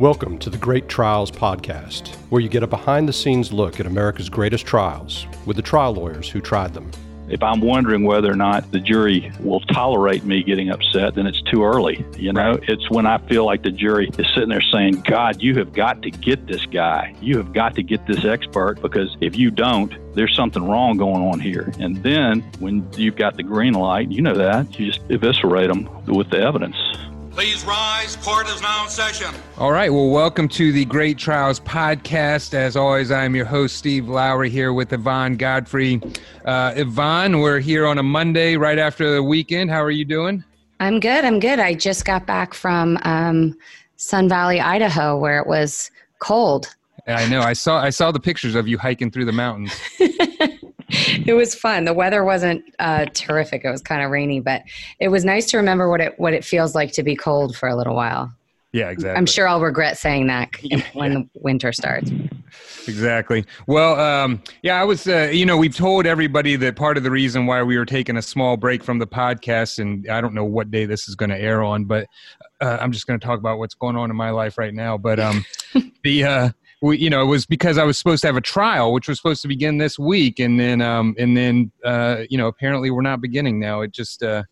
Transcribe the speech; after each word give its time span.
Welcome 0.00 0.38
to 0.38 0.48
the 0.48 0.56
Great 0.56 0.88
Trials 0.88 1.30
Podcast, 1.30 2.14
where 2.30 2.40
you 2.40 2.48
get 2.48 2.62
a 2.62 2.66
behind 2.66 3.06
the 3.06 3.12
scenes 3.12 3.52
look 3.52 3.80
at 3.80 3.84
America's 3.84 4.30
greatest 4.30 4.64
trials 4.64 5.26
with 5.44 5.56
the 5.56 5.62
trial 5.62 5.92
lawyers 5.92 6.26
who 6.26 6.40
tried 6.40 6.72
them. 6.72 6.90
If 7.28 7.42
I'm 7.42 7.60
wondering 7.60 8.04
whether 8.04 8.32
or 8.32 8.34
not 8.34 8.72
the 8.72 8.80
jury 8.80 9.30
will 9.40 9.60
tolerate 9.60 10.24
me 10.24 10.42
getting 10.42 10.70
upset, 10.70 11.16
then 11.16 11.26
it's 11.26 11.42
too 11.42 11.64
early. 11.64 12.02
You 12.16 12.32
know, 12.32 12.52
right. 12.52 12.64
it's 12.66 12.90
when 12.90 13.04
I 13.04 13.18
feel 13.28 13.44
like 13.44 13.62
the 13.62 13.70
jury 13.70 14.08
is 14.16 14.26
sitting 14.28 14.48
there 14.48 14.62
saying, 14.62 15.02
God, 15.02 15.42
you 15.42 15.58
have 15.58 15.74
got 15.74 16.00
to 16.00 16.10
get 16.10 16.46
this 16.46 16.64
guy. 16.64 17.14
You 17.20 17.36
have 17.36 17.52
got 17.52 17.74
to 17.74 17.82
get 17.82 18.06
this 18.06 18.24
expert 18.24 18.80
because 18.80 19.14
if 19.20 19.36
you 19.36 19.50
don't, 19.50 19.92
there's 20.14 20.34
something 20.34 20.66
wrong 20.66 20.96
going 20.96 21.22
on 21.22 21.40
here. 21.40 21.74
And 21.78 22.02
then 22.02 22.40
when 22.58 22.90
you've 22.94 23.16
got 23.16 23.36
the 23.36 23.42
green 23.42 23.74
light, 23.74 24.10
you 24.10 24.22
know 24.22 24.34
that, 24.34 24.80
you 24.80 24.90
just 24.90 25.02
eviscerate 25.10 25.68
them 25.68 25.90
with 26.06 26.30
the 26.30 26.40
evidence. 26.40 26.78
Please 27.40 27.64
rise. 27.64 28.16
Court 28.16 28.46
is 28.50 28.60
now 28.60 28.84
in 28.84 28.90
session. 28.90 29.34
All 29.56 29.72
right. 29.72 29.90
Well, 29.90 30.10
welcome 30.10 30.46
to 30.48 30.72
the 30.72 30.84
Great 30.84 31.16
Trials 31.16 31.58
podcast. 31.58 32.52
As 32.52 32.76
always, 32.76 33.10
I'm 33.10 33.34
your 33.34 33.46
host, 33.46 33.78
Steve 33.78 34.10
Lowry, 34.10 34.50
here 34.50 34.74
with 34.74 34.92
Yvonne 34.92 35.36
Godfrey. 35.36 36.02
Uh, 36.44 36.74
Yvonne, 36.76 37.38
we're 37.38 37.58
here 37.58 37.86
on 37.86 37.96
a 37.96 38.02
Monday 38.02 38.58
right 38.58 38.78
after 38.78 39.10
the 39.14 39.22
weekend. 39.22 39.70
How 39.70 39.82
are 39.82 39.90
you 39.90 40.04
doing? 40.04 40.44
I'm 40.80 41.00
good. 41.00 41.24
I'm 41.24 41.40
good. 41.40 41.58
I 41.58 41.72
just 41.72 42.04
got 42.04 42.26
back 42.26 42.52
from 42.52 42.98
um, 43.04 43.56
Sun 43.96 44.28
Valley, 44.28 44.60
Idaho, 44.60 45.16
where 45.16 45.38
it 45.38 45.46
was 45.46 45.90
cold. 46.18 46.76
I 47.06 47.26
know. 47.26 47.40
I 47.40 47.54
saw. 47.54 47.80
I 47.80 47.88
saw 47.88 48.12
the 48.12 48.20
pictures 48.20 48.54
of 48.54 48.68
you 48.68 48.76
hiking 48.76 49.10
through 49.10 49.24
the 49.24 49.32
mountains. 49.32 49.72
it 51.26 51.34
was 51.34 51.54
fun. 51.54 51.84
The 51.84 51.94
weather 51.94 52.24
wasn't 52.24 52.64
uh, 52.78 53.06
terrific. 53.14 53.64
It 53.64 53.70
was 53.70 53.82
kind 53.82 54.02
of 54.02 54.10
rainy, 54.10 54.40
but 54.40 54.62
it 54.98 55.08
was 55.08 55.24
nice 55.24 55.46
to 55.46 55.56
remember 55.56 55.88
what 55.88 56.00
it 56.00 56.18
what 56.18 56.34
it 56.34 56.44
feels 56.44 56.74
like 56.74 56.92
to 56.92 57.02
be 57.02 57.16
cold 57.16 57.56
for 57.56 57.68
a 57.68 57.76
little 57.76 57.94
while. 57.94 58.32
Yeah, 58.72 58.90
exactly. 58.90 59.18
I'm 59.18 59.26
sure 59.26 59.48
I'll 59.48 59.60
regret 59.60 59.98
saying 59.98 60.28
that 60.28 60.50
when 60.92 61.14
the 61.14 61.28
winter 61.34 61.72
starts. 61.72 62.10
Exactly. 62.86 63.44
Well, 63.66 63.98
um, 63.98 64.42
yeah, 64.62 64.80
I 64.80 64.84
was, 64.84 65.08
uh, 65.08 65.30
you 65.32 65.44
know, 65.44 65.56
we've 65.56 65.74
told 65.74 66.06
everybody 66.06 66.56
that 66.56 66.76
part 66.76 66.96
of 66.96 67.02
the 67.02 67.10
reason 67.10 67.46
why 67.46 67.62
we 67.62 67.76
were 67.76 67.84
taking 67.84 68.16
a 68.16 68.22
small 68.22 68.56
break 68.56 68.84
from 68.84 68.98
the 68.98 69.06
podcast, 69.06 69.80
and 69.80 70.08
I 70.08 70.20
don't 70.20 70.34
know 70.34 70.44
what 70.44 70.70
day 70.70 70.86
this 70.86 71.08
is 71.08 71.16
going 71.16 71.30
to 71.30 71.38
air 71.38 71.62
on, 71.64 71.84
but 71.84 72.06
uh, 72.60 72.78
I'm 72.80 72.92
just 72.92 73.06
going 73.06 73.18
to 73.18 73.26
talk 73.26 73.38
about 73.38 73.58
what's 73.58 73.74
going 73.74 73.96
on 73.96 74.08
in 74.08 74.16
my 74.16 74.30
life 74.30 74.56
right 74.56 74.74
now. 74.74 74.96
But 74.96 75.18
um, 75.18 75.44
the, 76.04 76.24
uh, 76.24 76.50
we, 76.80 76.98
you 76.98 77.10
know, 77.10 77.22
it 77.22 77.26
was 77.26 77.46
because 77.46 77.78
I 77.78 77.84
was 77.84 77.98
supposed 77.98 78.22
to 78.22 78.28
have 78.28 78.36
a 78.36 78.40
trial, 78.40 78.92
which 78.92 79.08
was 79.08 79.18
supposed 79.18 79.42
to 79.42 79.48
begin 79.48 79.78
this 79.78 79.98
week, 79.98 80.38
and 80.38 80.58
then, 80.58 80.80
um, 80.80 81.14
and 81.18 81.36
then, 81.36 81.72
uh, 81.84 82.22
you 82.30 82.38
know, 82.38 82.46
apparently 82.46 82.90
we're 82.90 83.02
not 83.02 83.20
beginning 83.20 83.60
now. 83.60 83.82
It 83.82 83.92
just, 83.92 84.22
uh, 84.22 84.44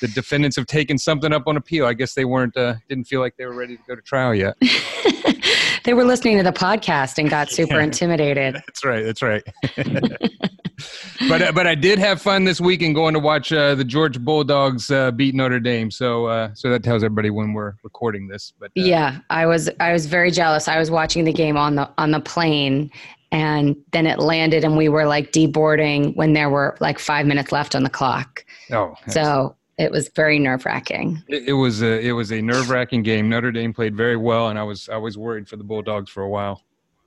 the 0.00 0.08
defendants 0.08 0.56
have 0.56 0.66
taken 0.66 0.98
something 0.98 1.32
up 1.32 1.44
on 1.46 1.56
appeal. 1.56 1.86
I 1.86 1.94
guess 1.94 2.14
they 2.14 2.24
weren't, 2.24 2.56
uh, 2.56 2.74
didn't 2.88 3.04
feel 3.04 3.20
like 3.20 3.36
they 3.36 3.46
were 3.46 3.54
ready 3.54 3.76
to 3.76 3.82
go 3.88 3.94
to 3.94 4.02
trial 4.02 4.34
yet. 4.34 4.56
they 5.84 5.94
were 5.94 6.04
listening 6.04 6.36
to 6.36 6.42
the 6.42 6.52
podcast 6.52 7.18
and 7.18 7.30
got 7.30 7.48
super 7.48 7.80
intimidated. 7.80 8.54
That's 8.54 8.84
right. 8.84 9.04
That's 9.04 9.22
right. 9.22 9.42
but 11.28 11.42
uh, 11.42 11.52
but 11.52 11.66
I 11.66 11.74
did 11.74 11.98
have 11.98 12.20
fun 12.20 12.44
this 12.44 12.60
weekend 12.60 12.94
going 12.94 13.14
to 13.14 13.20
watch 13.20 13.52
uh, 13.52 13.74
the 13.74 13.84
Georgia 13.84 14.20
Bulldogs 14.20 14.90
uh, 14.90 15.10
beat 15.10 15.34
Notre 15.34 15.60
Dame. 15.60 15.90
So 15.90 16.26
uh, 16.26 16.50
so 16.54 16.70
that 16.70 16.82
tells 16.82 17.02
everybody 17.02 17.30
when 17.30 17.52
we're 17.52 17.74
recording 17.82 18.28
this. 18.28 18.52
But 18.58 18.66
uh, 18.68 18.82
yeah, 18.82 19.20
I 19.30 19.46
was 19.46 19.70
I 19.80 19.92
was 19.92 20.06
very 20.06 20.30
jealous. 20.30 20.68
I 20.68 20.78
was 20.78 20.90
watching 20.90 21.24
the 21.24 21.32
game 21.32 21.56
on 21.56 21.76
the 21.76 21.90
on 21.98 22.10
the 22.10 22.20
plane, 22.20 22.90
and 23.32 23.76
then 23.92 24.06
it 24.06 24.18
landed, 24.18 24.64
and 24.64 24.76
we 24.76 24.88
were 24.88 25.06
like 25.06 25.32
deboarding 25.32 26.14
when 26.16 26.32
there 26.32 26.50
were 26.50 26.76
like 26.80 26.98
five 26.98 27.26
minutes 27.26 27.52
left 27.52 27.74
on 27.74 27.82
the 27.82 27.90
clock. 27.90 28.44
Oh, 28.72 28.94
so 29.08 29.56
it 29.78 29.90
was 29.90 30.08
very 30.08 30.38
nerve 30.38 30.64
wracking. 30.64 31.22
It, 31.28 31.48
it, 31.48 31.52
was 31.52 31.82
a 31.82 32.00
it 32.00 32.12
was 32.12 32.32
a 32.32 32.40
nerve 32.40 32.70
wracking 32.70 33.02
game. 33.02 33.28
Notre 33.28 33.52
Dame 33.52 33.72
played 33.72 33.96
very 33.96 34.16
well, 34.16 34.48
and 34.48 34.58
I 34.58 34.62
was 34.62 34.88
I 34.88 34.96
was 34.96 35.18
worried 35.18 35.48
for 35.48 35.56
the 35.56 35.64
Bulldogs 35.64 36.10
for 36.10 36.22
a 36.22 36.28
while. 36.28 36.62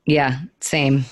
Yeah, 0.05 0.41
same. 0.59 1.05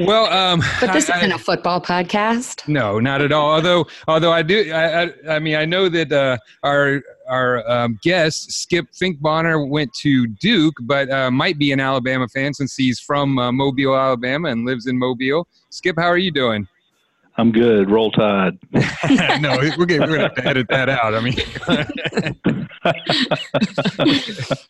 Well, 0.00 0.32
um, 0.32 0.62
but 0.80 0.92
this 0.92 1.10
I, 1.10 1.18
isn't 1.18 1.32
I, 1.32 1.34
a 1.34 1.38
football 1.38 1.80
podcast. 1.80 2.66
No, 2.66 2.98
not 2.98 3.20
at 3.20 3.32
all. 3.32 3.50
Although, 3.50 3.86
although 4.08 4.32
I 4.32 4.42
do, 4.42 4.70
I, 4.72 5.02
I, 5.02 5.12
I 5.28 5.38
mean, 5.38 5.56
I 5.56 5.64
know 5.64 5.88
that 5.88 6.12
uh, 6.12 6.38
our 6.62 7.02
our 7.28 7.68
um, 7.70 7.98
guest 8.02 8.52
Skip 8.52 8.86
Finkbohner 8.92 9.68
went 9.68 9.92
to 10.00 10.26
Duke, 10.26 10.74
but 10.82 11.10
uh, 11.10 11.30
might 11.30 11.58
be 11.58 11.72
an 11.72 11.80
Alabama 11.80 12.28
fan 12.28 12.54
since 12.54 12.74
he's 12.74 13.00
from 13.00 13.38
uh, 13.38 13.52
Mobile, 13.52 13.96
Alabama, 13.96 14.48
and 14.48 14.64
lives 14.64 14.86
in 14.86 14.98
Mobile. 14.98 15.46
Skip, 15.70 15.96
how 15.98 16.06
are 16.06 16.18
you 16.18 16.30
doing? 16.30 16.66
I'm 17.36 17.52
good. 17.52 17.90
Roll 17.90 18.10
Tide. 18.10 18.58
no, 19.40 19.56
we're, 19.58 19.76
we're 19.78 19.86
going 19.86 20.08
to 20.08 20.18
have 20.18 20.34
to 20.34 20.46
edit 20.46 20.66
that 20.68 20.88
out. 20.88 21.14
I 21.14 21.20
mean. 21.20 21.36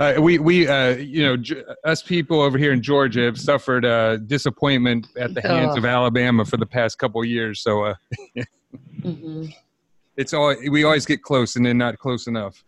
Uh, 0.00 0.14
we 0.18 0.38
we 0.38 0.66
uh, 0.66 0.96
you 0.96 1.22
know 1.22 1.36
j- 1.36 1.62
us 1.84 2.02
people 2.02 2.40
over 2.40 2.56
here 2.56 2.72
in 2.72 2.82
Georgia 2.82 3.20
have 3.20 3.38
suffered 3.38 3.84
uh, 3.84 4.16
disappointment 4.16 5.06
at 5.18 5.34
the 5.34 5.42
hands 5.42 5.72
oh. 5.74 5.78
of 5.78 5.84
Alabama 5.84 6.44
for 6.44 6.56
the 6.56 6.66
past 6.66 6.98
couple 6.98 7.22
years. 7.24 7.60
So 7.60 7.84
uh, 7.84 7.94
mm-hmm. 9.00 9.46
it's 10.16 10.32
all 10.32 10.56
we 10.70 10.84
always 10.84 11.04
get 11.04 11.22
close 11.22 11.56
and 11.56 11.64
then 11.64 11.76
not 11.76 11.98
close 11.98 12.26
enough. 12.26 12.64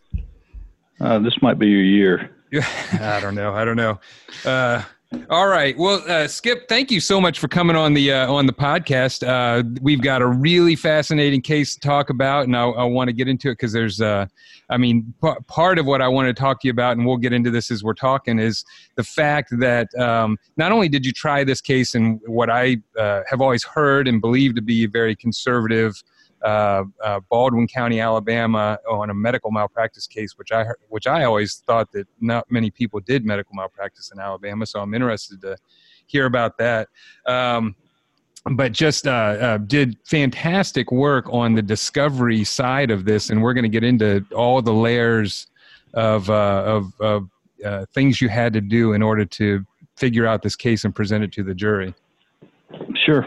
Uh, 1.01 1.19
this 1.19 1.41
might 1.41 1.57
be 1.57 1.67
your 1.67 1.81
year. 1.83 2.35
Yeah, 2.51 2.67
I 3.01 3.19
don't 3.19 3.35
know. 3.35 3.53
I 3.53 3.65
don't 3.65 3.77
know. 3.77 3.99
All 5.29 5.47
right. 5.47 5.77
Well, 5.77 6.03
uh, 6.07 6.27
Skip, 6.27 6.67
thank 6.67 6.91
you 6.91 6.99
so 6.99 7.19
much 7.19 7.39
for 7.39 7.47
coming 7.47 7.75
on 7.75 7.93
the 7.93 8.11
uh, 8.11 8.31
on 8.31 8.45
the 8.45 8.53
podcast. 8.53 9.27
Uh, 9.27 9.63
we've 9.81 10.01
got 10.01 10.21
a 10.21 10.27
really 10.27 10.75
fascinating 10.75 11.41
case 11.41 11.73
to 11.73 11.79
talk 11.79 12.09
about, 12.09 12.45
and 12.45 12.55
I, 12.55 12.63
I 12.65 12.83
want 12.83 13.07
to 13.07 13.13
get 13.13 13.27
into 13.27 13.49
it 13.49 13.53
because 13.53 13.71
there's, 13.71 14.01
uh, 14.01 14.27
I 14.69 14.77
mean, 14.77 15.13
p- 15.23 15.33
part 15.47 15.79
of 15.79 15.85
what 15.85 16.01
I 16.01 16.07
want 16.07 16.27
to 16.27 16.33
talk 16.33 16.61
to 16.61 16.67
you 16.67 16.71
about, 16.71 16.97
and 16.97 17.05
we'll 17.05 17.17
get 17.17 17.33
into 17.33 17.49
this 17.49 17.71
as 17.71 17.83
we're 17.83 17.93
talking, 17.93 18.37
is 18.37 18.63
the 18.95 19.03
fact 19.03 19.57
that 19.59 19.93
um, 19.95 20.37
not 20.57 20.71
only 20.71 20.89
did 20.89 21.05
you 21.05 21.11
try 21.11 21.43
this 21.43 21.61
case 21.61 21.95
in 21.95 22.19
what 22.25 22.49
I 22.49 22.77
uh, 22.97 23.21
have 23.27 23.41
always 23.41 23.63
heard 23.63 24.07
and 24.07 24.21
believed 24.21 24.55
to 24.57 24.61
be 24.61 24.83
a 24.83 24.89
very 24.89 25.15
conservative 25.15 26.03
uh, 26.43 26.83
uh, 27.03 27.19
Baldwin 27.29 27.67
County, 27.67 27.99
Alabama, 27.99 28.77
on 28.89 29.09
a 29.09 29.13
medical 29.13 29.51
malpractice 29.51 30.07
case, 30.07 30.37
which 30.37 30.51
I 30.51 30.65
which 30.89 31.07
I 31.07 31.23
always 31.23 31.63
thought 31.65 31.91
that 31.93 32.07
not 32.19 32.49
many 32.51 32.69
people 32.69 32.99
did 32.99 33.25
medical 33.25 33.55
malpractice 33.55 34.11
in 34.11 34.19
Alabama. 34.19 34.65
So 34.65 34.81
I'm 34.81 34.93
interested 34.93 35.41
to 35.41 35.57
hear 36.05 36.25
about 36.25 36.57
that. 36.57 36.89
Um, 37.25 37.75
but 38.51 38.73
just 38.73 39.07
uh, 39.07 39.11
uh, 39.11 39.57
did 39.57 39.97
fantastic 40.05 40.91
work 40.91 41.25
on 41.31 41.55
the 41.55 41.61
discovery 41.61 42.43
side 42.43 42.91
of 42.91 43.05
this, 43.05 43.29
and 43.29 43.41
we're 43.41 43.53
going 43.53 43.63
to 43.63 43.69
get 43.69 43.85
into 43.85 44.25
all 44.35 44.61
the 44.61 44.73
layers 44.73 45.47
of 45.93 46.29
uh, 46.29 46.63
of, 46.65 46.93
of 46.99 47.29
uh, 47.65 47.85
things 47.93 48.21
you 48.21 48.27
had 48.27 48.51
to 48.53 48.61
do 48.61 48.93
in 48.93 49.01
order 49.01 49.23
to 49.23 49.65
figure 49.95 50.27
out 50.27 50.41
this 50.41 50.55
case 50.55 50.83
and 50.83 50.93
present 50.93 51.23
it 51.23 51.31
to 51.31 51.43
the 51.43 51.53
jury. 51.53 51.93
Sure. 53.05 53.25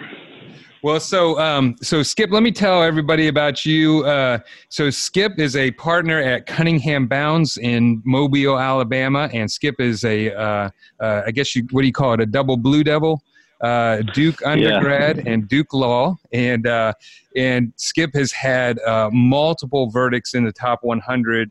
Well, 0.86 1.00
so 1.00 1.36
um, 1.40 1.74
so 1.82 2.04
Skip, 2.04 2.30
let 2.30 2.44
me 2.44 2.52
tell 2.52 2.80
everybody 2.80 3.26
about 3.26 3.66
you. 3.66 4.04
Uh, 4.04 4.38
so 4.68 4.88
Skip 4.88 5.36
is 5.36 5.56
a 5.56 5.72
partner 5.72 6.20
at 6.20 6.46
Cunningham 6.46 7.08
Bounds 7.08 7.58
in 7.58 8.00
Mobile, 8.04 8.56
Alabama, 8.56 9.28
and 9.32 9.50
Skip 9.50 9.80
is 9.80 10.04
a 10.04 10.32
uh, 10.32 10.70
uh, 11.00 11.22
I 11.26 11.32
guess 11.32 11.56
you 11.56 11.66
what 11.72 11.80
do 11.80 11.88
you 11.88 11.92
call 11.92 12.14
it 12.14 12.20
a 12.20 12.26
double 12.26 12.56
blue 12.56 12.84
devil. 12.84 13.20
Uh, 13.60 14.02
Duke 14.14 14.40
undergrad 14.46 15.16
yeah. 15.16 15.32
and 15.32 15.48
Duke 15.48 15.74
Law, 15.74 16.14
and 16.32 16.68
uh, 16.68 16.92
and 17.34 17.72
Skip 17.74 18.14
has 18.14 18.30
had 18.30 18.78
uh, 18.82 19.10
multiple 19.12 19.90
verdicts 19.90 20.34
in 20.34 20.44
the 20.44 20.52
top 20.52 20.84
100 20.84 21.50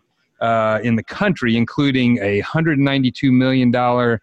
in 0.81 0.95
the 0.95 1.03
country, 1.05 1.57
including 1.57 2.19
a 2.19 2.37
192 2.37 3.33
million 3.33 3.69
dollar 3.69 4.21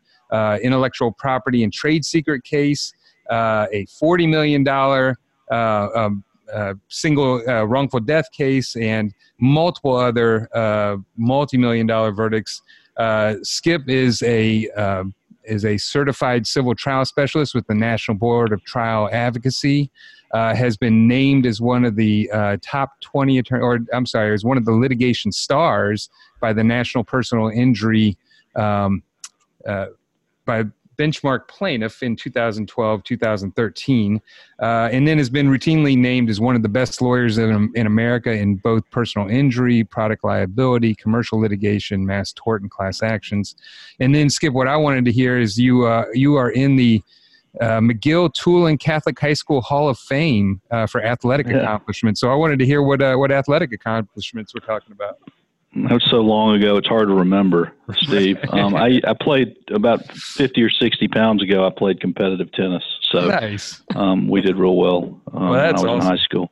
intellectual 0.62 1.12
property 1.12 1.64
and 1.64 1.70
trade 1.70 2.02
secret 2.02 2.44
case 2.44 2.94
uh, 3.32 3.66
a 3.72 3.87
$40 3.87 4.28
million 4.28 4.69
uh, 4.69 5.88
um, 5.98 6.22
uh, 6.53 6.75
single 6.88 7.43
uh, 7.48 7.65
wrongful 7.65 8.00
death 8.00 8.31
case 8.31 8.76
and 8.76 9.15
multiple 9.41 9.97
other 9.97 10.48
uh, 10.54 10.98
multi-million 11.16 11.87
dollar 11.87 12.12
verdicts. 12.12 12.60
Uh, 12.98 13.36
Skip 13.42 13.89
is 13.89 14.22
a 14.22 14.68
um, 14.71 15.15
is 15.45 15.65
a 15.65 15.78
certified 15.78 16.47
civil 16.47 16.74
trial 16.74 17.04
specialist 17.06 17.54
with 17.54 17.66
the 17.66 17.74
National 17.74 18.16
Board 18.16 18.53
of 18.53 18.62
Trial 18.65 19.09
Advocacy. 19.10 19.91
has 20.34 20.77
been 20.77 21.09
named 21.09 21.47
as 21.47 21.60
one 21.60 21.84
of 21.84 21.97
the 21.97 22.30
top 22.62 23.01
20 23.01 23.39
attorney, 23.39 23.62
or 23.62 23.78
I'm 23.92 24.06
sorry, 24.06 24.34
as 24.34 24.45
one 24.45 24.59
of 24.59 24.66
the 24.66 24.72
litigation 24.72 25.33
stars 25.33 26.10
by 26.39 26.53
the 26.53 26.62
National 26.62 27.03
Personal 27.03 27.48
Injury 27.48 28.16
um, 28.54 29.03
by 29.65 30.65
benchmark 30.98 31.48
plaintiff 31.48 32.03
in 32.03 32.16
2012, 32.16 33.04
2013, 33.04 34.21
uh, 34.60 34.65
and 34.92 35.06
then 35.06 35.18
has 35.18 35.30
been 35.30 35.48
routinely 35.48 35.97
named 35.97 36.30
as 36.30 36.41
one 36.41 36.56
of 36.56 36.62
the 36.62 36.68
best 36.68 37.00
lawyers 37.03 37.39
in, 37.39 37.72
in 37.74 37.86
America 37.86 38.30
in 38.33 38.56
both 38.56 38.89
personal 38.91 39.28
injury, 39.28 39.84
product 39.84 40.24
liability, 40.24 40.94
commercial 40.94 41.41
litigation, 41.41 42.04
mass 42.04 42.33
tort, 42.33 42.62
and 42.62 42.71
class 42.71 43.03
actions. 43.03 43.54
And 44.00 44.15
then, 44.15 44.30
Skip, 44.30 44.53
what 44.53 44.68
I 44.68 44.77
wanted 44.77 45.04
to 45.06 45.12
hear 45.12 45.39
is 45.39 45.59
you 45.59 45.86
uh, 45.86 46.06
you 46.12 46.36
are 46.36 46.50
in 46.50 46.77
the 46.77 47.03
uh, 47.60 47.80
McGill 47.80 48.33
Toolen 48.33 48.78
Catholic 48.78 49.18
High 49.18 49.34
School 49.34 49.60
Hall 49.60 49.89
of 49.89 49.98
Fame 49.98 50.60
uh, 50.71 50.86
for 50.86 51.04
athletic 51.04 51.47
yeah. 51.47 51.59
accomplishments. 51.59 52.21
So 52.21 52.30
I 52.30 52.34
wanted 52.34 52.59
to 52.60 52.66
hear 52.66 52.83
what 52.83 53.03
uh, 53.03 53.16
what 53.16 53.30
athletic 53.30 53.72
accomplishments 53.72 54.54
we're 54.54 54.66
talking 54.66 54.92
about. 54.92 55.18
That's 55.74 56.09
so 56.10 56.19
long 56.21 56.57
ago; 56.57 56.77
it's 56.77 56.89
hard 56.89 57.09
to 57.09 57.15
remember, 57.15 57.72
Steve. 58.03 58.39
Um, 58.53 58.74
I 58.77 59.01
I 59.07 59.15
played 59.15 59.57
about 59.71 60.04
fifty 60.13 60.63
or 60.63 60.69
sixty 60.71 61.09
pounds 61.09 61.42
ago. 61.42 61.66
I 61.66 61.71
played 61.71 62.01
competitive 62.01 62.53
tennis, 62.53 62.84
so 63.10 63.28
nice. 63.28 63.83
um, 63.95 64.28
we 64.28 64.42
did 64.42 64.57
real 64.57 64.77
well, 64.77 65.21
um, 65.33 65.48
Well, 65.48 65.53
that's 65.54 65.80
when 65.83 65.91
I 65.91 65.95
was 65.95 66.04
awesome. 66.04 66.13
in 66.13 66.19
high 66.19 66.24
school. 66.24 66.51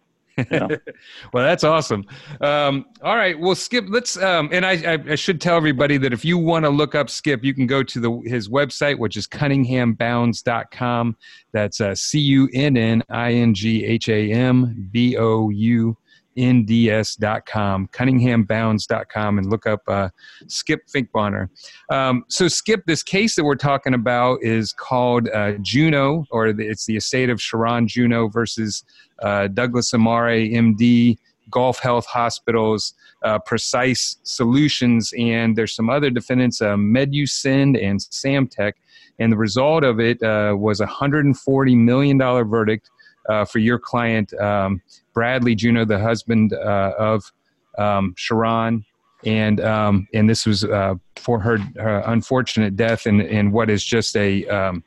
Yeah. 0.50 0.69
well, 1.34 1.44
that's 1.44 1.64
awesome. 1.64 2.06
Um, 2.40 2.87
all 3.02 3.17
right, 3.17 3.38
well, 3.38 3.55
Skip, 3.55 3.84
let's. 3.88 4.17
Um, 4.17 4.49
and 4.52 4.64
I, 4.64 4.94
I, 4.94 4.99
I 5.11 5.14
should 5.17 5.38
tell 5.40 5.56
everybody 5.56 5.99
that 5.99 6.14
if 6.14 6.25
you 6.25 6.38
want 6.38 6.64
to 6.64 6.70
look 6.70 6.94
up 6.94 7.11
Skip, 7.11 7.44
you 7.44 7.52
can 7.52 7.66
go 7.66 7.82
to 7.82 8.00
the 8.00 8.23
his 8.25 8.49
website, 8.49 8.99
which 8.99 9.19
is 9.19 9.26
cunninghambounds.com. 9.26 11.16
That's 11.52 11.81
uh, 11.81 11.94
C 11.94 12.19
U 12.20 12.49
N 12.55 12.76
N 12.76 13.02
I 13.11 13.32
N 13.34 13.55
G 13.55 13.84
H 13.84 14.08
A 14.08 14.32
M 14.32 14.88
B 14.90 15.16
O 15.19 15.50
U 15.50 15.96
N 16.36 16.64
D 16.64 16.90
S 16.90 17.16
dot 17.16 17.46
com, 17.46 17.88
cunninghambounds.com, 17.88 19.38
and 19.38 19.50
look 19.50 19.66
up 19.66 19.82
uh, 19.88 20.08
Skip 20.46 20.86
Finkbohner. 20.86 21.48
Um, 21.90 22.24
so, 22.28 22.48
Skip, 22.48 22.84
this 22.86 23.02
case 23.02 23.36
that 23.36 23.44
we're 23.44 23.56
talking 23.56 23.94
about 23.94 24.42
is 24.42 24.72
called 24.72 25.28
uh, 25.28 25.52
Juno, 25.60 26.26
or 26.30 26.48
it's 26.48 26.86
the 26.86 26.96
estate 26.96 27.30
of 27.30 27.38
Sharron 27.38 27.86
Juno 27.86 28.28
versus 28.28 28.84
uh, 29.20 29.48
Douglas 29.48 29.92
Amare, 29.92 30.48
MD, 30.48 31.18
Gulf 31.50 31.78
Health 31.80 32.06
Hospitals, 32.06 32.94
uh, 33.24 33.38
Precyse 33.38 34.16
Solutions, 34.22 35.12
and 35.18 35.56
there's 35.56 35.74
some 35.74 35.90
other 35.90 36.10
defendants, 36.10 36.62
uh, 36.62 36.76
Medusind 36.76 37.82
and 37.82 38.00
Samtec. 38.00 38.72
And 39.18 39.30
the 39.30 39.36
result 39.36 39.84
of 39.84 40.00
it 40.00 40.22
uh, 40.22 40.54
was 40.58 40.80
a 40.80 40.86
$140 40.86 41.76
million 41.76 42.18
verdict 42.18 42.90
uh, 43.28 43.44
for 43.44 43.58
your 43.58 43.78
client, 43.78 44.32
um, 44.34 44.80
Bradley 45.14 45.54
Juno, 45.54 45.84
the 45.84 45.98
husband 45.98 46.52
uh, 46.52 46.92
of 46.98 47.32
um, 47.78 48.14
Sharron. 48.16 48.84
And 49.26 49.60
um, 49.60 50.08
and 50.14 50.30
this 50.30 50.46
was 50.46 50.64
uh, 50.64 50.94
for 51.16 51.38
her, 51.40 51.58
her 51.76 52.02
unfortunate 52.06 52.74
death 52.76 53.04
and 53.04 53.20
in 53.20 53.52
what 53.52 53.68
is 53.68 53.84
just 53.84 54.16
a 54.16 54.46
um, 54.48 54.82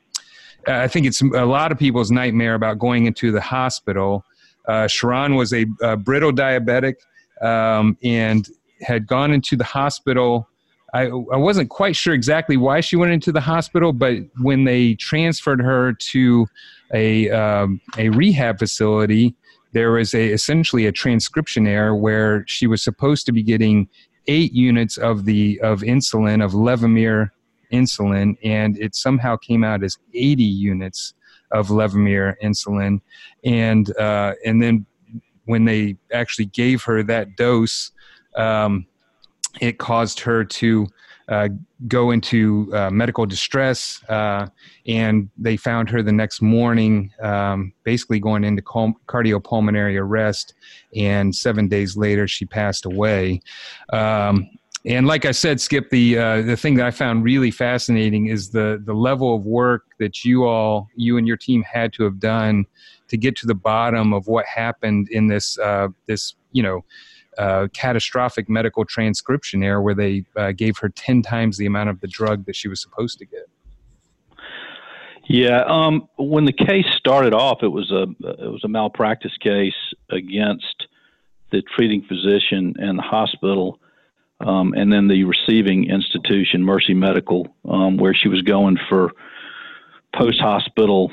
I 0.66 0.88
think 0.88 1.06
it's 1.06 1.20
a 1.20 1.44
lot 1.44 1.72
of 1.72 1.78
people's 1.78 2.10
nightmare 2.10 2.54
about 2.54 2.78
going 2.78 3.06
into 3.06 3.32
the 3.32 3.40
hospital. 3.40 4.24
Uh, 4.66 4.84
Sharron 4.84 5.36
was 5.36 5.52
a, 5.52 5.66
a 5.82 5.96
brittle 5.96 6.32
diabetic 6.32 6.94
um, 7.42 7.96
and 8.02 8.48
had 8.80 9.06
gone 9.06 9.32
into 9.32 9.56
the 9.56 9.64
hospital. 9.64 10.48
I, 10.92 11.06
I 11.06 11.36
wasn't 11.36 11.70
quite 11.70 11.96
sure 11.96 12.14
exactly 12.14 12.56
why 12.56 12.80
she 12.80 12.96
went 12.96 13.12
into 13.12 13.32
the 13.32 13.40
hospital, 13.40 13.92
but 13.92 14.18
when 14.40 14.64
they 14.64 14.94
transferred 14.94 15.60
her 15.60 15.92
to 15.92 16.46
a, 16.92 17.30
um, 17.30 17.80
a 17.98 18.08
rehab 18.10 18.58
facility, 18.58 19.34
there 19.74 19.90
was 19.90 20.14
a, 20.14 20.30
essentially 20.30 20.86
a 20.86 20.92
transcription 20.92 21.66
error 21.66 21.94
where 21.94 22.44
she 22.46 22.66
was 22.66 22.82
supposed 22.82 23.26
to 23.26 23.32
be 23.32 23.42
getting 23.42 23.88
eight 24.28 24.52
units 24.52 24.96
of 24.96 25.24
the 25.24 25.60
of 25.60 25.80
insulin 25.80 26.42
of 26.42 26.52
Levemir 26.52 27.30
insulin, 27.72 28.36
and 28.42 28.78
it 28.78 28.94
somehow 28.94 29.36
came 29.36 29.64
out 29.64 29.82
as 29.82 29.98
80 30.14 30.44
units 30.44 31.14
of 31.50 31.68
Levemir 31.68 32.34
insulin, 32.42 33.00
and 33.44 33.94
uh, 33.98 34.34
and 34.46 34.62
then 34.62 34.86
when 35.46 35.64
they 35.64 35.96
actually 36.12 36.46
gave 36.46 36.82
her 36.84 37.02
that 37.02 37.36
dose, 37.36 37.90
um, 38.36 38.86
it 39.60 39.78
caused 39.78 40.20
her 40.20 40.44
to 40.44 40.86
uh, 41.28 41.48
go 41.88 42.10
into 42.10 42.70
uh, 42.74 42.90
medical 42.90 43.26
distress, 43.26 44.02
uh, 44.08 44.46
and 44.86 45.28
they 45.38 45.56
found 45.56 45.88
her 45.90 46.02
the 46.02 46.12
next 46.12 46.42
morning, 46.42 47.10
um, 47.22 47.72
basically 47.82 48.20
going 48.20 48.44
into 48.44 48.62
cal- 48.62 48.94
cardiopulmonary 49.06 49.98
arrest, 49.98 50.54
and 50.94 51.34
seven 51.34 51.68
days 51.68 51.96
later 51.96 52.28
she 52.28 52.44
passed 52.44 52.84
away. 52.84 53.40
Um, 53.92 54.50
and 54.86 55.06
like 55.06 55.24
I 55.24 55.30
said, 55.30 55.62
Skip, 55.62 55.88
the 55.88 56.18
uh, 56.18 56.42
the 56.42 56.56
thing 56.56 56.74
that 56.74 56.86
I 56.86 56.90
found 56.90 57.24
really 57.24 57.50
fascinating 57.50 58.26
is 58.26 58.50
the 58.50 58.82
the 58.84 58.92
level 58.92 59.34
of 59.34 59.46
work 59.46 59.84
that 59.98 60.24
you 60.24 60.44
all, 60.44 60.88
you 60.94 61.16
and 61.16 61.26
your 61.26 61.38
team, 61.38 61.62
had 61.62 61.92
to 61.94 62.04
have 62.04 62.20
done 62.20 62.66
to 63.08 63.16
get 63.16 63.36
to 63.36 63.46
the 63.46 63.54
bottom 63.54 64.12
of 64.12 64.26
what 64.26 64.44
happened 64.44 65.08
in 65.10 65.28
this 65.28 65.58
uh, 65.58 65.88
this 66.06 66.34
you 66.52 66.62
know 66.62 66.84
catastrophic 67.72 68.48
medical 68.48 68.84
transcription 68.84 69.62
error 69.62 69.82
where 69.82 69.94
they 69.94 70.24
uh, 70.36 70.52
gave 70.52 70.78
her 70.78 70.88
ten 70.88 71.22
times 71.22 71.56
the 71.56 71.66
amount 71.66 71.90
of 71.90 72.00
the 72.00 72.08
drug 72.08 72.44
that 72.46 72.56
she 72.56 72.68
was 72.68 72.80
supposed 72.80 73.18
to 73.18 73.26
get. 73.26 73.48
Yeah, 75.26 75.64
um, 75.66 76.08
when 76.18 76.44
the 76.44 76.52
case 76.52 76.86
started 76.96 77.32
off, 77.32 77.62
it 77.62 77.68
was 77.68 77.90
a 77.90 78.02
it 78.02 78.50
was 78.50 78.62
a 78.64 78.68
malpractice 78.68 79.36
case 79.38 79.74
against 80.10 80.86
the 81.50 81.62
treating 81.62 82.02
physician 82.02 82.74
and 82.78 82.98
the 82.98 83.02
hospital, 83.02 83.80
um, 84.40 84.74
and 84.74 84.92
then 84.92 85.08
the 85.08 85.24
receiving 85.24 85.88
institution, 85.88 86.62
Mercy 86.62 86.94
Medical, 86.94 87.48
um, 87.64 87.96
where 87.96 88.14
she 88.14 88.28
was 88.28 88.42
going 88.42 88.78
for 88.88 89.12
post 90.14 90.40
hospital 90.40 91.10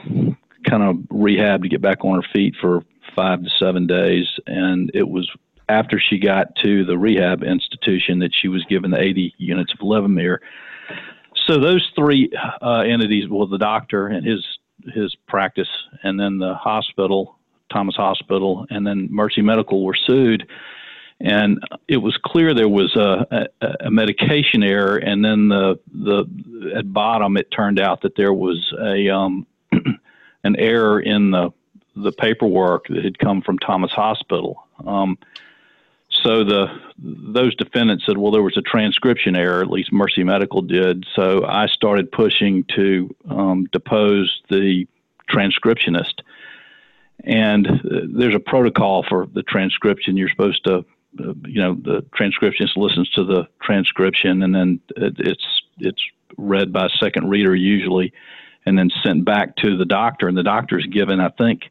kind 0.69 0.83
of 0.83 0.97
rehab 1.09 1.63
to 1.63 1.69
get 1.69 1.81
back 1.81 2.03
on 2.03 2.21
her 2.21 2.27
feet 2.33 2.55
for 2.59 2.83
five 3.15 3.43
to 3.43 3.49
seven 3.57 3.87
days, 3.87 4.27
and 4.45 4.91
it 4.93 5.07
was 5.07 5.29
after 5.71 5.99
she 5.99 6.19
got 6.19 6.55
to 6.57 6.85
the 6.85 6.97
rehab 6.97 7.43
institution 7.43 8.19
that 8.19 8.31
she 8.33 8.47
was 8.47 8.63
given 8.65 8.91
the 8.91 8.99
80 8.99 9.33
units 9.37 9.73
of 9.73 9.79
Levemir 9.79 10.39
so 11.47 11.59
those 11.59 11.89
three 11.95 12.31
uh, 12.61 12.79
entities, 12.79 13.27
well, 13.29 13.47
the 13.47 13.57
doctor 13.57 14.07
and 14.07 14.25
his 14.25 14.45
his 14.93 15.15
practice, 15.27 15.69
and 16.03 16.19
then 16.19 16.39
the 16.39 16.55
hospital, 16.55 17.37
Thomas 17.71 17.95
Hospital, 17.95 18.65
and 18.69 18.85
then 18.85 19.07
Mercy 19.11 19.41
Medical 19.41 19.83
were 19.83 19.95
sued, 19.95 20.47
and 21.19 21.59
it 21.87 21.97
was 21.97 22.17
clear 22.25 22.55
there 22.55 22.67
was 22.67 22.95
a, 22.95 23.47
a, 23.61 23.67
a 23.85 23.91
medication 23.91 24.63
error, 24.63 24.97
and 24.97 25.23
then 25.23 25.49
the 25.49 25.79
the 25.93 26.73
at 26.75 26.91
bottom 26.91 27.37
it 27.37 27.51
turned 27.51 27.79
out 27.79 28.01
that 28.01 28.15
there 28.15 28.33
was 28.33 28.73
a 28.81 29.09
um, 29.09 29.45
an 30.43 30.55
error 30.57 30.99
in 30.99 31.31
the 31.31 31.51
the 31.95 32.11
paperwork 32.11 32.87
that 32.87 33.03
had 33.03 33.19
come 33.19 33.41
from 33.41 33.59
Thomas 33.59 33.91
Hospital. 33.91 34.67
Um, 34.85 35.17
so 36.23 36.43
the 36.43 36.67
those 37.03 37.55
defendants 37.55 38.05
said, 38.05 38.17
well, 38.17 38.31
there 38.31 38.43
was 38.43 38.57
a 38.57 38.61
transcription 38.61 39.35
error. 39.35 39.61
At 39.61 39.69
least 39.69 39.91
Mercy 39.91 40.23
Medical 40.23 40.61
did. 40.61 41.05
So 41.15 41.45
I 41.45 41.67
started 41.67 42.11
pushing 42.11 42.63
to 42.75 43.15
um, 43.29 43.65
depose 43.71 44.41
the 44.49 44.87
transcriptionist. 45.29 46.21
And 47.23 47.67
uh, 47.67 48.07
there's 48.13 48.35
a 48.35 48.39
protocol 48.39 49.03
for 49.07 49.27
the 49.33 49.43
transcription. 49.43 50.17
You're 50.17 50.29
supposed 50.29 50.63
to, 50.65 50.77
uh, 51.19 51.33
you 51.45 51.61
know, 51.61 51.75
the 51.75 52.05
transcriptionist 52.17 52.75
listens 52.75 53.09
to 53.11 53.23
the 53.23 53.47
transcription, 53.61 54.43
and 54.43 54.53
then 54.53 54.79
it, 54.95 55.15
it's 55.19 55.61
it's 55.79 56.01
read 56.37 56.71
by 56.71 56.85
a 56.85 56.97
second 56.99 57.29
reader 57.29 57.55
usually, 57.55 58.13
and 58.65 58.77
then 58.77 58.89
sent 59.03 59.25
back 59.25 59.55
to 59.57 59.77
the 59.77 59.85
doctor. 59.85 60.27
And 60.27 60.37
the 60.37 60.43
doctor's 60.43 60.85
given, 60.87 61.19
I 61.19 61.29
think 61.29 61.63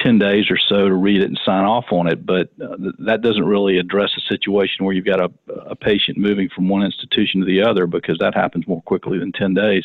10 0.00 0.18
days 0.18 0.50
or 0.50 0.58
so 0.68 0.88
to 0.88 0.94
read 0.94 1.22
it 1.22 1.26
and 1.28 1.38
sign 1.44 1.64
off 1.64 1.86
on 1.92 2.08
it, 2.08 2.24
but 2.24 2.50
uh, 2.62 2.76
th- 2.76 2.94
that 2.98 3.22
doesn't 3.22 3.44
really 3.44 3.78
address 3.78 4.10
a 4.16 4.20
situation 4.32 4.84
where 4.84 4.94
you've 4.94 5.04
got 5.04 5.20
a, 5.20 5.30
a 5.66 5.76
patient 5.76 6.18
moving 6.18 6.48
from 6.54 6.68
one 6.68 6.82
institution 6.82 7.40
to 7.40 7.46
the 7.46 7.62
other 7.62 7.86
because 7.86 8.18
that 8.18 8.34
happens 8.34 8.66
more 8.66 8.82
quickly 8.82 9.18
than 9.18 9.32
10 9.32 9.54
days. 9.54 9.84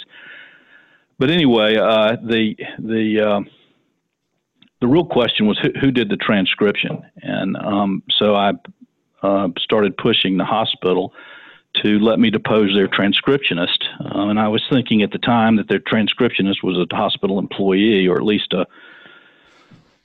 But 1.20 1.32
anyway, 1.32 1.78
uh, 1.78 2.16
the 2.24 2.56
the 2.78 3.22
uh, 3.22 3.40
the 4.82 4.88
real 4.88 5.06
question 5.06 5.48
was 5.48 5.58
who, 5.58 5.70
who 5.80 5.92
did 5.92 6.10
the 6.10 6.18
transcription, 6.18 7.02
and 7.24 7.58
um, 7.58 8.04
so 8.12 8.36
I 8.36 8.52
uh, 9.24 9.50
started 9.58 9.98
pushing 9.98 10.38
the 10.38 10.46
hospital 10.46 11.14
to 11.82 12.00
let 12.00 12.20
me 12.20 12.30
depose 12.30 12.74
their 12.76 12.88
transcriptionist. 12.88 13.84
Uh, 14.00 14.30
and 14.30 14.40
I 14.40 14.48
was 14.48 14.64
thinking 14.70 15.02
at 15.02 15.12
the 15.12 15.18
time 15.18 15.56
that 15.58 15.68
their 15.70 15.80
transcriptionist 15.80 16.64
was 16.64 16.78
a 16.78 16.96
hospital 16.96 17.40
employee, 17.40 18.08
or 18.08 18.18
at 18.18 18.24
least 18.24 18.54
a 18.54 18.68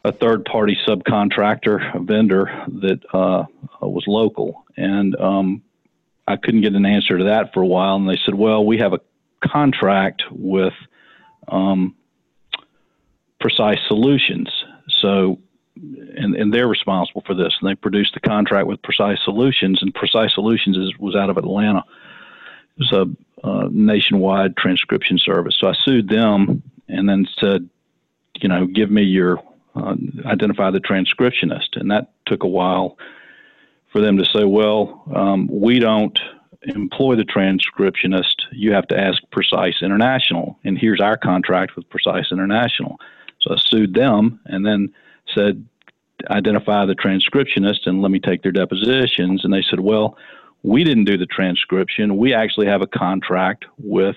a 0.04 0.12
third 0.12 0.44
party 0.44 0.76
subcontractor, 0.87 1.94
a 1.94 2.00
vendor 2.00 2.47
that 2.80 3.00
uh, 3.14 3.44
was 3.80 4.04
local. 4.06 4.64
And 4.76 5.14
um, 5.16 5.62
I 6.26 6.37
couldn't 6.37 6.62
get 6.62 6.75
an 6.75 6.87
answer 6.87 7.18
to 7.18 7.25
that 7.25 7.52
for 7.52 7.62
a 7.62 7.66
while. 7.66 7.97
And 7.97 8.09
they 8.09 8.18
said, 8.25 8.35
well, 8.35 8.64
we 8.64 8.78
have 8.78 8.92
a 8.92 9.00
contract 9.44 10.23
with 10.30 10.75
um, 11.49 11.94
Precyse 13.40 13.78
Solutions. 13.87 14.49
So, 14.88 15.38
and, 15.76 16.35
and 16.35 16.52
they're 16.52 16.68
responsible 16.68 17.23
for 17.25 17.35
this. 17.35 17.54
And 17.61 17.71
they 17.71 17.75
produced 17.75 18.14
the 18.14 18.21
contract 18.21 18.66
with 18.66 18.82
Precyse 18.82 19.23
Solutions, 19.25 19.82
and 19.82 19.94
Precyse 19.94 20.32
Solutions 20.35 20.76
is, 20.76 20.99
was 20.99 21.14
out 21.14 21.30
of 21.30 21.37
Atlanta. 21.37 21.85
It 22.76 22.90
was 22.90 22.92
a 22.92 23.68
nationwide 23.71 24.56
transcription 24.56 25.18
service. 25.18 25.56
So 25.59 25.68
I 25.68 25.75
sued 25.85 26.09
them 26.09 26.62
and 26.88 27.09
then 27.09 27.26
said, 27.38 27.68
you 28.40 28.49
know, 28.49 28.66
give 28.66 28.90
me 28.90 29.02
your 29.02 29.42
uh, 29.75 29.95
identify 30.26 30.71
the 30.71 30.81
transcriptionist, 30.81 31.76
and 31.76 31.91
that 31.91 32.12
took 32.26 32.43
a 32.43 32.49
while 32.49 32.99
for 33.93 34.00
them 34.00 34.17
to 34.19 34.25
say, 34.25 34.45
"Well, 34.45 35.02
um, 35.14 35.49
we 35.50 35.79
don't 35.79 36.19
employ 36.62 37.17
the 37.17 37.25
transcriptionist. 37.25 38.43
You 38.52 38.73
have 38.73 38.87
to 38.88 38.99
ask 38.99 39.23
Precyse 39.31 39.83
International, 39.83 40.59
and 40.64 40.79
here's 40.79 41.00
our 41.00 41.17
contract 41.17 41.76
with 41.76 41.88
Precyse 41.88 42.31
International." 42.31 42.99
So 43.41 43.55
I 43.55 43.57
sued 43.59 43.95
them, 43.95 44.41
and 44.47 44.64
then 44.64 44.93
said, 45.35 45.64
"Identify 46.31 46.87
the 46.87 46.95
transcriptionist, 46.95 47.87
and 47.87 48.02
let 48.02 48.11
me 48.11 48.21
take 48.21 48.43
their 48.43 48.52
depositions." 48.52 49.45
And 49.45 49.52
they 49.52 49.62
said, 49.62 49.81
"Well." 49.81 50.17
we 50.62 50.85
didn't 50.85 51.05
do 51.05 51.17
the 51.17 51.26
transcription. 51.26 52.17
We 52.17 52.35
actually 52.35 52.67
have 52.67 52.83
a 52.83 52.87
contract 52.87 53.64
with 53.79 54.17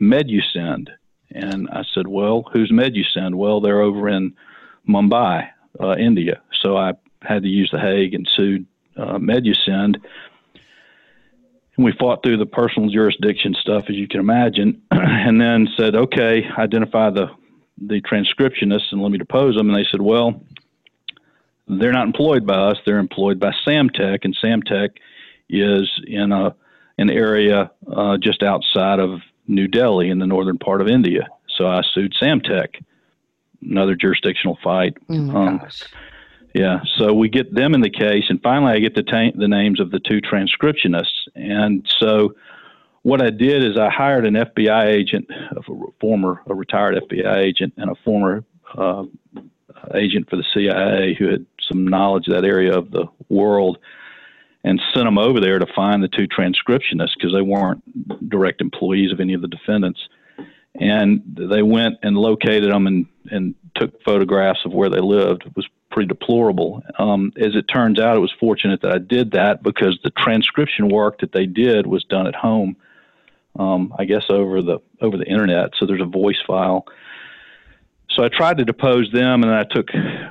Medusind. 0.00 0.88
And 1.30 1.68
I 1.70 1.84
said, 1.94 2.08
well, 2.08 2.48
who's 2.52 2.72
Medusind? 2.72 3.34
Well, 3.34 3.60
they're 3.60 3.82
over 3.82 4.08
in 4.08 4.34
Mumbai, 4.88 5.48
uh, 5.80 5.96
India. 5.96 6.40
So 6.62 6.76
I 6.76 6.92
had 7.22 7.42
to 7.42 7.48
use 7.48 7.70
the 7.72 7.80
Hague 7.80 8.14
and 8.14 8.28
sued 8.36 8.66
uh, 8.96 9.18
Medusind. 9.18 9.96
And 11.76 11.84
we 11.84 11.92
fought 11.98 12.22
through 12.22 12.38
the 12.38 12.46
personal 12.46 12.88
jurisdiction 12.88 13.54
stuff, 13.60 13.84
as 13.88 13.96
you 13.96 14.08
can 14.08 14.20
imagine, 14.20 14.82
and 14.90 15.40
then 15.40 15.68
said, 15.76 15.94
okay, 15.94 16.44
identify 16.58 17.10
the, 17.10 17.26
the 17.78 18.00
transcriptionists 18.00 18.92
and 18.92 19.02
let 19.02 19.10
me 19.10 19.18
depose 19.18 19.56
them. 19.56 19.68
And 19.68 19.76
they 19.76 19.86
said, 19.90 20.00
well, 20.00 20.42
they're 21.68 21.92
not 21.92 22.06
employed 22.06 22.46
by 22.46 22.54
us, 22.54 22.78
they're 22.86 22.98
employed 22.98 23.40
by 23.40 23.52
Samtec, 23.66 24.20
and 24.24 24.36
Samtec 24.42 24.90
is 25.48 25.90
in 26.06 26.32
a 26.32 26.54
an 26.98 27.10
area 27.10 27.70
uh, 27.94 28.16
just 28.16 28.42
outside 28.42 29.00
of 29.00 29.20
New 29.46 29.68
Delhi 29.68 30.08
in 30.08 30.18
the 30.18 30.26
northern 30.26 30.58
part 30.58 30.80
of 30.80 30.88
India. 30.88 31.28
So 31.56 31.66
I 31.66 31.82
sued 31.92 32.14
Samtec, 32.20 32.82
another 33.62 33.94
jurisdictional 33.94 34.58
fight. 34.62 34.96
Oh 35.08 35.14
um. 35.14 35.60
Yeah, 36.54 36.80
so 36.96 37.12
we 37.12 37.28
get 37.28 37.54
them 37.54 37.74
in 37.74 37.82
the 37.82 37.90
case, 37.90 38.24
and 38.30 38.40
finally 38.42 38.72
I 38.72 38.78
get 38.78 38.94
the, 38.94 39.02
ta- 39.02 39.36
the 39.36 39.46
names 39.46 39.78
of 39.78 39.90
the 39.90 40.00
two 40.00 40.22
transcriptionists. 40.22 41.28
And 41.34 41.86
so 42.00 42.34
what 43.02 43.20
I 43.20 43.28
did 43.28 43.62
is 43.62 43.76
I 43.76 43.90
hired 43.90 44.26
an 44.26 44.34
FBI 44.34 44.86
agent, 44.86 45.28
a 45.30 45.60
former, 46.00 46.40
a 46.46 46.54
retired 46.54 46.96
FBI 46.96 47.36
agent, 47.36 47.74
and 47.76 47.90
a 47.90 47.94
former 48.06 48.42
uh, 48.74 49.04
agent 49.94 50.30
for 50.30 50.36
the 50.36 50.44
CIA 50.54 51.14
who 51.14 51.28
had 51.28 51.44
some 51.68 51.86
knowledge 51.86 52.26
of 52.26 52.34
that 52.34 52.44
area 52.44 52.76
of 52.76 52.90
the 52.90 53.04
world 53.28 53.78
and 54.64 54.80
sent 54.92 55.06
them 55.06 55.18
over 55.18 55.40
there 55.40 55.58
to 55.58 55.66
find 55.74 56.02
the 56.02 56.08
two 56.08 56.26
transcriptionists 56.26 57.14
because 57.16 57.32
they 57.32 57.42
weren't 57.42 57.82
direct 58.28 58.60
employees 58.60 59.12
of 59.12 59.20
any 59.20 59.34
of 59.34 59.42
the 59.42 59.48
defendants. 59.48 60.00
And 60.80 61.22
they 61.26 61.62
went 61.62 61.96
and 62.02 62.16
located 62.16 62.70
them 62.70 62.86
and, 62.86 63.06
and 63.30 63.54
took 63.74 64.02
photographs 64.02 64.60
of 64.64 64.72
where 64.72 64.90
they 64.90 65.00
lived. 65.00 65.44
It 65.46 65.56
was 65.56 65.66
pretty 65.90 66.08
deplorable. 66.08 66.82
Um, 66.98 67.32
as 67.36 67.54
it 67.54 67.62
turns 67.62 67.98
out, 67.98 68.16
it 68.16 68.20
was 68.20 68.32
fortunate 68.38 68.82
that 68.82 68.92
I 68.92 68.98
did 68.98 69.32
that 69.32 69.62
because 69.62 69.98
the 70.02 70.10
transcription 70.10 70.88
work 70.88 71.20
that 71.20 71.32
they 71.32 71.46
did 71.46 71.86
was 71.86 72.04
done 72.04 72.26
at 72.26 72.34
home. 72.34 72.76
Um, 73.58 73.94
I 73.98 74.04
guess 74.04 74.24
over 74.28 74.60
the 74.60 74.80
over 75.00 75.16
the 75.16 75.24
internet. 75.24 75.70
So 75.78 75.86
there's 75.86 76.02
a 76.02 76.04
voice 76.04 76.40
file. 76.46 76.86
So 78.10 78.22
I 78.22 78.28
tried 78.28 78.58
to 78.58 78.64
depose 78.64 79.10
them, 79.12 79.42
and 79.42 79.52
I 79.52 79.64
took 79.64 79.88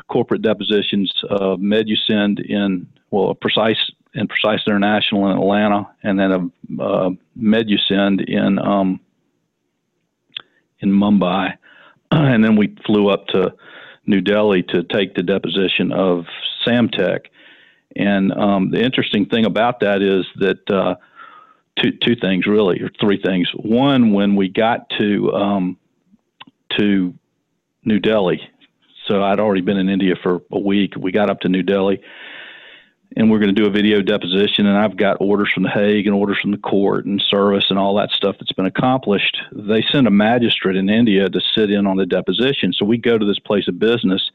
corporate 0.08 0.44
depositions 0.44 1.12
of 1.30 1.60
Medusind 1.60 2.40
in 2.46 2.88
well, 3.10 3.34
Precyse 3.36 3.92
in 4.14 4.28
Precyse 4.28 4.66
International 4.68 5.30
in 5.32 5.38
Atlanta, 5.38 5.88
and 6.04 6.20
then 6.20 6.32
a 6.32 6.84
uh, 6.84 7.10
Medusind 7.38 8.24
in 8.28 8.60
um, 8.60 9.00
in 10.86 10.92
Mumbai, 10.92 11.58
and 12.12 12.44
then 12.44 12.56
we 12.56 12.76
flew 12.86 13.10
up 13.10 13.28
to 13.28 13.54
New 14.06 14.22
Delhi 14.22 14.64
to 14.64 14.84
take 14.84 15.16
the 15.16 15.24
deposition 15.24 15.92
of 15.92 16.26
Samtec. 16.66 17.26
And 17.96 18.32
um, 18.34 18.72
the 18.72 18.82
interesting 18.82 19.26
thing 19.26 19.46
about 19.46 19.80
that 19.82 20.02
is 20.02 20.26
that 20.38 20.70
uh, 20.70 20.96
two 21.82 21.92
two 21.92 22.16
things 22.16 22.46
really, 22.46 22.82
or 22.82 22.90
three 23.00 23.22
things. 23.22 23.50
One, 23.56 24.14
when 24.14 24.36
we 24.36 24.50
got 24.50 24.90
to 24.98 25.34
um, 25.34 25.78
to 26.78 27.14
New 27.84 28.00
Delhi, 28.00 28.42
so 29.08 29.24
I'd 29.24 29.40
already 29.40 29.62
been 29.62 29.78
in 29.78 29.90
India 29.90 30.16
for 30.22 30.42
a 30.52 30.60
week. 30.60 30.94
We 30.98 31.12
got 31.12 31.30
up 31.30 31.42
to 31.42 31.50
New 31.50 31.64
Delhi 31.64 32.02
and 33.16 33.32
we're 33.32 33.40
going 33.40 33.54
to 33.54 33.62
do 33.62 33.68
a 33.68 33.72
video 33.72 34.02
deposition 34.02 34.66
and 34.66 34.78
I've 34.78 34.98
got 34.98 35.18
orders 35.22 35.50
from 35.54 35.64
the 35.64 35.70
Hague 35.70 36.06
and 36.06 36.16
orders 36.16 36.38
from 36.42 36.52
the 36.52 36.58
court 36.58 37.06
and 37.06 37.22
service 37.22 37.66
and 37.70 37.80
all 37.80 37.96
that 37.96 38.12
stuff 38.12 38.36
that's 38.40 38.52
been 38.52 38.66
accomplished. 38.66 39.38
They 39.54 39.82
send 39.82 40.08
a 40.08 40.12
magistrate 40.12 40.76
in 40.76 40.90
India 40.90 41.30
to 41.30 41.42
sit 41.56 41.72
in 41.72 41.88
on 41.88 41.98
the 41.98 42.06
deposition. 42.06 42.74
So 42.74 42.86
we 42.86 42.98
go 42.98 43.18
to 43.18 43.26
this 43.26 43.40
place 43.40 43.68
of 43.68 43.80
business 43.80 44.32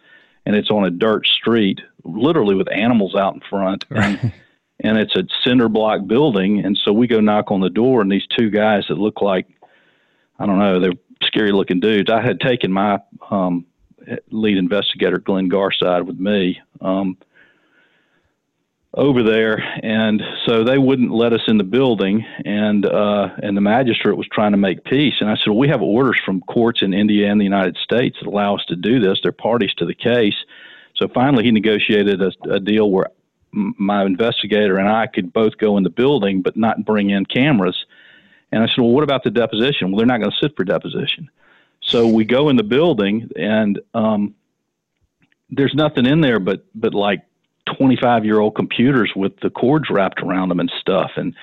and 0.46 0.56
it's 0.56 0.70
on 0.70 0.84
a 0.84 0.90
dirt 0.90 1.26
street, 1.26 1.80
literally 2.04 2.54
with 2.54 2.72
animals 2.72 3.14
out 3.14 3.34
in 3.34 3.40
front. 3.40 3.84
And, 3.90 4.32
and 4.80 4.96
it's 4.96 5.14
a 5.14 5.24
cinder 5.44 5.68
block 5.68 6.06
building. 6.06 6.64
And 6.64 6.78
so 6.82 6.92
we 6.92 7.06
go 7.06 7.20
knock 7.20 7.50
on 7.50 7.60
the 7.60 7.68
door 7.68 8.00
and 8.00 8.10
these 8.10 8.26
two 8.38 8.48
guys 8.48 8.84
that 8.88 8.96
look 8.96 9.20
like, 9.20 9.46
I 10.38 10.46
don't 10.46 10.58
know, 10.58 10.80
they're 10.80 10.94
scary 11.22 11.52
looking 11.52 11.80
dudes. 11.80 12.10
I 12.10 12.22
had 12.22 12.40
taken 12.40 12.72
my 12.72 12.98
um, 13.30 13.66
lead 14.30 14.56
investigator, 14.56 15.18
Glenn 15.18 15.50
Garside, 15.50 16.06
with 16.06 16.18
me. 16.18 16.58
Um, 16.80 17.18
over 18.94 19.22
there, 19.22 19.62
and 19.84 20.20
so 20.46 20.64
they 20.64 20.76
wouldn't 20.76 21.12
let 21.12 21.32
us 21.32 21.42
in 21.46 21.58
the 21.58 21.64
building, 21.64 22.24
and 22.44 22.84
uh, 22.84 23.28
and 23.42 23.56
the 23.56 23.60
magistrate 23.60 24.16
was 24.16 24.26
trying 24.32 24.50
to 24.50 24.58
make 24.58 24.84
peace. 24.84 25.14
And 25.20 25.30
I 25.30 25.36
said, 25.36 25.48
well, 25.48 25.58
we 25.58 25.68
have 25.68 25.80
orders 25.80 26.20
from 26.24 26.40
courts 26.40 26.82
in 26.82 26.92
India 26.92 27.30
and 27.30 27.40
the 27.40 27.44
United 27.44 27.76
States 27.76 28.16
that 28.20 28.28
allow 28.28 28.56
us 28.56 28.64
to 28.66 28.76
do 28.76 28.98
this. 28.98 29.20
They're 29.22 29.32
parties 29.32 29.74
to 29.74 29.86
the 29.86 29.94
case. 29.94 30.34
So 30.96 31.06
finally, 31.08 31.44
he 31.44 31.52
negotiated 31.52 32.20
a, 32.20 32.32
a 32.50 32.58
deal 32.58 32.90
where 32.90 33.10
my 33.52 34.04
investigator 34.04 34.76
and 34.76 34.88
I 34.88 35.06
could 35.06 35.32
both 35.32 35.56
go 35.56 35.76
in 35.76 35.84
the 35.84 35.90
building, 35.90 36.42
but 36.42 36.56
not 36.56 36.84
bring 36.84 37.10
in 37.10 37.26
cameras. 37.26 37.86
And 38.52 38.62
I 38.62 38.66
said, 38.66 38.78
well, 38.78 38.90
what 38.90 39.04
about 39.04 39.22
the 39.22 39.30
deposition? 39.30 39.90
Well, 39.90 39.98
they're 39.98 40.06
not 40.06 40.18
going 40.18 40.32
to 40.32 40.36
sit 40.36 40.56
for 40.56 40.64
deposition. 40.64 41.30
So 41.80 42.08
we 42.08 42.24
go 42.24 42.48
in 42.48 42.56
the 42.56 42.64
building, 42.64 43.30
and 43.36 43.80
um, 43.94 44.34
there's 45.48 45.74
nothing 45.74 46.06
in 46.06 46.20
there 46.20 46.40
but 46.40 46.64
but 46.74 46.92
like 46.92 47.22
25 47.76 48.24
year 48.24 48.40
old 48.40 48.54
computers 48.54 49.12
with 49.14 49.38
the 49.40 49.50
cords 49.50 49.90
wrapped 49.90 50.20
around 50.20 50.48
them 50.48 50.60
and 50.60 50.72
stuff 50.80 51.12
and 51.16 51.34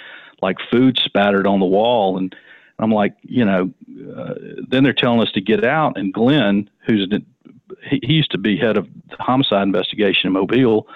like 0.41 0.57
food 0.72 1.00
spattered 1.03 1.48
on 1.48 1.60
the 1.60 1.65
wall 1.65 2.17
and 2.17 2.36
I'm 2.79 2.91
like, 2.91 3.15
you 3.24 3.43
know, 3.43 3.72
uh, 4.15 4.36
then 4.67 4.84
they're 4.84 4.93
telling 4.93 5.22
us 5.22 5.31
to 5.31 5.41
get 5.41 5.63
out. 5.63 5.98
And 5.98 6.13
Glenn, 6.13 6.69
who's 6.86 7.12
he, 7.89 8.00
he 8.03 8.13
used 8.13 8.31
to 8.31 8.38
be 8.38 8.57
head 8.57 8.77
of 8.77 8.88
homicide 9.19 9.63
investigation 9.63 10.27
in 10.27 10.34
Mobile, 10.34 10.88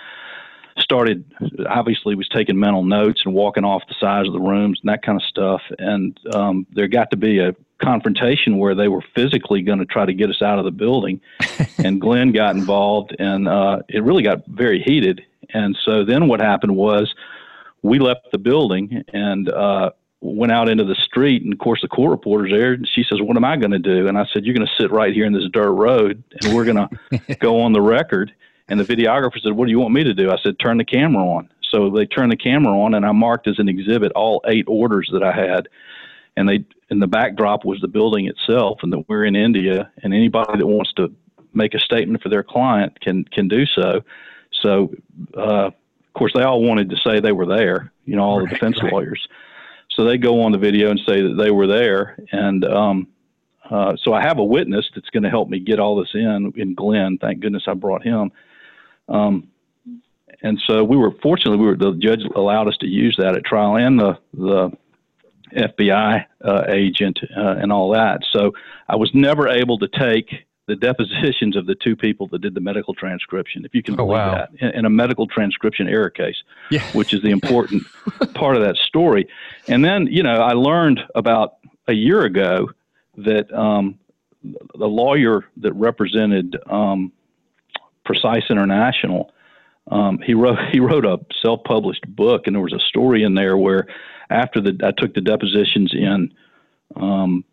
started 0.79 1.23
obviously 1.69 2.15
was 2.15 2.27
taking 2.29 2.59
mental 2.59 2.83
notes 2.83 3.21
and 3.25 3.33
walking 3.33 3.63
off 3.63 3.83
the 3.87 3.95
sides 3.99 4.27
of 4.27 4.33
the 4.33 4.39
rooms 4.39 4.79
and 4.81 4.89
that 4.89 5.03
kind 5.03 5.19
of 5.19 5.23
stuff. 5.23 5.61
And 5.79 6.19
um, 6.33 6.65
there 6.71 6.87
got 6.87 7.11
to 7.11 7.17
be 7.17 7.39
a 7.39 7.55
confrontation 7.81 8.57
where 8.57 8.75
they 8.75 8.87
were 8.87 9.03
physically 9.15 9.61
going 9.61 9.79
to 9.79 9.85
try 9.85 10.05
to 10.05 10.13
get 10.13 10.29
us 10.29 10.41
out 10.41 10.59
of 10.59 10.65
the 10.65 10.71
building. 10.71 11.19
and 11.77 11.99
Glenn 11.99 12.31
got 12.31 12.55
involved, 12.55 13.15
and 13.19 13.47
uh, 13.47 13.79
it 13.89 14.03
really 14.03 14.23
got 14.23 14.45
very 14.47 14.81
heated. 14.81 15.21
And 15.53 15.77
so 15.83 16.05
then 16.05 16.27
what 16.27 16.39
happened 16.39 16.75
was 16.75 17.13
we 17.81 17.99
left 17.99 18.31
the 18.31 18.37
building 18.37 19.03
and 19.13 19.49
uh, 19.49 19.91
went 20.21 20.51
out 20.51 20.69
into 20.69 20.83
the 20.83 20.95
street. 20.95 21.43
And 21.43 21.51
of 21.51 21.59
course, 21.59 21.81
the 21.81 21.87
court 21.87 22.11
reporter's 22.11 22.51
there. 22.51 22.73
And 22.73 22.87
she 22.87 23.03
says, 23.03 23.19
What 23.21 23.35
am 23.35 23.43
I 23.43 23.57
going 23.57 23.71
to 23.71 23.79
do? 23.79 24.07
And 24.07 24.17
I 24.17 24.25
said, 24.31 24.45
You're 24.45 24.55
going 24.55 24.67
to 24.67 24.81
sit 24.81 24.91
right 24.91 25.13
here 25.13 25.25
in 25.25 25.33
this 25.33 25.49
dirt 25.51 25.71
road, 25.71 26.23
and 26.41 26.55
we're 26.55 26.65
going 26.65 26.87
to 27.27 27.35
go 27.35 27.61
on 27.61 27.73
the 27.73 27.81
record. 27.81 28.31
And 28.71 28.79
the 28.79 28.85
videographer 28.85 29.37
said, 29.43 29.51
What 29.51 29.65
do 29.65 29.71
you 29.71 29.79
want 29.79 29.93
me 29.93 30.05
to 30.05 30.13
do? 30.13 30.31
I 30.31 30.37
said, 30.41 30.57
Turn 30.57 30.77
the 30.77 30.85
camera 30.85 31.27
on. 31.27 31.49
So 31.71 31.89
they 31.89 32.05
turned 32.05 32.31
the 32.31 32.37
camera 32.37 32.79
on, 32.79 32.93
and 32.93 33.05
I 33.05 33.11
marked 33.11 33.47
as 33.49 33.59
an 33.59 33.67
exhibit 33.67 34.13
all 34.13 34.41
eight 34.47 34.63
orders 34.65 35.09
that 35.11 35.21
I 35.21 35.33
had. 35.33 35.67
And 36.37 36.47
they 36.47 36.63
and 36.89 37.01
the 37.01 37.07
backdrop 37.07 37.65
was 37.65 37.81
the 37.81 37.89
building 37.89 38.27
itself, 38.27 38.79
and 38.81 38.93
that 38.93 39.09
we're 39.09 39.25
in 39.25 39.35
India, 39.35 39.91
and 40.01 40.13
anybody 40.13 40.57
that 40.57 40.65
wants 40.65 40.93
to 40.93 41.13
make 41.53 41.73
a 41.73 41.79
statement 41.79 42.23
for 42.23 42.29
their 42.29 42.43
client 42.43 42.97
can 43.01 43.25
can 43.25 43.49
do 43.49 43.65
so. 43.65 44.03
So, 44.61 44.93
uh, 45.35 45.67
of 45.67 45.73
course, 46.13 46.31
they 46.33 46.43
all 46.43 46.63
wanted 46.63 46.89
to 46.91 46.97
say 47.05 47.19
they 47.19 47.33
were 47.33 47.45
there. 47.45 47.91
You 48.05 48.15
know, 48.15 48.23
all 48.23 48.39
right, 48.39 48.47
the 48.47 48.55
defense 48.55 48.81
right. 48.81 48.93
lawyers. 48.93 49.27
So 49.89 50.05
they 50.05 50.17
go 50.17 50.43
on 50.43 50.53
the 50.53 50.57
video 50.57 50.89
and 50.89 50.99
say 51.05 51.21
that 51.21 51.35
they 51.37 51.51
were 51.51 51.67
there, 51.67 52.17
and 52.31 52.63
um, 52.63 53.07
uh, 53.69 53.97
so 54.01 54.13
I 54.13 54.21
have 54.21 54.39
a 54.39 54.45
witness 54.45 54.89
that's 54.95 55.09
going 55.09 55.23
to 55.23 55.29
help 55.29 55.49
me 55.49 55.59
get 55.59 55.79
all 55.79 55.97
this 55.97 56.11
in. 56.13 56.53
In 56.55 56.73
Glenn, 56.73 57.17
thank 57.19 57.41
goodness 57.41 57.63
I 57.67 57.73
brought 57.73 58.03
him. 58.03 58.31
Um, 59.11 59.47
and 60.41 60.59
so 60.65 60.83
we 60.83 60.97
were 60.97 61.11
fortunately 61.21 61.59
we 61.59 61.67
were 61.67 61.75
the 61.75 61.93
judge 61.93 62.21
allowed 62.35 62.67
us 62.67 62.77
to 62.77 62.87
use 62.87 63.15
that 63.19 63.35
at 63.35 63.45
trial 63.45 63.75
and 63.75 63.99
the 63.99 64.17
the 64.33 64.71
FBI 65.55 66.25
uh, 66.43 66.63
agent 66.69 67.19
uh, 67.37 67.55
and 67.59 67.71
all 67.71 67.91
that. 67.91 68.21
So 68.31 68.53
I 68.87 68.95
was 68.95 69.11
never 69.13 69.49
able 69.49 69.77
to 69.79 69.87
take 69.87 70.29
the 70.67 70.75
depositions 70.75 71.57
of 71.57 71.65
the 71.65 71.75
two 71.75 71.95
people 71.95 72.27
that 72.27 72.39
did 72.39 72.53
the 72.53 72.61
medical 72.61 72.93
transcription, 72.93 73.65
if 73.65 73.75
you 73.75 73.83
can 73.83 73.95
oh, 73.95 74.05
believe 74.05 74.11
wow. 74.11 74.35
that, 74.35 74.49
in, 74.61 74.79
in, 74.79 74.85
a 74.85 74.89
medical 74.89 75.27
transcription 75.27 75.89
error 75.89 76.09
case, 76.09 76.41
yeah. 76.69 76.81
which 76.93 77.13
is 77.13 77.21
the 77.21 77.31
important 77.39 77.83
part 78.33 78.55
of 78.55 78.63
that 78.63 78.77
story. 78.77 79.27
And 79.67 79.83
then, 79.83 80.07
you 80.07 80.23
know, 80.23 80.35
I 80.35 80.53
learned 80.53 81.01
about 81.13 81.55
a 81.87 81.93
year 81.93 82.21
ago 82.21 82.69
that 83.17 83.51
um, 83.51 83.99
the 84.43 84.87
lawyer 84.87 85.45
that 85.57 85.73
represented 85.73 86.55
um, 86.69 87.11
Precise 88.11 88.43
International. 88.49 89.31
Um, 89.87 90.19
he 90.19 90.33
wrote 90.33 90.59
he 90.71 90.79
wrote 90.79 91.05
a 91.05 91.19
self-published 91.41 92.13
book, 92.13 92.47
and 92.47 92.55
there 92.55 92.63
was 92.63 92.73
a 92.73 92.79
story 92.79 93.23
in 93.23 93.35
there 93.35 93.57
where 93.57 93.87
after 94.29 94.59
the 94.59 94.77
I 94.83 94.91
took 94.91 95.13
the 95.13 95.21
depositions 95.21 95.93
in 95.93 96.33
um, 96.95 97.45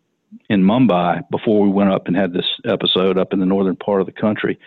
in 0.49 0.63
Mumbai 0.63 1.23
before 1.31 1.61
we 1.61 1.69
went 1.69 1.91
up 1.91 2.07
and 2.07 2.15
had 2.15 2.33
this 2.33 2.45
episode 2.65 3.17
up 3.17 3.33
in 3.33 3.39
the 3.39 3.45
northern 3.45 3.75
part 3.75 4.01
of 4.01 4.05
the 4.05 4.13
country 4.13 4.59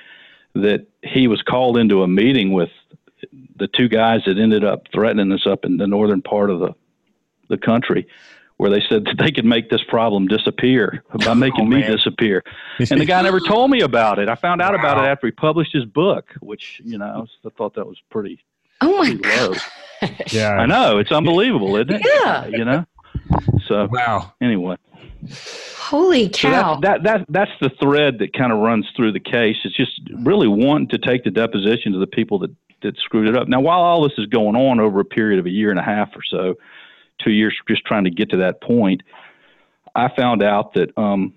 that 0.54 0.86
he 1.02 1.28
was 1.28 1.42
called 1.42 1.78
into 1.78 2.02
a 2.02 2.08
meeting 2.08 2.52
with 2.52 2.70
the 3.56 3.68
two 3.68 3.88
guys 3.88 4.22
that 4.26 4.38
ended 4.38 4.64
up 4.64 4.86
threatening 4.92 5.30
us 5.32 5.46
up 5.46 5.64
in 5.64 5.76
the 5.76 5.86
northern 5.86 6.22
part 6.22 6.50
of 6.50 6.60
the 6.60 6.74
the 7.48 7.58
country 7.58 8.06
where 8.62 8.70
they 8.70 8.80
said 8.88 9.04
that 9.04 9.16
they 9.18 9.32
could 9.32 9.44
make 9.44 9.70
this 9.70 9.82
problem 9.88 10.28
disappear 10.28 11.02
by 11.26 11.34
making 11.46 11.64
oh, 11.66 11.76
me 11.76 11.82
disappear. 11.82 12.44
And 12.78 13.00
the 13.00 13.04
guy 13.04 13.20
never 13.20 13.40
told 13.40 13.72
me 13.72 13.80
about 13.80 14.20
it. 14.20 14.28
I 14.28 14.36
found 14.36 14.62
out 14.62 14.72
wow. 14.72 14.78
about 14.78 14.98
it 14.98 15.08
after 15.08 15.26
he 15.26 15.32
published 15.32 15.72
his 15.72 15.84
book, 15.84 16.26
which, 16.40 16.80
you 16.84 16.96
know, 16.96 17.26
I 17.44 17.48
thought 17.56 17.74
that 17.74 17.86
was 17.86 18.00
pretty, 18.08 18.38
oh 18.80 18.98
my 18.98 19.16
pretty 19.16 19.36
low. 19.36 19.54
yeah. 20.28 20.52
I 20.52 20.66
know. 20.66 20.98
It's 20.98 21.10
unbelievable, 21.10 21.74
isn't 21.74 21.90
it? 21.90 22.02
Yeah. 22.04 22.30
Uh, 22.30 22.46
you 22.46 22.64
know? 22.64 22.86
So, 23.66 23.88
wow. 23.90 24.32
Anyway. 24.40 24.76
Holy 25.78 26.28
cow. 26.28 26.76
So 26.76 26.80
that, 26.82 27.02
that, 27.02 27.18
that, 27.18 27.26
that's 27.30 27.60
the 27.60 27.70
thread 27.80 28.20
that 28.20 28.32
kind 28.32 28.52
of 28.52 28.60
runs 28.60 28.86
through 28.96 29.10
the 29.10 29.20
case. 29.20 29.56
It's 29.64 29.76
just 29.76 30.00
really 30.20 30.46
wanting 30.46 30.88
to 30.90 30.98
take 30.98 31.24
the 31.24 31.32
deposition 31.32 31.94
of 31.94 32.00
the 32.00 32.06
people 32.06 32.38
that, 32.38 32.54
that 32.82 32.96
screwed 32.98 33.28
it 33.28 33.36
up. 33.36 33.48
Now, 33.48 33.60
while 33.60 33.80
all 33.80 34.04
this 34.04 34.18
is 34.18 34.26
going 34.26 34.54
on 34.54 34.78
over 34.78 35.00
a 35.00 35.04
period 35.04 35.40
of 35.40 35.46
a 35.46 35.50
year 35.50 35.70
and 35.70 35.80
a 35.80 35.84
half 35.84 36.10
or 36.14 36.22
so, 36.22 36.54
two 37.18 37.30
years 37.30 37.54
just 37.68 37.84
trying 37.84 38.04
to 38.04 38.10
get 38.10 38.30
to 38.30 38.38
that 38.38 38.60
point, 38.60 39.02
I 39.94 40.08
found 40.16 40.42
out 40.42 40.74
that 40.74 40.96
um, 40.96 41.34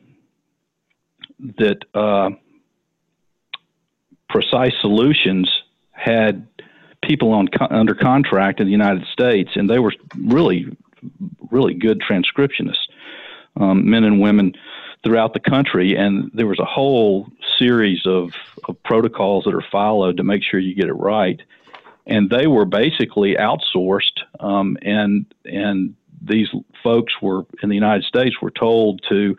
that 1.57 1.83
uh, 1.93 2.29
Precyse 4.29 4.73
Solutions 4.81 5.51
had 5.91 6.47
people 7.03 7.31
on 7.33 7.47
under 7.69 7.95
contract 7.95 8.59
in 8.59 8.65
the 8.65 8.71
United 8.71 9.05
States, 9.11 9.51
and 9.55 9.69
they 9.69 9.79
were 9.79 9.93
really, 10.17 10.65
really 11.51 11.73
good 11.73 12.01
transcriptionists, 12.01 12.87
um, 13.57 13.89
men 13.89 14.03
and 14.03 14.21
women 14.21 14.53
throughout 15.03 15.33
the 15.33 15.39
country. 15.39 15.95
And 15.95 16.31
there 16.33 16.47
was 16.47 16.59
a 16.59 16.65
whole 16.65 17.27
series 17.57 18.05
of, 18.05 18.33
of 18.67 18.81
protocols 18.83 19.45
that 19.45 19.53
are 19.53 19.65
followed 19.71 20.17
to 20.17 20.23
make 20.23 20.43
sure 20.43 20.59
you 20.59 20.73
get 20.73 20.87
it 20.87 20.93
right 20.93 21.41
and 22.07 22.29
they 22.29 22.47
were 22.47 22.65
basically 22.65 23.35
outsourced. 23.35 24.21
Um, 24.39 24.77
and 24.81 25.25
and 25.43 25.95
these 26.21 26.47
folks 26.83 27.13
were 27.21 27.45
in 27.61 27.69
the 27.69 27.75
United 27.75 28.03
States 28.05 28.35
were 28.41 28.51
told 28.51 29.01
to 29.09 29.35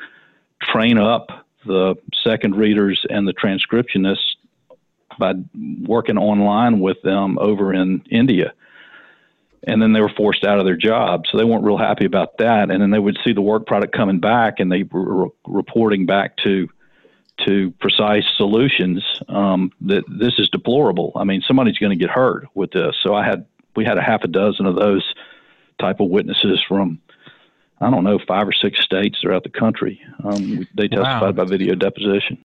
train 0.63 0.99
up 0.99 1.47
the 1.67 1.97
second 2.23 2.55
readers 2.57 3.05
and 3.09 3.27
the 3.27 3.35
transcriptionists 3.35 4.37
by 5.19 5.35
working 5.85 6.19
online 6.19 6.81
with 6.81 7.01
them 7.03 7.39
over 7.39 7.73
in 7.73 8.03
India. 8.11 8.53
And 9.67 9.83
then 9.83 9.93
they 9.93 10.01
were 10.01 10.13
forced 10.17 10.45
out 10.45 10.61
of 10.61 10.65
their 10.65 10.77
jobs. 10.77 11.29
So 11.31 11.39
they 11.39 11.45
weren't 11.45 11.65
real 11.65 11.79
happy 11.79 12.05
about 12.05 12.39
that. 12.39 12.71
And 12.71 12.81
then 12.81 12.91
they 12.91 12.99
would 12.99 13.19
see 13.25 13.33
the 13.33 13.41
work 13.41 13.67
product 13.67 13.97
coming 13.97 14.21
back 14.21 14.61
and 14.61 14.71
they 14.71 14.85
were 14.85 15.29
reporting 15.47 16.07
back 16.07 16.37
to 16.45 16.69
to 17.45 17.73
Precyse 17.73 18.25
solutions 18.37 19.05
um, 19.29 19.71
that 19.83 20.05
this 20.09 20.35
is 20.39 20.49
deplorable. 20.49 21.13
I 21.17 21.25
mean, 21.25 21.43
somebody's 21.47 21.79
going 21.79 21.97
to 21.97 22.03
get 22.03 22.11
hurt 22.11 22.47
with 22.55 22.73
this. 22.73 22.97
So 23.03 23.15
I 23.15 23.25
had 23.25 23.47
we 23.75 23.85
had 23.85 23.99
a 23.99 24.03
half 24.03 24.23
a 24.25 24.29
dozen 24.29 24.67
of 24.67 24.77
those 24.77 25.15
type 25.79 26.01
of 26.01 26.09
witnesses 26.09 26.63
from 26.67 26.99
I 27.81 27.91
don't 27.91 28.05
know 28.05 28.19
five 28.27 28.49
or 28.49 28.53
six 28.53 28.81
states 28.83 29.19
throughout 29.21 29.43
the 29.43 29.51
country. 29.51 30.01
Um, 30.25 30.67
they 30.75 30.89
testified 30.89 31.37
wow. 31.37 31.45
by 31.45 31.45
video 31.45 31.75
deposition. 31.75 32.39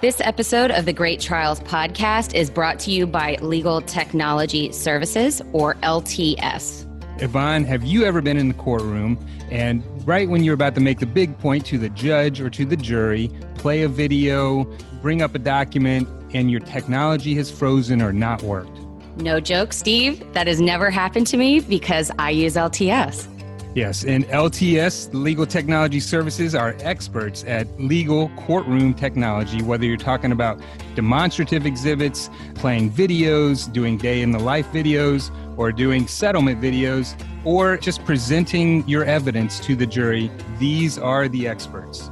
This 0.00 0.20
episode 0.20 0.70
of 0.70 0.84
the 0.84 0.92
Great 0.92 1.20
Trials 1.20 1.58
podcast 1.60 2.34
is 2.34 2.50
brought 2.50 2.78
to 2.80 2.90
you 2.90 3.06
by 3.06 3.36
Legal 3.40 3.80
Technology 3.80 4.70
Services, 4.70 5.40
or 5.52 5.74
LTS. 5.76 6.86
Yvonne, 7.18 7.64
have 7.64 7.82
you 7.82 8.04
ever 8.04 8.20
been 8.20 8.36
in 8.36 8.48
the 8.48 8.54
courtroom 8.54 9.18
and 9.50 9.82
right 10.06 10.28
when 10.28 10.44
you're 10.44 10.54
about 10.54 10.74
to 10.74 10.80
make 10.80 10.98
the 10.98 11.06
big 11.06 11.38
point 11.38 11.64
to 11.66 11.78
the 11.78 11.88
judge 11.90 12.40
or 12.40 12.50
to 12.50 12.64
the 12.64 12.76
jury, 12.76 13.30
play 13.54 13.82
a 13.82 13.88
video, 13.88 14.64
bring 15.00 15.22
up 15.22 15.34
a 15.34 15.38
document, 15.38 16.08
and 16.34 16.50
your 16.50 16.60
technology 16.60 17.34
has 17.34 17.50
frozen 17.50 18.02
or 18.02 18.12
not 18.12 18.42
worked? 18.42 18.78
No 19.16 19.40
joke, 19.40 19.72
Steve. 19.72 20.30
That 20.34 20.46
has 20.46 20.60
never 20.60 20.90
happened 20.90 21.26
to 21.28 21.38
me 21.38 21.60
because 21.60 22.10
I 22.18 22.30
use 22.30 22.54
LTS. 22.54 23.32
Yes, 23.74 24.04
and 24.04 24.24
LTS, 24.28 25.12
Legal 25.12 25.44
Technology 25.44 26.00
Services, 26.00 26.54
are 26.54 26.74
experts 26.80 27.44
at 27.46 27.68
legal 27.78 28.30
courtroom 28.30 28.94
technology, 28.94 29.62
whether 29.62 29.84
you're 29.84 29.98
talking 29.98 30.32
about 30.32 30.60
demonstrative 30.94 31.66
exhibits, 31.66 32.30
playing 32.54 32.90
videos, 32.90 33.70
doing 33.70 33.98
day 33.98 34.22
in 34.22 34.30
the 34.30 34.38
life 34.38 34.66
videos, 34.72 35.30
or 35.56 35.72
doing 35.72 36.06
settlement 36.06 36.60
videos, 36.60 37.14
or 37.44 37.76
just 37.76 38.04
presenting 38.04 38.86
your 38.88 39.04
evidence 39.04 39.60
to 39.60 39.76
the 39.76 39.86
jury. 39.86 40.30
These 40.58 40.98
are 40.98 41.28
the 41.28 41.48
experts. 41.48 42.10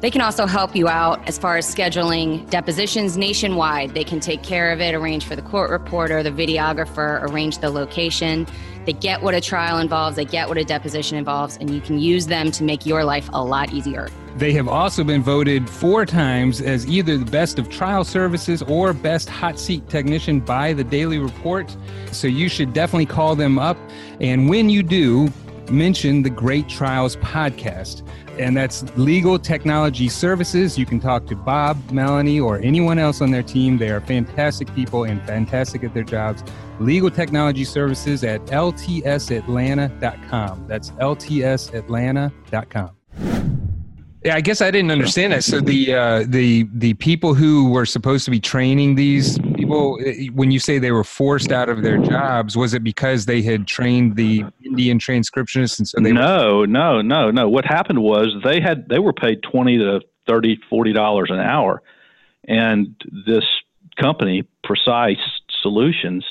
They 0.00 0.10
can 0.10 0.20
also 0.20 0.44
help 0.44 0.76
you 0.76 0.86
out 0.86 1.26
as 1.26 1.38
far 1.38 1.56
as 1.56 1.72
scheduling 1.72 2.48
depositions 2.50 3.16
nationwide. 3.16 3.94
They 3.94 4.04
can 4.04 4.20
take 4.20 4.42
care 4.42 4.70
of 4.70 4.80
it, 4.82 4.94
arrange 4.94 5.24
for 5.24 5.34
the 5.34 5.40
court 5.40 5.70
reporter, 5.70 6.22
the 6.22 6.30
videographer, 6.30 7.22
arrange 7.22 7.56
the 7.58 7.70
location. 7.70 8.46
They 8.84 8.92
get 8.92 9.22
what 9.22 9.34
a 9.34 9.40
trial 9.40 9.78
involves, 9.78 10.16
they 10.16 10.26
get 10.26 10.46
what 10.46 10.58
a 10.58 10.64
deposition 10.64 11.16
involves, 11.16 11.56
and 11.56 11.70
you 11.70 11.80
can 11.80 11.98
use 11.98 12.26
them 12.26 12.50
to 12.50 12.64
make 12.64 12.84
your 12.84 13.02
life 13.02 13.30
a 13.32 13.42
lot 13.42 13.72
easier. 13.72 14.08
They 14.36 14.52
have 14.52 14.68
also 14.68 15.04
been 15.04 15.22
voted 15.22 15.70
four 15.70 16.04
times 16.04 16.60
as 16.60 16.86
either 16.86 17.16
the 17.16 17.30
best 17.30 17.58
of 17.58 17.68
trial 17.68 18.04
services 18.04 18.62
or 18.62 18.92
best 18.92 19.28
hot 19.28 19.58
seat 19.58 19.88
technician 19.88 20.40
by 20.40 20.72
the 20.72 20.84
Daily 20.84 21.18
Report. 21.18 21.74
So 22.10 22.26
you 22.26 22.48
should 22.48 22.72
definitely 22.72 23.06
call 23.06 23.36
them 23.36 23.58
up. 23.58 23.76
And 24.20 24.48
when 24.48 24.70
you 24.70 24.82
do, 24.82 25.28
mention 25.70 26.22
the 26.22 26.30
Great 26.30 26.68
Trials 26.68 27.16
podcast 27.16 28.02
and 28.38 28.56
that's 28.56 28.84
Legal 28.96 29.38
Technology 29.38 30.08
Services. 30.08 30.78
You 30.78 30.86
can 30.86 30.98
talk 31.00 31.26
to 31.26 31.36
Bob, 31.36 31.90
Melanie, 31.90 32.40
or 32.40 32.58
anyone 32.58 32.98
else 32.98 33.20
on 33.20 33.30
their 33.30 33.42
team. 33.42 33.76
They 33.78 33.90
are 33.90 34.00
fantastic 34.00 34.74
people 34.74 35.04
and 35.04 35.22
fantastic 35.24 35.84
at 35.84 35.92
their 35.94 36.02
jobs. 36.02 36.42
Legal 36.80 37.10
Technology 37.10 37.62
Services 37.64 38.24
at 38.24 38.44
ltsatlanta.com. 38.46 40.66
That's 40.66 40.90
ltsatlanta.com. 40.90 43.53
Yeah, 44.24 44.36
I 44.36 44.40
guess 44.40 44.62
I 44.62 44.70
didn't 44.70 44.90
understand 44.90 45.34
that. 45.34 45.44
So 45.44 45.60
the 45.60 45.94
uh, 45.94 46.24
the 46.26 46.66
the 46.72 46.94
people 46.94 47.34
who 47.34 47.70
were 47.70 47.84
supposed 47.84 48.24
to 48.24 48.30
be 48.30 48.40
training 48.40 48.94
these 48.94 49.38
people, 49.54 49.98
eh, 50.04 50.28
when 50.32 50.50
you 50.50 50.58
say 50.58 50.78
they 50.78 50.92
were 50.92 51.04
forced 51.04 51.52
out 51.52 51.68
of 51.68 51.82
their 51.82 51.98
jobs, 51.98 52.56
was 52.56 52.72
it 52.72 52.82
because 52.82 53.26
they 53.26 53.42
had 53.42 53.66
trained 53.66 54.16
the 54.16 54.42
Indian 54.64 54.98
transcriptionists, 54.98 55.78
and 55.78 55.86
so 55.86 56.00
they? 56.00 56.12
No, 56.12 56.58
were- 56.60 56.66
no, 56.66 57.02
no, 57.02 57.30
no. 57.30 57.50
What 57.50 57.66
happened 57.66 58.02
was 58.02 58.28
they 58.42 58.60
had 58.62 58.88
they 58.88 58.98
were 58.98 59.12
paid 59.12 59.42
twenty 59.42 59.76
to 59.76 60.00
thirty, 60.26 60.58
forty 60.70 60.94
dollars 60.94 61.28
an 61.30 61.40
hour, 61.40 61.82
and 62.48 62.94
this 63.26 63.44
company, 64.00 64.44
Precyse 64.64 65.18
Solutions, 65.60 66.24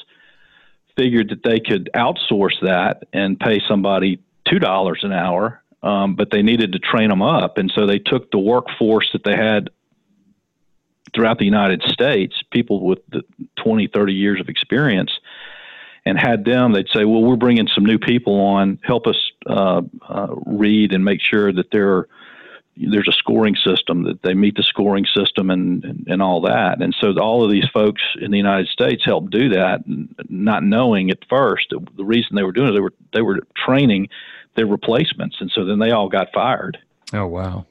figured 0.97 1.29
that 1.29 1.43
they 1.43 1.59
could 1.59 1.91
outsource 1.95 2.59
that 2.63 3.03
and 3.13 3.39
pay 3.39 3.61
somebody 3.67 4.17
two 4.47 4.57
dollars 4.57 5.01
an 5.03 5.11
hour 5.13 5.62
um, 5.83 6.15
but 6.15 6.31
they 6.31 6.41
needed 6.41 6.71
to 6.71 6.79
train 6.79 7.09
them 7.09 7.21
up. 7.21 7.57
And 7.57 7.71
so 7.75 7.85
they 7.85 7.99
took 7.99 8.31
the 8.31 8.39
workforce 8.39 9.09
that 9.11 9.23
they 9.23 9.35
had 9.35 9.69
throughout 11.13 11.37
the 11.37 11.45
United 11.45 11.83
States, 11.83 12.41
people 12.51 12.83
with 12.83 12.99
the 13.09 13.21
20, 13.57 13.87
30 13.87 14.13
years 14.13 14.39
of 14.39 14.49
experience, 14.49 15.11
and 16.05 16.17
had 16.17 16.45
them, 16.45 16.73
they'd 16.73 16.89
say, 16.89 17.05
Well, 17.05 17.21
we're 17.21 17.35
bringing 17.35 17.67
some 17.67 17.85
new 17.85 17.99
people 17.99 18.39
on, 18.39 18.79
help 18.83 19.07
us 19.07 19.31
uh, 19.45 19.81
uh, 20.07 20.35
read 20.45 20.93
and 20.93 21.05
make 21.05 21.21
sure 21.21 21.53
that 21.53 21.71
there, 21.71 22.07
there's 22.75 23.07
a 23.07 23.13
scoring 23.13 23.55
system, 23.55 24.03
that 24.03 24.21
they 24.21 24.33
meet 24.33 24.55
the 24.55 24.63
scoring 24.63 25.05
system 25.05 25.49
and, 25.49 25.83
and, 25.85 26.07
and 26.07 26.21
all 26.21 26.41
that. 26.41 26.81
And 26.81 26.95
so 26.99 27.13
all 27.19 27.43
of 27.43 27.51
these 27.51 27.67
folks 27.73 28.01
in 28.19 28.31
the 28.31 28.37
United 28.37 28.67
States 28.67 29.03
helped 29.05 29.29
do 29.29 29.49
that, 29.49 29.83
not 30.29 30.63
knowing 30.63 31.09
at 31.11 31.19
first 31.29 31.67
the 31.69 32.03
reason 32.03 32.35
they 32.35 32.43
were 32.43 32.51
doing 32.51 32.69
it, 32.69 32.73
they 32.73 32.81
were, 32.81 32.93
they 33.13 33.21
were 33.21 33.39
training 33.55 34.09
their 34.55 34.65
replacements, 34.65 35.37
and 35.39 35.51
so 35.53 35.65
then 35.65 35.79
they 35.79 35.91
all 35.91 36.09
got 36.09 36.27
fired. 36.33 36.77
Oh 37.13 37.27
wow! 37.27 37.65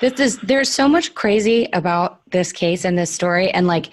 This 0.00 0.20
is 0.20 0.38
there's 0.38 0.70
so 0.70 0.88
much 0.88 1.14
crazy 1.14 1.68
about 1.72 2.20
this 2.30 2.52
case 2.52 2.84
and 2.84 2.98
this 2.98 3.10
story, 3.10 3.50
and 3.50 3.66
like 3.66 3.90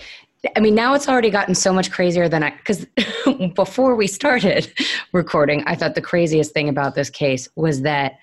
I 0.55 0.59
mean, 0.59 0.75
now 0.75 0.93
it's 0.93 1.07
already 1.07 1.29
gotten 1.29 1.55
so 1.55 1.73
much 1.73 1.91
crazier 1.91 2.29
than 2.29 2.43
I, 2.43 2.51
because 2.51 2.85
before 3.55 3.95
we 3.95 4.07
started 4.07 4.71
recording, 5.11 5.63
I 5.65 5.75
thought 5.75 5.95
the 5.95 6.01
craziest 6.01 6.53
thing 6.53 6.69
about 6.69 6.95
this 6.95 7.09
case 7.09 7.47
was 7.55 7.81
that 7.81 8.17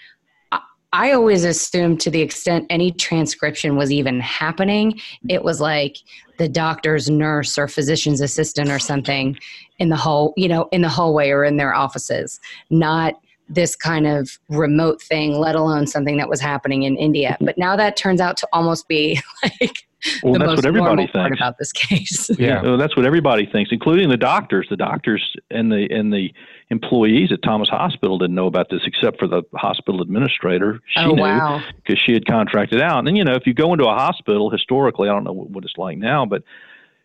I 0.95 1.13
always 1.13 1.45
assumed 1.45 2.03
to 2.03 2.11
the 2.11 2.21
extent 2.21 2.67
any 2.69 2.93
transcription 2.93 3.77
was 3.77 3.91
even 3.91 4.21
happening, 4.21 5.01
it 5.29 5.43
was 5.43 5.59
like 5.59 5.97
the 6.37 6.51
doctor's 6.51 7.09
nurse 7.09 7.57
or 7.57 7.67
physician's 7.67 8.21
assistant 8.21 8.69
or 8.69 8.79
something 8.79 9.39
in 9.79 9.89
the 9.89 9.97
hall, 9.97 10.35
you 10.37 10.49
know, 10.49 10.69
in 10.71 10.83
the 10.83 10.91
hallway 10.91 11.31
or 11.31 11.45
in 11.45 11.57
their 11.57 11.75
offices, 11.75 12.41
not 12.69 13.15
this 13.55 13.77
kind 13.77 14.07
of 14.07 14.39
remote 14.49 15.01
thing, 15.03 15.39
let 15.39 15.55
alone 15.55 15.87
something 15.87 16.17
that 16.17 16.29
was 16.29 16.41
happening 16.41 16.85
in 16.85 16.97
India. 16.97 17.33
Mm-hmm. 17.33 17.45
But 17.47 17.59
now 17.59 17.77
that 17.77 17.97
turns 17.97 18.21
out 18.21 18.37
to 18.39 18.49
almost 18.53 18.89
be 18.89 19.21
like 19.43 19.85
well, 20.23 20.33
the 20.33 20.39
that's 20.41 20.49
most 20.49 20.57
what 20.57 20.67
everybody 20.67 21.07
thinks 21.07 21.39
about 21.39 21.59
this 21.59 21.73
case. 21.73 22.31
yeah, 22.39 22.63
well, 22.63 22.77
that's 22.77 22.97
what 22.97 23.07
everybody 23.07 23.47
thinks, 23.47 23.71
including 23.73 24.09
the 24.09 24.17
doctors. 24.17 24.67
The 24.69 24.77
doctors 24.77 25.37
and 25.51 25.71
the 25.71 25.87
and 25.91 26.13
the 26.13 26.33
employees 26.71 27.31
at 27.33 27.43
Thomas 27.43 27.69
Hospital 27.69 28.19
didn't 28.19 28.35
know 28.35 28.47
about 28.47 28.69
this, 28.71 28.81
except 28.85 29.19
for 29.19 29.29
the 29.29 29.43
hospital 29.55 30.03
administrator. 30.03 30.81
She 30.89 31.05
oh, 31.05 31.13
knew 31.13 31.61
because 31.77 32.03
she 32.05 32.13
had 32.13 32.27
contracted 32.27 32.81
out. 32.81 32.99
And 32.99 33.07
then, 33.07 33.17
you 33.17 33.25
know, 33.25 33.35
if 33.35 33.47
you 33.47 33.55
go 33.55 33.73
into 33.73 33.85
a 33.85 33.95
hospital 33.95 34.51
historically, 34.51 35.09
I 35.09 35.13
don't 35.13 35.25
know 35.25 35.33
what 35.33 35.65
it's 35.65 35.77
like 35.77 35.99
now, 35.99 36.27
but 36.27 36.43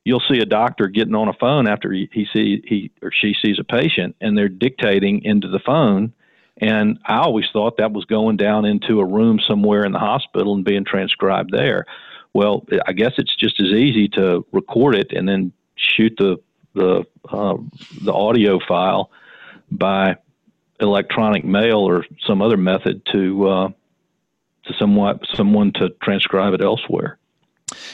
you'll 0.03 0.23
see 0.31 0.39
a 0.39 0.45
doctor 0.45 0.87
getting 0.87 1.13
on 1.15 1.27
a 1.27 1.33
phone 1.33 1.67
after 1.67 1.91
he, 1.91 2.09
he 2.11 2.25
see 2.33 2.63
he 2.65 2.91
or 3.03 3.11
she 3.11 3.35
sees 3.45 3.59
a 3.59 3.63
patient, 3.63 4.15
and 4.21 4.37
they're 4.37 4.49
dictating 4.49 5.23
into 5.23 5.49
the 5.49 5.59
phone. 5.59 6.13
And 6.59 6.99
I 7.05 7.19
always 7.19 7.45
thought 7.53 7.77
that 7.77 7.91
was 7.91 8.05
going 8.05 8.37
down 8.37 8.65
into 8.65 8.99
a 8.99 9.05
room 9.05 9.39
somewhere 9.39 9.85
in 9.85 9.91
the 9.91 9.99
hospital 9.99 10.55
and 10.55 10.65
being 10.65 10.85
transcribed 10.85 11.51
there. 11.51 11.85
Well, 12.33 12.65
I 12.85 12.93
guess 12.93 13.13
it's 13.17 13.35
just 13.35 13.59
as 13.59 13.67
easy 13.67 14.07
to 14.09 14.45
record 14.51 14.95
it 14.95 15.11
and 15.11 15.27
then 15.27 15.51
shoot 15.75 16.13
the 16.17 16.37
the 16.73 17.05
uh, 17.29 17.57
the 18.01 18.13
audio 18.13 18.59
file 18.67 19.11
by 19.71 20.17
electronic 20.79 21.43
mail 21.43 21.79
or 21.79 22.05
some 22.25 22.41
other 22.41 22.57
method 22.57 23.01
to 23.11 23.47
uh, 23.47 23.69
to 24.65 24.73
somewhat 24.77 25.21
someone 25.33 25.71
to 25.73 25.89
transcribe 26.03 26.53
it 26.53 26.61
elsewhere. 26.61 27.17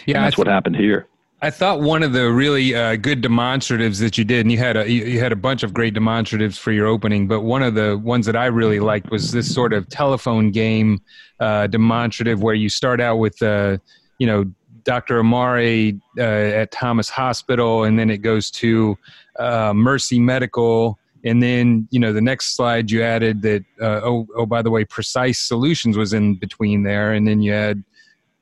Yeah, 0.06 0.18
and 0.18 0.26
that's 0.26 0.36
th- 0.36 0.46
what 0.46 0.48
happened 0.48 0.76
here. 0.76 1.08
I 1.44 1.50
thought 1.50 1.82
one 1.82 2.04
of 2.04 2.14
the 2.14 2.32
really 2.32 2.74
uh, 2.74 2.96
good 2.96 3.22
demonstratives 3.22 4.00
that 4.00 4.18
you 4.18 4.24
did, 4.24 4.46
and 4.46 4.52
you 4.52 4.58
had 4.58 4.78
a 4.78 4.90
you 4.90 5.20
had 5.20 5.34
a 5.34 5.36
bunch 5.36 5.62
of 5.62 5.74
great 5.74 5.94
demonstratives 5.94 6.58
for 6.58 6.72
your 6.72 6.88
opening, 6.88 7.28
but 7.28 7.42
one 7.42 7.62
of 7.62 7.76
the 7.76 7.98
ones 7.98 8.26
that 8.28 8.38
I 8.38 8.46
really 8.46 8.80
liked 8.80 9.12
was 9.12 9.34
this 9.34 9.54
sort 9.54 9.74
of 9.74 9.90
telephone 9.90 10.52
game 10.52 11.02
uh, 11.42 11.68
demonstrative 11.68 12.42
where 12.42 12.56
you 12.56 12.70
start 12.70 13.02
out 13.02 13.18
with, 13.18 13.42
uh, 13.42 13.78
you 14.20 14.26
know, 14.26 14.46
Dr. 14.86 15.20
Amare 15.20 15.92
uh, 16.18 16.22
at 16.22 16.72
Thomas 16.72 17.10
Hospital, 17.10 17.84
and 17.84 18.00
then 18.00 18.10
it 18.10 18.20
goes 18.20 18.50
to 18.52 18.98
uh, 19.38 19.74
Mercy 19.74 20.22
Medical, 20.22 20.98
and 21.26 21.44
then 21.44 21.90
you 21.92 22.00
know 22.00 22.14
the 22.14 22.22
next 22.22 22.56
slide 22.56 22.90
you 22.90 23.04
added 23.04 23.42
that 23.42 23.66
uh, 23.82 24.00
oh 24.02 24.26
oh 24.38 24.46
by 24.46 24.62
the 24.62 24.72
way 24.72 24.86
Precyse 24.86 25.46
solutions 25.46 25.98
was 25.98 26.14
in 26.14 26.36
between 26.36 26.84
there 26.84 27.12
and 27.12 27.28
then 27.28 27.42
you 27.42 27.52
had 27.52 27.84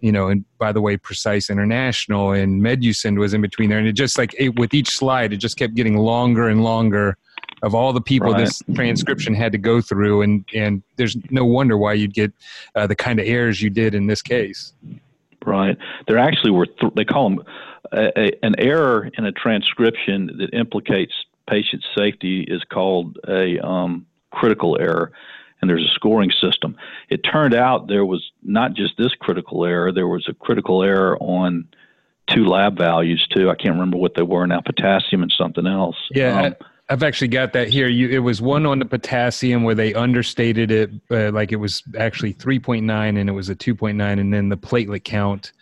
you 0.01 0.11
know 0.11 0.27
and 0.27 0.43
by 0.57 0.71
the 0.71 0.81
way 0.81 0.97
Precyse 0.97 1.49
international 1.49 2.33
and 2.33 2.61
Medusind 2.61 3.17
was 3.17 3.33
in 3.33 3.41
between 3.41 3.69
there. 3.69 3.79
And 3.79 3.87
it 3.87 3.93
just 3.93 4.17
like 4.17 4.35
it, 4.37 4.59
with 4.59 4.73
each 4.73 4.89
slide 4.89 5.33
it 5.33 5.37
just 5.37 5.57
kept 5.57 5.75
getting 5.75 5.97
longer 5.97 6.49
and 6.49 6.63
longer 6.63 7.17
of 7.63 7.75
all 7.75 7.93
the 7.93 8.01
people 8.01 8.31
right. 8.31 8.45
this 8.45 8.61
transcription 8.73 9.33
had 9.33 9.51
to 9.51 9.57
go 9.57 9.81
through. 9.81 10.21
And 10.21 10.45
and 10.53 10.83
there's 10.97 11.15
no 11.29 11.45
wonder 11.45 11.77
why 11.77 11.93
you'd 11.93 12.13
get 12.13 12.33
uh, 12.75 12.87
the 12.87 12.95
kind 12.95 13.19
of 13.19 13.27
errors 13.27 13.61
you 13.61 13.69
did 13.69 13.93
in 13.93 14.07
this 14.07 14.21
case. 14.21 14.73
Right. 15.45 15.77
There 16.07 16.17
actually 16.17 16.51
were 16.51 16.67
th- 16.67 16.93
they 16.95 17.05
call 17.05 17.29
them 17.29 17.43
a, 17.91 18.19
a, 18.19 18.31
an 18.43 18.55
error 18.59 19.09
in 19.17 19.25
a 19.25 19.31
transcription 19.31 20.37
that 20.37 20.53
implicates 20.53 21.13
patient 21.49 21.83
safety 21.97 22.43
is 22.43 22.63
called 22.71 23.17
a 23.27 23.59
um, 23.65 24.05
critical 24.31 24.77
error, 24.79 25.11
and 25.61 25.69
there's 25.69 25.85
a 25.85 25.93
scoring 25.93 26.31
system. 26.31 26.75
It 27.09 27.19
turned 27.19 27.53
out 27.53 27.87
there 27.87 28.05
was 28.05 28.31
not 28.43 28.73
just 28.73 28.97
this 28.97 29.13
critical 29.15 29.65
error, 29.65 29.91
there 29.91 30.07
was 30.07 30.27
a 30.27 30.33
critical 30.33 30.83
error 30.83 31.17
on 31.19 31.67
two 32.27 32.45
lab 32.45 32.77
values 32.77 33.27
too. 33.29 33.49
I 33.49 33.55
can't 33.55 33.73
remember 33.73 33.97
what 33.97 34.15
they 34.15 34.23
were 34.23 34.47
now, 34.47 34.61
potassium 34.61 35.21
and 35.21 35.33
something 35.37 35.67
else. 35.67 35.97
Yeah. 36.11 36.41
Um, 36.41 36.55
I've 36.89 37.03
actually 37.03 37.29
got 37.29 37.53
that 37.53 37.69
here. 37.69 37.87
You, 37.87 38.09
it 38.09 38.19
was 38.19 38.41
one 38.41 38.65
on 38.65 38.79
the 38.79 38.85
potassium 38.85 39.63
where 39.63 39.75
they 39.75 39.93
understated 39.93 40.71
it, 40.71 40.91
uh, 41.09 41.31
like 41.31 41.53
it 41.53 41.57
was 41.57 41.83
actually 41.97 42.33
3.9 42.33 43.17
and 43.17 43.29
it 43.29 43.31
was 43.31 43.49
a 43.49 43.55
2.9, 43.55 44.19
and 44.19 44.33
then 44.33 44.49
the 44.49 44.57
platelet 44.57 45.05
count, 45.05 45.53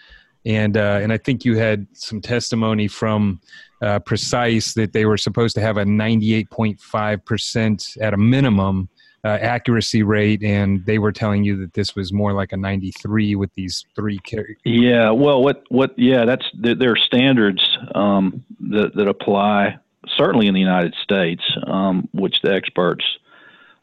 and 0.46 0.76
uh, 0.76 1.00
and 1.04 1.14
I 1.14 1.18
think 1.18 1.46
you 1.46 1.56
had 1.56 1.86
some 1.94 2.20
testimony 2.20 2.88
from 2.88 3.40
uh, 3.84 4.00
Precyse 4.00 4.74
that 4.74 4.94
they 4.94 5.06
were 5.06 5.18
supposed 5.18 5.54
to 5.56 5.62
have 5.62 5.78
a 5.78 5.84
98.5% 5.84 8.02
at 8.02 8.14
a 8.14 8.18
minimum 8.18 8.90
uh, 9.23 9.27
accuracy 9.27 10.03
rate, 10.03 10.43
and 10.43 10.86
they 10.86 10.97
were 10.97 11.12
telling 11.12 11.43
you 11.43 11.58
that 11.58 11.73
this 11.73 11.95
was 11.95 12.13
more 12.13 12.34
like 12.34 12.51
a 12.51 12.58
93 12.58 13.36
with 13.36 13.53
these 13.53 13.86
three. 13.95 14.17
characters. 14.19 14.58
yeah, 14.63 15.12
well, 15.12 15.41
what 15.41 15.63
what? 15.69 15.97
Yeah, 15.97 16.25
that's 16.25 16.45
there 16.53 16.91
are 16.91 16.97
standards 16.97 17.77
um, 17.95 18.43
that 18.62 18.95
that 18.95 19.08
apply 19.08 19.77
certainly 20.17 20.47
in 20.47 20.53
the 20.53 20.60
United 20.60 20.95
States, 21.03 21.43
um, 21.67 22.08
which 22.13 22.41
the 22.41 22.53
experts 22.53 23.03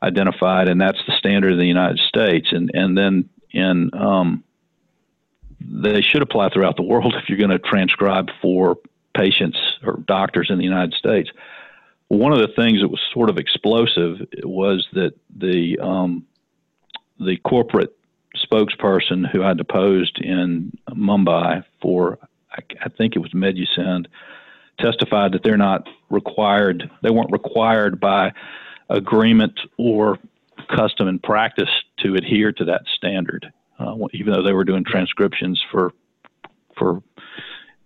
identified, 0.02 0.68
and 0.68 0.80
that's 0.80 0.98
the 1.06 1.12
standard 1.18 1.52
in 1.52 1.58
the 1.58 1.66
United 1.66 1.98
States, 1.98 2.48
and 2.52 2.70
and 2.74 2.96
then 2.96 3.28
in 3.52 3.90
um, 3.94 4.42
they 5.60 6.00
should 6.00 6.22
apply 6.22 6.48
throughout 6.50 6.76
the 6.76 6.82
world 6.82 7.14
if 7.22 7.28
you're 7.28 7.38
going 7.38 7.50
to 7.50 7.58
transcribe 7.58 8.30
for 8.40 8.76
patients 9.14 9.58
or 9.84 9.98
doctors 10.06 10.48
in 10.50 10.58
the 10.58 10.64
United 10.64 10.94
States. 10.94 11.30
One 12.08 12.32
of 12.32 12.38
the 12.38 12.52
things 12.54 12.80
that 12.80 12.88
was 12.88 13.00
sort 13.12 13.30
of 13.30 13.36
explosive 13.36 14.26
was 14.44 14.86
that 14.92 15.14
the 15.36 15.78
um, 15.80 16.26
the 17.18 17.36
corporate 17.38 17.96
spokesperson 18.36 19.28
who 19.30 19.42
I 19.42 19.54
deposed 19.54 20.18
in 20.18 20.76
Mumbai 20.90 21.64
for 21.80 22.18
I, 22.52 22.88
think 22.88 23.16
it 23.16 23.18
was 23.18 23.32
Medusind 23.32 24.06
testified 24.78 25.32
that 25.32 25.42
they're 25.42 25.56
not 25.56 25.88
required 26.10 26.90
they 27.02 27.10
weren't 27.10 27.32
required 27.32 27.98
by 27.98 28.32
agreement 28.88 29.58
or 29.78 30.18
custom 30.68 31.08
and 31.08 31.22
practice 31.22 31.70
to 31.98 32.14
adhere 32.14 32.52
to 32.52 32.64
that 32.64 32.82
standard, 32.94 33.52
uh, 33.78 33.94
even 34.12 34.32
though 34.32 34.42
they 34.42 34.52
were 34.52 34.64
doing 34.64 34.84
transcriptions 34.84 35.62
for 35.70 35.92
for 36.76 37.02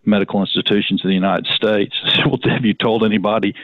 medical 0.05 0.41
institutions 0.41 1.03
in 1.05 1.09
the 1.09 1.15
United 1.15 1.47
States. 1.47 1.95
well, 2.27 2.39
have 2.45 2.65
you 2.65 2.75
told 2.75 3.05
anybody 3.05 3.55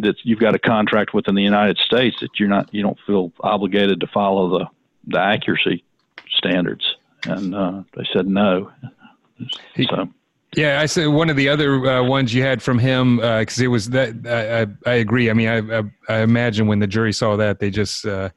that 0.00 0.16
you've 0.24 0.38
got 0.38 0.54
a 0.54 0.58
contract 0.58 1.14
within 1.14 1.34
the 1.34 1.42
United 1.42 1.78
States 1.78 2.16
that 2.20 2.38
you're 2.38 2.48
not 2.48 2.72
you 2.72 2.82
don't 2.82 2.98
feel 3.06 3.32
obligated 3.40 4.00
to 4.00 4.06
follow 4.08 4.58
the 4.58 4.66
the 5.06 5.18
accuracy 5.18 5.84
standards? 6.36 6.96
And 7.24 7.54
uh, 7.54 7.82
they 7.96 8.06
said 8.12 8.26
no. 8.26 8.70
So. 9.76 10.08
Yeah, 10.56 10.80
I 10.80 10.86
said 10.86 11.06
one 11.06 11.30
of 11.30 11.36
the 11.36 11.48
other 11.48 11.86
uh, 11.86 12.02
ones 12.02 12.34
you 12.34 12.42
had 12.42 12.60
from 12.60 12.78
him 12.78 13.16
because 13.16 13.60
uh, 13.60 13.64
it 13.64 13.68
was 13.68 13.90
that 13.90 14.26
I, 14.26 14.90
I, 14.90 14.94
agree. 14.94 15.30
I 15.30 15.32
mean, 15.32 15.48
I, 15.48 15.78
I, 15.78 15.82
I 16.08 16.22
imagine 16.22 16.66
when 16.66 16.80
the 16.80 16.88
jury 16.88 17.12
saw 17.12 17.36
that 17.36 17.60
they 17.60 17.70
just 17.70 18.04
uh, 18.04 18.30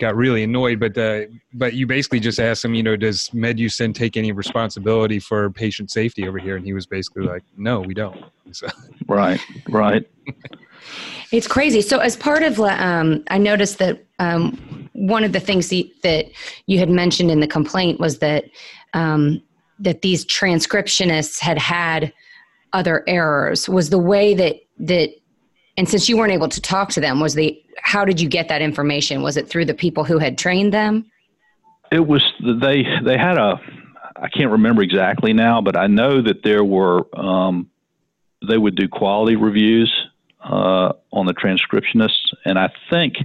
got 0.00 0.16
really 0.16 0.42
annoyed. 0.42 0.80
But 0.80 0.98
uh, 0.98 1.26
but 1.52 1.74
you 1.74 1.86
basically 1.86 2.18
just 2.18 2.40
asked 2.40 2.64
him, 2.64 2.74
you 2.74 2.82
know, 2.82 2.96
does 2.96 3.28
Medusind 3.30 3.94
take 3.94 4.16
any 4.16 4.32
responsibility 4.32 5.20
for 5.20 5.50
patient 5.50 5.90
safety 5.90 6.26
over 6.26 6.38
here? 6.38 6.56
And 6.56 6.64
he 6.64 6.72
was 6.72 6.86
basically 6.86 7.24
like, 7.24 7.44
no, 7.56 7.80
we 7.80 7.94
don't. 7.94 8.24
So. 8.52 8.66
Right, 9.06 9.40
right. 9.68 10.04
It's 11.32 11.46
crazy. 11.46 11.80
So 11.80 11.98
as 11.98 12.16
part 12.16 12.42
of, 12.42 12.58
um, 12.60 13.24
I 13.28 13.38
noticed 13.38 13.78
that 13.78 14.04
um, 14.18 14.88
one 14.92 15.24
of 15.24 15.32
the 15.32 15.40
things 15.40 15.68
that 15.68 16.26
you 16.66 16.78
had 16.78 16.90
mentioned 16.90 17.30
in 17.30 17.40
the 17.40 17.46
complaint 17.46 18.00
was 18.00 18.18
that 18.18 18.44
um, 18.94 19.42
that 19.78 20.02
these 20.02 20.24
transcriptionists 20.26 21.40
had 21.40 21.58
had 21.58 22.12
other 22.72 23.02
errors. 23.06 23.68
Was 23.68 23.90
the 23.90 23.98
way 23.98 24.34
that 24.34 24.56
that 24.78 25.10
and 25.76 25.88
since 25.88 26.08
you 26.08 26.16
weren't 26.16 26.32
able 26.32 26.48
to 26.48 26.60
talk 26.60 26.90
to 26.90 27.00
them 27.00 27.20
was 27.20 27.34
the 27.34 27.60
how 27.78 28.04
did 28.04 28.20
you 28.20 28.28
get 28.28 28.48
that 28.48 28.60
information? 28.60 29.22
Was 29.22 29.36
it 29.36 29.48
through 29.48 29.64
the 29.64 29.74
people 29.74 30.04
who 30.04 30.18
had 30.18 30.36
trained 30.36 30.74
them? 30.74 31.10
It 31.90 32.06
was 32.06 32.22
they 32.40 32.84
they 33.04 33.16
had 33.16 33.38
a 33.38 33.60
I 34.16 34.28
can't 34.28 34.50
remember 34.50 34.82
exactly 34.82 35.32
now, 35.32 35.62
but 35.62 35.76
I 35.76 35.86
know 35.86 36.20
that 36.20 36.42
there 36.42 36.64
were 36.64 37.06
um, 37.18 37.70
they 38.46 38.58
would 38.58 38.76
do 38.76 38.88
quality 38.88 39.36
reviews 39.36 39.90
uh, 40.42 40.92
on 41.12 41.26
the 41.26 41.34
transcriptionists, 41.34 42.34
and 42.44 42.58
I 42.58 42.72
think 42.88 43.16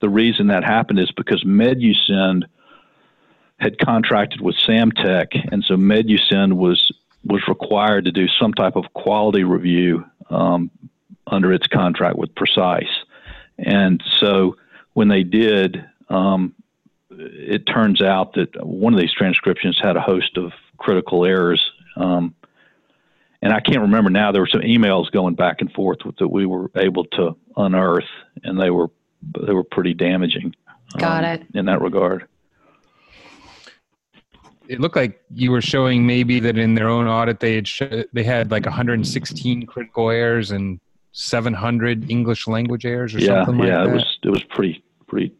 the 0.00 0.08
reason 0.08 0.48
that 0.48 0.64
happened 0.64 0.98
is 0.98 1.10
because 1.12 1.44
Medusind 1.44 2.44
had 3.58 3.78
contracted 3.78 4.40
with 4.40 4.56
Samtec, 4.56 5.52
and 5.52 5.62
so 5.64 5.76
Medusind 5.76 6.54
was 6.54 6.92
was 7.24 7.42
required 7.48 8.06
to 8.06 8.12
do 8.12 8.26
some 8.28 8.54
type 8.54 8.76
of 8.76 8.92
quality 8.94 9.44
review 9.44 10.04
um, 10.30 10.70
under 11.26 11.52
its 11.52 11.66
contract 11.66 12.16
with 12.16 12.34
Precyse. 12.34 12.88
And 13.58 14.02
so 14.18 14.56
when 14.94 15.08
they 15.08 15.22
did, 15.22 15.84
um, 16.08 16.54
it 17.10 17.66
turns 17.66 18.00
out 18.00 18.34
that 18.34 18.66
one 18.66 18.94
of 18.94 19.00
these 19.00 19.12
transcriptions 19.12 19.78
had 19.78 19.96
a 19.96 20.00
host 20.00 20.38
of 20.38 20.52
critical 20.78 21.26
errors. 21.26 21.70
Um, 21.96 22.34
and 23.42 23.52
I 23.52 23.60
can't 23.60 23.80
remember 23.80 24.10
now. 24.10 24.32
There 24.32 24.42
were 24.42 24.48
some 24.48 24.60
emails 24.60 25.10
going 25.10 25.34
back 25.34 25.60
and 25.60 25.72
forth 25.72 25.98
that 26.18 26.28
we 26.28 26.46
were 26.46 26.70
able 26.76 27.04
to 27.06 27.36
unearth, 27.56 28.04
and 28.42 28.60
they 28.60 28.70
were 28.70 28.90
they 29.40 29.52
were 29.52 29.64
pretty 29.64 29.94
damaging. 29.94 30.54
Got 30.98 31.24
um, 31.24 31.30
it 31.30 31.46
in 31.54 31.66
that 31.66 31.80
regard. 31.80 32.26
It 34.68 34.80
looked 34.80 34.96
like 34.96 35.20
you 35.34 35.50
were 35.50 35.62
showing 35.62 36.06
maybe 36.06 36.38
that 36.40 36.56
in 36.56 36.74
their 36.74 36.88
own 36.88 37.06
audit 37.06 37.40
they 37.40 37.54
had 37.56 37.66
sh- 37.66 38.04
they 38.12 38.22
had 38.22 38.50
like 38.50 38.66
116 38.66 39.66
critical 39.66 40.10
errors 40.10 40.52
and 40.52 40.78
700 41.12 42.10
English 42.10 42.46
language 42.46 42.86
errors 42.86 43.14
or 43.14 43.18
yeah, 43.18 43.44
something 43.44 43.58
like 43.58 43.68
yeah, 43.68 43.78
that? 43.78 43.86
Yeah, 43.86 43.90
it 43.90 43.94
was 43.94 44.18
it 44.22 44.30
was 44.30 44.44
pretty 44.44 44.84
pretty 45.06 45.34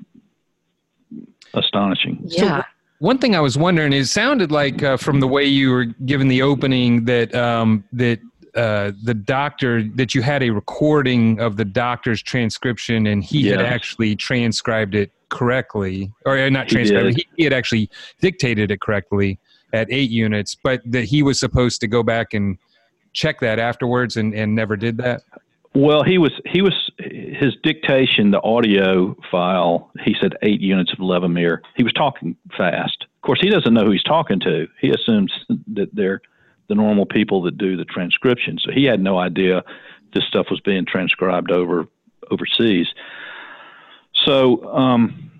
astonishing. 1.55 2.23
Yeah. 2.25 2.63
So 2.63 2.65
one 3.01 3.19
thing 3.19 3.35
I 3.35 3.41
was 3.41 3.59
wondering 3.59 3.93
is 3.93 4.11
sounded 4.11 4.53
like 4.53 4.83
uh, 4.83 4.97
from 4.97 5.21
the 5.21 5.27
way 5.27 5.45
you 5.45 5.71
were 5.71 5.85
given 5.85 6.29
the 6.29 6.43
opening 6.43 7.05
that 7.07 7.35
um, 7.35 7.85
that 7.93 8.21
uh, 8.55 8.93
the 9.03 9.15
doctor 9.15 9.83
that 9.95 10.15
you 10.15 10.23
had 10.23 10.43
a 10.43 10.51
recording 10.51 11.41
of 11.41 11.57
the 11.57 11.65
doctor's 11.65 12.23
transcription 12.23 13.07
and 13.07 13.25
he 13.25 13.47
had 13.47 13.61
actually 13.61 14.17
transcribed 14.17 14.95
it 14.95 15.13
correctly 15.29 16.13
or 16.27 16.37
uh, 16.37 16.49
not 16.49 16.69
transcribed 16.69 17.17
he, 17.17 17.27
he 17.37 17.45
had 17.45 17.53
actually 17.53 17.89
dictated 18.21 18.71
it 18.73 18.81
correctly 18.81 19.39
at 19.73 19.87
eight 19.93 20.11
units 20.11 20.57
but 20.65 20.81
that 20.85 21.05
he 21.05 21.23
was 21.23 21.39
supposed 21.39 21.81
to 21.81 21.87
go 21.87 22.03
back 22.03 22.35
and 22.35 22.59
check 23.13 23.41
that 23.41 23.59
afterwards 23.59 24.17
and, 24.17 24.35
and 24.35 24.55
never 24.55 24.77
did 24.77 24.97
that? 24.99 25.23
Well, 25.75 26.03
he 26.03 26.19
was 26.19 26.33
he 26.47 26.63
was 26.63 26.75
his 27.03 27.57
dictation, 27.63 28.31
the 28.31 28.43
audio 28.43 29.17
file. 29.31 29.91
He 30.05 30.15
said 30.21 30.35
eight 30.43 30.61
units 30.61 30.93
of 30.93 30.99
Levemir. 30.99 31.59
He 31.77 31.83
was 31.83 31.93
talking 31.93 32.37
fast. 32.57 33.07
Of 33.17 33.23
course, 33.23 33.41
he 33.41 33.51
doesn't 33.51 33.73
know 33.73 33.85
who 33.85 33.93
he's 33.93 34.03
talking 34.03 34.41
to. 34.41 34.67
He 34.81 34.91
assumes 34.91 35.33
that 35.75 35.95
they're 35.95 36.21
the 36.69 36.75
normal 36.75 37.07
people 37.07 37.43
that 37.43 37.59
do 37.59 37.77
the 37.77 37.85
transcription. 37.85 38.59
So 38.61 38.71
he 38.73 38.85
had 38.85 39.01
no 39.01 39.19
idea 39.19 39.63
this 40.15 40.25
stuff 40.25 40.47
was 40.51 40.61
being 40.61 40.87
transcribed 40.87 41.51
over 41.51 41.87
overseas. 42.31 42.87
So 44.25 44.65
um, 44.73 45.31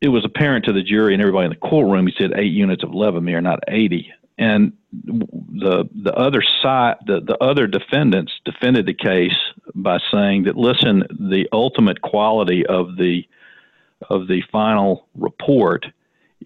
it 0.00 0.08
was 0.08 0.24
apparent 0.24 0.64
to 0.66 0.72
the 0.72 0.82
jury 0.82 1.12
and 1.12 1.22
everybody 1.22 1.46
in 1.46 1.50
the 1.50 1.56
courtroom. 1.56 2.06
He 2.06 2.14
said 2.18 2.32
eight 2.36 2.52
units 2.52 2.82
of 2.82 2.90
Levemir, 2.90 3.42
not 3.42 3.60
eighty. 3.68 4.12
And 4.38 4.72
the 4.92 5.88
the 5.94 6.14
other 6.14 6.42
side, 6.62 6.96
the, 7.06 7.20
the 7.20 7.36
other 7.42 7.66
defendants 7.66 8.32
defended 8.44 8.86
the 8.86 8.94
case 8.94 9.36
by 9.74 9.98
saying 10.12 10.44
that 10.44 10.56
listen, 10.56 11.04
the 11.10 11.48
ultimate 11.52 12.00
quality 12.02 12.66
of 12.66 12.96
the 12.96 13.26
of 14.08 14.28
the 14.28 14.42
final 14.50 15.06
report 15.14 15.86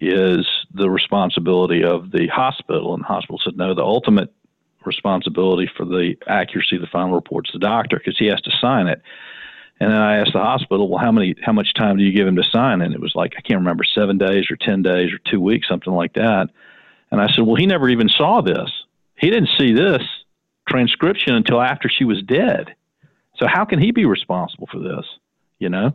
is 0.01 0.45
the 0.73 0.89
responsibility 0.89 1.83
of 1.83 2.11
the 2.11 2.27
hospital. 2.27 2.93
And 2.93 3.03
the 3.03 3.07
hospital 3.07 3.39
said 3.43 3.57
no, 3.57 3.73
the 3.73 3.83
ultimate 3.83 4.33
responsibility 4.85 5.69
for 5.75 5.85
the 5.85 6.15
accuracy 6.27 6.75
of 6.75 6.81
the 6.81 6.87
final 6.87 7.13
report 7.13 7.47
is 7.47 7.53
the 7.53 7.59
doctor 7.59 7.97
because 7.97 8.17
he 8.17 8.27
has 8.27 8.41
to 8.41 8.51
sign 8.61 8.87
it. 8.87 9.01
And 9.79 9.91
then 9.91 9.99
I 9.99 10.17
asked 10.17 10.33
the 10.33 10.39
hospital, 10.39 10.87
well, 10.87 11.03
how 11.03 11.11
many, 11.11 11.35
how 11.41 11.51
much 11.51 11.73
time 11.73 11.97
do 11.97 12.03
you 12.03 12.13
give 12.13 12.27
him 12.27 12.37
to 12.37 12.43
sign? 12.43 12.81
And 12.81 12.93
it 12.93 13.01
was 13.01 13.13
like 13.13 13.33
I 13.37 13.41
can't 13.41 13.59
remember, 13.59 13.83
seven 13.83 14.17
days 14.17 14.45
or 14.49 14.55
ten 14.55 14.81
days 14.81 15.11
or 15.11 15.17
two 15.29 15.41
weeks, 15.41 15.67
something 15.67 15.93
like 15.93 16.13
that. 16.13 16.49
And 17.11 17.21
I 17.21 17.27
said, 17.27 17.45
well, 17.45 17.55
he 17.55 17.65
never 17.65 17.89
even 17.89 18.09
saw 18.09 18.41
this. 18.41 18.69
He 19.17 19.29
didn't 19.29 19.49
see 19.57 19.73
this 19.73 20.01
transcription 20.67 21.35
until 21.35 21.61
after 21.61 21.89
she 21.89 22.05
was 22.05 22.21
dead. 22.21 22.75
So 23.37 23.47
how 23.47 23.65
can 23.65 23.79
he 23.79 23.91
be 23.91 24.05
responsible 24.05 24.67
for 24.71 24.79
this? 24.79 25.05
You 25.59 25.69
know, 25.69 25.93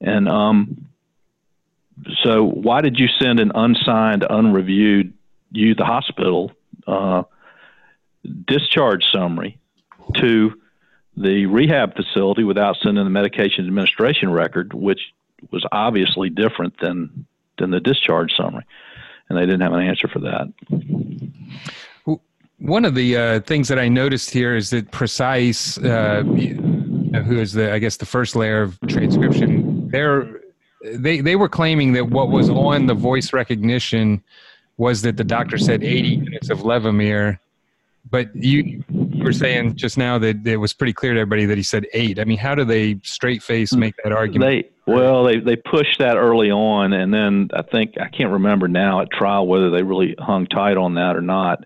and 0.00 0.28
um, 0.28 0.86
so 2.22 2.44
why 2.44 2.80
did 2.80 2.98
you 2.98 3.08
send 3.20 3.40
an 3.40 3.52
unsigned, 3.54 4.24
unreviewed, 4.28 5.14
you 5.50 5.74
the 5.74 5.84
hospital 5.84 6.52
uh, 6.86 7.22
discharge 8.46 9.04
summary 9.12 9.58
to 10.16 10.60
the 11.16 11.46
rehab 11.46 11.94
facility 11.94 12.44
without 12.44 12.76
sending 12.82 13.04
the 13.04 13.10
medication 13.10 13.66
administration 13.66 14.30
record, 14.30 14.72
which 14.72 15.00
was 15.50 15.64
obviously 15.72 16.30
different 16.30 16.78
than 16.80 17.26
than 17.58 17.70
the 17.70 17.80
discharge 17.80 18.32
summary, 18.34 18.64
and 19.28 19.38
they 19.38 19.42
didn't 19.42 19.60
have 19.60 19.72
an 19.72 19.86
answer 19.86 20.08
for 20.08 20.20
that. 20.20 20.52
One 22.62 22.84
of 22.84 22.94
the 22.94 23.16
uh, 23.16 23.40
things 23.40 23.68
that 23.68 23.78
I 23.78 23.88
noticed 23.88 24.30
here 24.30 24.56
is 24.56 24.70
that 24.70 24.90
Precyse, 24.92 25.78
uh, 25.84 26.22
who 27.22 27.40
is 27.40 27.52
the 27.52 27.72
I 27.72 27.78
guess 27.78 27.96
the 27.96 28.06
first 28.06 28.36
layer 28.36 28.62
of 28.62 28.78
transcription, 28.88 29.88
they're 29.90 30.40
they 30.84 31.20
they 31.20 31.36
were 31.36 31.48
claiming 31.48 31.92
that 31.92 32.10
what 32.10 32.30
was 32.30 32.48
on 32.48 32.86
the 32.86 32.94
voice 32.94 33.32
recognition 33.32 34.22
was 34.76 35.02
that 35.02 35.16
the 35.16 35.24
doctor 35.24 35.58
said 35.58 35.82
80 35.84 36.08
units 36.08 36.50
of 36.50 36.60
Levemir 36.60 37.38
but 38.10 38.34
you, 38.34 38.82
were 39.22 39.32
saying 39.32 39.76
just 39.76 39.96
now 39.96 40.18
that 40.18 40.44
it 40.46 40.56
was 40.56 40.72
pretty 40.72 40.92
clear 40.92 41.14
to 41.14 41.20
everybody 41.20 41.44
that 41.44 41.56
he 41.56 41.62
said 41.62 41.86
eight. 41.92 42.18
I 42.18 42.24
mean, 42.24 42.38
how 42.38 42.54
do 42.54 42.64
they 42.64 42.98
straight 43.04 43.42
face 43.42 43.72
make 43.72 43.94
that 44.02 44.12
argument? 44.12 44.50
They 44.50 44.92
well, 44.92 45.22
they 45.22 45.38
they 45.38 45.54
pushed 45.54 46.00
that 46.00 46.16
early 46.16 46.50
on, 46.50 46.92
and 46.92 47.14
then 47.14 47.48
I 47.54 47.62
think 47.62 47.94
I 48.00 48.08
can't 48.08 48.32
remember 48.32 48.66
now 48.66 49.00
at 49.00 49.10
trial 49.12 49.46
whether 49.46 49.70
they 49.70 49.82
really 49.82 50.16
hung 50.18 50.46
tight 50.46 50.76
on 50.76 50.94
that 50.94 51.16
or 51.16 51.20
not. 51.20 51.64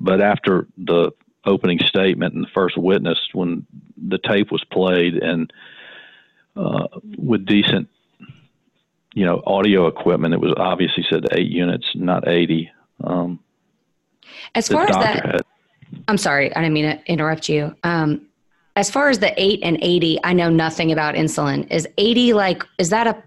But 0.00 0.20
after 0.20 0.66
the 0.76 1.12
opening 1.44 1.78
statement 1.80 2.34
and 2.34 2.44
the 2.44 2.50
first 2.54 2.76
witness, 2.76 3.18
when 3.32 3.66
the 3.96 4.18
tape 4.18 4.50
was 4.50 4.64
played 4.64 5.14
and 5.14 5.52
uh, 6.56 6.88
with 7.16 7.46
decent, 7.46 7.88
you 9.14 9.24
know, 9.24 9.42
audio 9.46 9.86
equipment, 9.86 10.34
it 10.34 10.40
was 10.40 10.54
obviously 10.56 11.04
said 11.08 11.26
eight 11.32 11.50
units, 11.50 11.86
not 11.94 12.28
eighty. 12.28 12.70
Um, 13.02 13.40
as 14.54 14.68
far 14.68 14.88
as 14.88 14.96
that. 14.96 15.24
Had, 15.24 15.42
I'm 16.06 16.18
sorry, 16.18 16.54
I 16.54 16.60
didn't 16.60 16.74
mean 16.74 16.84
to 16.84 17.10
interrupt 17.10 17.48
you. 17.48 17.74
Um, 17.82 18.28
as 18.76 18.90
far 18.90 19.08
as 19.08 19.18
the 19.18 19.34
eight 19.36 19.60
and 19.64 19.76
80, 19.82 20.20
I 20.22 20.32
know 20.32 20.48
nothing 20.48 20.92
about 20.92 21.16
insulin. 21.16 21.68
Is 21.70 21.88
80 21.98 22.34
like, 22.34 22.64
is 22.78 22.90
that 22.90 23.08
a, 23.08 23.22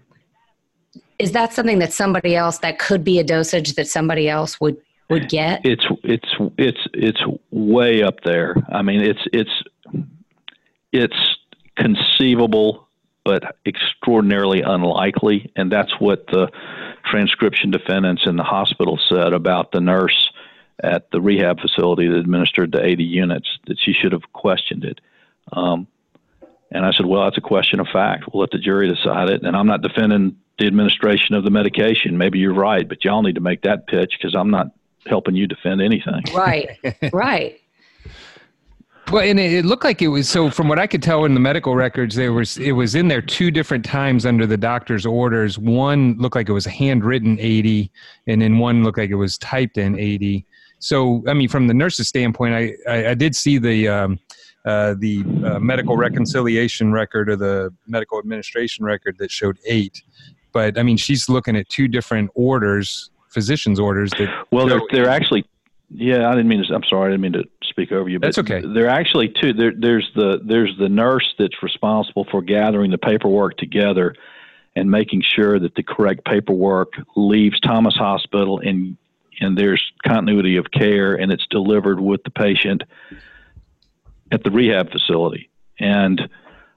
is 1.18 1.32
that 1.32 1.52
something 1.52 1.78
that 1.80 1.92
somebody 1.92 2.34
else, 2.34 2.58
that 2.58 2.78
could 2.78 3.04
be 3.04 3.18
a 3.18 3.24
dosage 3.24 3.74
that 3.74 3.86
somebody 3.86 4.30
else 4.30 4.58
would, 4.60 4.78
would 5.10 5.28
get? 5.28 5.64
It's, 5.64 5.84
it's, 6.02 6.28
it's, 6.56 6.86
it's 6.94 7.20
way 7.50 8.02
up 8.02 8.22
there. 8.24 8.56
I 8.70 8.82
mean, 8.82 9.02
it's, 9.02 9.22
it's, 9.32 9.62
it's 10.92 11.36
conceivable, 11.76 12.88
but 13.24 13.56
extraordinarily 13.66 14.62
unlikely. 14.62 15.50
And 15.56 15.70
that's 15.70 15.92
what 15.98 16.26
the 16.26 16.50
transcription 17.04 17.70
defendants 17.70 18.26
in 18.26 18.36
the 18.36 18.42
hospital 18.42 18.98
said 19.08 19.32
about 19.32 19.72
the 19.72 19.80
nurse 19.80 20.30
at 20.82 21.10
the 21.10 21.20
rehab 21.20 21.60
facility 21.60 22.08
that 22.08 22.16
administered 22.16 22.72
the 22.72 22.84
80 22.84 23.04
units 23.04 23.48
that 23.66 23.78
she 23.78 23.92
should 23.92 24.12
have 24.12 24.32
questioned 24.32 24.84
it. 24.84 25.00
Um, 25.52 25.86
and 26.70 26.86
I 26.86 26.92
said, 26.92 27.06
well, 27.06 27.24
that's 27.24 27.38
a 27.38 27.42
question 27.42 27.80
of 27.80 27.86
fact. 27.92 28.24
We'll 28.32 28.40
let 28.40 28.50
the 28.50 28.58
jury 28.58 28.88
decide 28.88 29.28
it. 29.28 29.42
And 29.42 29.56
I'm 29.56 29.66
not 29.66 29.82
defending 29.82 30.36
the 30.58 30.66
administration 30.66 31.34
of 31.34 31.44
the 31.44 31.50
medication. 31.50 32.16
Maybe 32.18 32.38
you're 32.38 32.54
right, 32.54 32.88
but 32.88 33.04
y'all 33.04 33.22
need 33.22 33.34
to 33.34 33.40
make 33.40 33.62
that 33.62 33.86
pitch 33.86 34.14
because 34.18 34.34
I'm 34.34 34.50
not 34.50 34.70
helping 35.06 35.34
you 35.34 35.46
defend 35.46 35.80
anything. 35.80 36.22
Right, 36.34 36.78
right. 37.12 37.58
Well, 39.10 39.22
and 39.22 39.38
it 39.38 39.64
looked 39.64 39.84
like 39.84 40.00
it 40.00 40.08
was 40.08 40.28
so. 40.28 40.48
From 40.48 40.68
what 40.68 40.78
I 40.78 40.86
could 40.86 41.02
tell 41.02 41.24
in 41.24 41.34
the 41.34 41.40
medical 41.40 41.74
records, 41.74 42.14
there 42.14 42.32
was 42.32 42.56
it 42.58 42.72
was 42.72 42.94
in 42.94 43.08
there 43.08 43.20
two 43.20 43.50
different 43.50 43.84
times 43.84 44.24
under 44.24 44.46
the 44.46 44.56
doctor's 44.56 45.04
orders. 45.04 45.58
One 45.58 46.16
looked 46.18 46.36
like 46.36 46.48
it 46.48 46.52
was 46.52 46.64
handwritten 46.64 47.38
eighty, 47.40 47.90
and 48.26 48.40
then 48.40 48.58
one 48.58 48.84
looked 48.84 48.98
like 48.98 49.10
it 49.10 49.16
was 49.16 49.36
typed 49.38 49.76
in 49.76 49.98
eighty. 49.98 50.46
So, 50.78 51.22
I 51.28 51.34
mean, 51.34 51.48
from 51.48 51.68
the 51.68 51.74
nurse's 51.74 52.08
standpoint, 52.08 52.54
I, 52.54 52.72
I, 52.88 53.10
I 53.10 53.14
did 53.14 53.36
see 53.36 53.58
the 53.58 53.88
um, 53.88 54.18
uh, 54.64 54.94
the 54.98 55.22
uh, 55.44 55.58
medical 55.58 55.96
reconciliation 55.96 56.92
record 56.92 57.28
or 57.28 57.36
the 57.36 57.74
medical 57.86 58.18
administration 58.18 58.84
record 58.84 59.16
that 59.18 59.30
showed 59.30 59.58
eight. 59.66 60.02
But 60.52 60.78
I 60.78 60.82
mean, 60.82 60.96
she's 60.96 61.28
looking 61.28 61.56
at 61.56 61.68
two 61.68 61.88
different 61.88 62.30
orders, 62.34 63.10
physician's 63.32 63.80
orders. 63.80 64.10
That 64.18 64.46
well, 64.50 64.66
they're, 64.66 64.80
they're 64.90 65.08
actually. 65.08 65.44
Yeah, 65.94 66.28
I 66.28 66.32
didn't 66.32 66.48
mean 66.48 66.64
to. 66.64 66.74
I'm 66.74 66.84
sorry, 66.84 67.08
I 67.08 67.10
didn't 67.10 67.20
mean 67.20 67.32
to 67.34 67.44
speak 67.64 67.92
over 67.92 68.08
you. 68.08 68.18
But 68.18 68.28
That's 68.28 68.38
okay. 68.38 68.62
They're 68.64 68.88
actually 68.88 69.28
two. 69.28 69.52
There, 69.52 69.72
there's 69.76 70.10
the 70.14 70.40
there's 70.42 70.74
the 70.78 70.88
nurse 70.88 71.34
that's 71.38 71.62
responsible 71.62 72.26
for 72.30 72.40
gathering 72.40 72.90
the 72.90 72.98
paperwork 72.98 73.58
together 73.58 74.14
and 74.74 74.90
making 74.90 75.22
sure 75.22 75.58
that 75.58 75.74
the 75.74 75.82
correct 75.82 76.24
paperwork 76.24 76.92
leaves 77.16 77.60
Thomas 77.60 77.94
Hospital 77.94 78.58
and 78.58 78.96
and 79.40 79.58
there's 79.58 79.82
continuity 80.06 80.56
of 80.56 80.70
care 80.70 81.14
and 81.14 81.32
it's 81.32 81.46
delivered 81.50 82.00
with 82.00 82.22
the 82.22 82.30
patient 82.30 82.82
at 84.30 84.44
the 84.44 84.50
rehab 84.50 84.90
facility. 84.90 85.50
And 85.78 86.28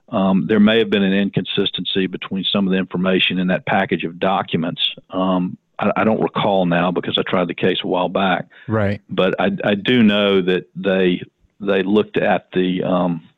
um, 0.08 0.46
there 0.46 0.60
may 0.60 0.78
have 0.78 0.90
been 0.90 1.02
an 1.02 1.12
inconsistency 1.12 2.06
between 2.06 2.44
some 2.44 2.66
of 2.66 2.72
the 2.72 2.78
information 2.78 3.38
in 3.38 3.48
that 3.48 3.66
package 3.66 4.04
of 4.04 4.18
documents. 4.18 4.94
Um, 5.10 5.58
I, 5.78 5.92
I, 5.96 6.04
don't 6.04 6.20
recall 6.20 6.66
now 6.66 6.90
because 6.90 7.18
I 7.18 7.22
tried 7.22 7.48
the 7.48 7.54
case 7.54 7.78
a 7.82 7.86
while 7.86 8.08
back. 8.08 8.46
Right. 8.66 9.00
But 9.08 9.34
I, 9.40 9.50
I 9.64 9.74
do 9.74 10.02
know 10.02 10.42
that 10.42 10.68
they 10.74 11.22
they 11.60 11.82
looked 11.82 12.16
at 12.16 12.50
the 12.52 12.82
um, 12.82 13.28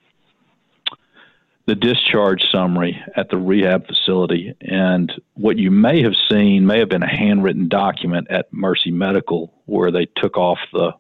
the 1.69 1.75
discharge 1.75 2.43
summary 2.51 2.99
at 3.15 3.29
the 3.29 3.37
rehab 3.37 3.87
facility. 3.87 4.55
And 4.63 5.13
what 5.35 5.59
you 5.59 5.71
may 5.71 6.03
have 6.03 6.15
seen 6.31 6.67
may 6.67 6.79
have 6.79 6.89
been 6.89 7.03
a 7.03 7.15
handwritten 7.15 7.69
document 7.69 8.29
at 8.31 8.51
Mercy 8.51 8.91
Medical 8.91 9.53
where 9.67 9.91
they 9.91 10.07
took 10.17 10.39
off 10.39 10.59
the, 10.73 10.93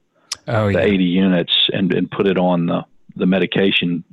oh, 0.46 0.70
the 0.70 0.78
80 0.78 1.04
units 1.04 1.70
and, 1.72 1.94
and 1.94 2.10
put 2.10 2.26
it 2.26 2.36
on 2.36 2.66
the, 2.66 2.84
the 3.16 3.24
medication 3.24 4.04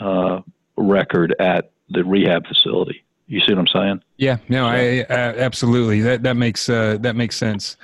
uh, 0.00 0.40
record 0.76 1.36
at 1.38 1.70
the 1.88 2.02
rehab 2.02 2.48
facility. 2.48 3.04
You 3.32 3.40
see 3.40 3.54
what 3.54 3.60
I'm 3.60 3.66
saying? 3.68 4.02
Yeah, 4.18 4.36
no, 4.50 4.66
I 4.66 5.06
uh, 5.08 5.14
absolutely. 5.38 6.02
That 6.02 6.22
that 6.22 6.36
makes 6.36 6.68
uh, 6.68 6.98
that 7.00 7.16
makes 7.16 7.34
sense. 7.34 7.78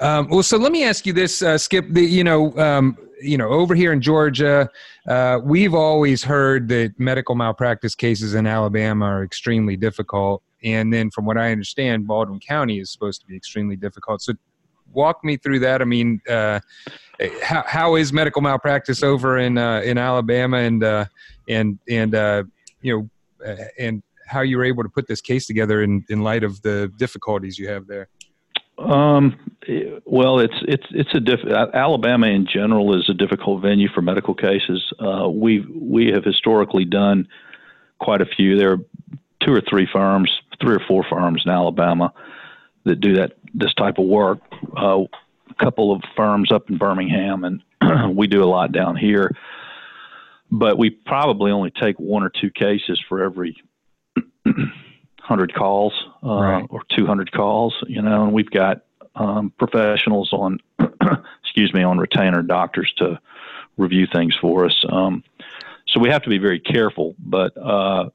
Um, 0.00 0.26
well, 0.30 0.42
so 0.42 0.56
let 0.56 0.72
me 0.72 0.84
ask 0.84 1.04
you 1.04 1.12
this, 1.12 1.42
uh, 1.42 1.58
Skip. 1.58 1.84
The, 1.90 2.00
you 2.00 2.24
know, 2.24 2.56
um, 2.56 2.96
you 3.20 3.36
know, 3.36 3.50
over 3.50 3.74
here 3.74 3.92
in 3.92 4.00
Georgia, 4.00 4.70
uh, 5.06 5.38
we've 5.44 5.74
always 5.74 6.24
heard 6.24 6.68
that 6.68 6.94
medical 6.98 7.34
malpractice 7.34 7.94
cases 7.94 8.32
in 8.32 8.46
Alabama 8.46 9.04
are 9.04 9.22
extremely 9.22 9.76
difficult. 9.76 10.42
And 10.64 10.90
then, 10.90 11.10
from 11.10 11.26
what 11.26 11.36
I 11.36 11.52
understand, 11.52 12.06
Baldwin 12.06 12.40
County 12.40 12.80
is 12.80 12.90
supposed 12.90 13.20
to 13.20 13.26
be 13.26 13.36
extremely 13.36 13.76
difficult. 13.76 14.22
So, 14.22 14.32
walk 14.94 15.22
me 15.22 15.36
through 15.36 15.58
that. 15.58 15.82
I 15.82 15.84
mean, 15.84 16.22
uh, 16.26 16.60
how, 17.42 17.64
how 17.66 17.94
is 17.96 18.14
medical 18.14 18.40
malpractice 18.40 19.02
over 19.02 19.36
in 19.36 19.58
uh, 19.58 19.80
in 19.80 19.98
Alabama, 19.98 20.56
and 20.56 20.82
uh, 20.82 21.04
and 21.50 21.78
and 21.86 22.14
uh, 22.14 22.44
you 22.80 23.10
know, 23.42 23.46
uh, 23.46 23.64
and 23.78 24.02
how 24.26 24.40
you 24.40 24.58
were 24.58 24.64
able 24.64 24.82
to 24.82 24.88
put 24.88 25.06
this 25.06 25.20
case 25.20 25.46
together 25.46 25.82
in 25.82 26.04
in 26.08 26.22
light 26.22 26.44
of 26.44 26.62
the 26.62 26.92
difficulties 26.98 27.58
you 27.58 27.68
have 27.68 27.86
there? 27.86 28.08
Um, 28.78 29.38
well, 30.04 30.38
it's 30.38 30.54
it's 30.62 30.86
it's 30.90 31.14
a 31.14 31.20
diff- 31.20 31.46
Alabama 31.46 32.26
in 32.26 32.46
general 32.46 32.98
is 32.98 33.08
a 33.08 33.14
difficult 33.14 33.62
venue 33.62 33.88
for 33.88 34.02
medical 34.02 34.34
cases. 34.34 34.92
Uh, 34.98 35.28
we 35.28 35.60
we 35.60 36.08
have 36.08 36.24
historically 36.24 36.84
done 36.84 37.28
quite 37.98 38.20
a 38.20 38.26
few. 38.26 38.56
There 38.56 38.72
are 38.72 38.78
two 39.42 39.54
or 39.54 39.62
three 39.62 39.88
firms, 39.90 40.30
three 40.60 40.76
or 40.76 40.82
four 40.86 41.04
firms 41.08 41.42
in 41.44 41.50
Alabama 41.50 42.12
that 42.84 43.00
do 43.00 43.14
that 43.14 43.32
this 43.54 43.72
type 43.74 43.98
of 43.98 44.06
work. 44.06 44.40
Uh, 44.76 45.04
a 45.48 45.64
couple 45.64 45.92
of 45.92 46.02
firms 46.14 46.52
up 46.52 46.68
in 46.68 46.76
Birmingham, 46.76 47.44
and 47.44 47.62
we 48.16 48.26
do 48.26 48.42
a 48.42 48.46
lot 48.46 48.72
down 48.72 48.96
here. 48.96 49.30
But 50.50 50.78
we 50.78 50.90
probably 50.90 51.50
only 51.50 51.70
take 51.70 51.98
one 51.98 52.22
or 52.22 52.30
two 52.30 52.50
cases 52.50 53.02
for 53.08 53.24
every 53.24 53.56
hundred 55.20 55.54
calls 55.54 55.92
uh, 56.24 56.40
right. 56.40 56.66
or 56.70 56.82
two 56.94 57.06
hundred 57.06 57.32
calls. 57.32 57.74
You 57.86 58.02
know, 58.02 58.24
and 58.24 58.32
we've 58.32 58.50
got 58.50 58.82
um, 59.14 59.52
professionals 59.58 60.32
on, 60.32 60.58
excuse 61.42 61.72
me, 61.72 61.82
on 61.82 61.98
retainer 61.98 62.42
doctors 62.42 62.92
to 62.98 63.18
review 63.76 64.06
things 64.12 64.34
for 64.40 64.66
us. 64.66 64.84
Um, 64.88 65.24
so 65.88 66.00
we 66.00 66.10
have 66.10 66.22
to 66.22 66.28
be 66.28 66.38
very 66.38 66.60
careful. 66.60 67.14
But 67.18 67.56
uh, 67.56 68.10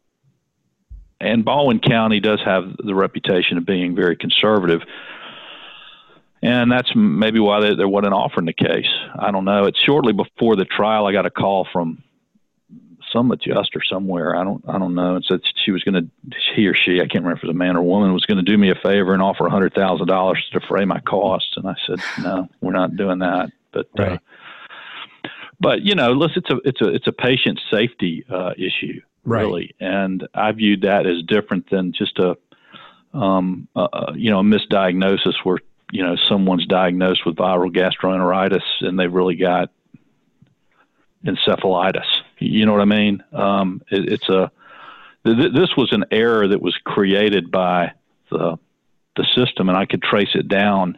and 1.22 1.46
Baldwin 1.46 1.80
County 1.80 2.20
does 2.20 2.42
have 2.44 2.76
the 2.78 2.96
reputation 2.96 3.58
of 3.58 3.66
being 3.66 3.96
very 3.96 4.16
conservative. 4.16 4.82
And 6.44 6.72
that's 6.72 6.92
maybe 6.96 7.40
why 7.40 7.62
they, 7.62 7.76
they 7.76 7.86
wasn't 7.86 8.14
offering 8.14 8.48
the 8.48 8.54
case. 8.54 8.88
I 9.18 9.30
don't 9.30 9.46
know. 9.46 9.66
It's 9.66 9.80
shortly 9.80 10.14
before 10.14 10.56
the 10.56 10.66
trial. 10.66 11.06
I 11.06 11.12
got 11.12 11.28
a 11.28 11.30
call 11.30 11.68
from 11.72 12.04
some 13.12 13.32
adjuster 13.32 13.82
somewhere. 13.84 14.36
I 14.36 14.44
don't 14.44 14.64
I 14.68 14.78
don't 14.78 14.96
know. 14.96 15.16
And 15.16 15.26
said 15.26 15.42
she 15.64 15.72
was 15.72 15.84
going 15.84 15.96
to 15.96 16.38
he 16.56 16.68
or 16.68 16.76
she 16.76 16.98
I 16.98 17.08
can't 17.08 17.24
remember 17.24 17.38
if 17.38 17.44
it 17.44 17.48
was 17.48 17.56
a 17.56 17.58
man 17.58 17.76
or 17.76 17.80
a 17.80 17.84
woman 17.84 18.14
was 18.14 18.26
going 18.26 18.44
to 18.44 18.52
do 18.52 18.58
me 18.58 18.72
a 18.72 18.76
favor 18.76 19.14
and 19.14 19.22
offer 19.22 19.46
a 19.46 19.52
hundred 19.52 19.74
thousand 19.74 20.08
dollars 20.08 20.46
to 20.52 20.60
defray 20.60 20.86
my 20.86 21.00
costs. 21.02 21.54
And 21.56 21.68
I 21.68 21.76
said 21.88 22.00
no, 22.22 22.48
we're 22.62 22.72
not 22.72 22.96
doing 22.96 23.20
that. 23.20 23.52
But 23.72 23.88
uh, 23.98 24.04
right. 24.04 24.12
uh, 24.14 25.30
but 25.60 25.82
you 25.82 25.96
know, 25.96 26.12
listen, 26.12 26.44
it's 26.44 26.50
a 26.50 26.58
it's 26.68 26.82
a 26.82 26.88
it's 26.88 27.08
a 27.08 27.12
patient 27.12 27.60
safety 27.72 28.26
uh, 28.30 28.54
issue 28.58 29.02
right. 29.24 29.42
really, 29.42 29.76
and 29.80 30.28
I 30.34 30.52
viewed 30.52 30.82
that 30.82 31.06
as 31.06 31.24
different 31.24 31.70
than 31.70 31.94
just 31.94 32.20
a 32.20 32.38
um, 33.14 33.68
uh, 33.76 34.14
you 34.16 34.32
know 34.32 34.40
a 34.40 34.44
misdiagnosis 34.44 35.36
where 35.44 35.60
you 35.92 36.04
know 36.04 36.16
someone's 36.28 36.66
diagnosed 36.66 37.26
with 37.26 37.36
viral 37.36 37.72
gastroenteritis 37.72 38.64
and 38.82 39.00
they've 39.00 39.14
really 39.14 39.36
got 39.36 39.70
encephalitis 41.26 42.21
you 42.42 42.66
know 42.66 42.72
what 42.72 42.82
I 42.82 42.86
mean? 42.86 43.24
Um, 43.34 43.82
it, 43.92 44.12
it's 44.12 44.30
a 44.30 44.52
th- 45.26 45.54
this 45.54 45.76
was 45.78 45.92
an 45.92 46.06
error 46.12 46.48
that 46.48 46.62
was 46.62 46.76
created 46.84 47.52
by 47.52 47.94
the 48.30 48.58
the 49.18 49.26
system, 49.36 49.70
and 49.70 49.78
I 49.78 49.86
could 49.86 50.02
trace 50.02 50.36
it 50.36 50.48
down. 50.48 50.98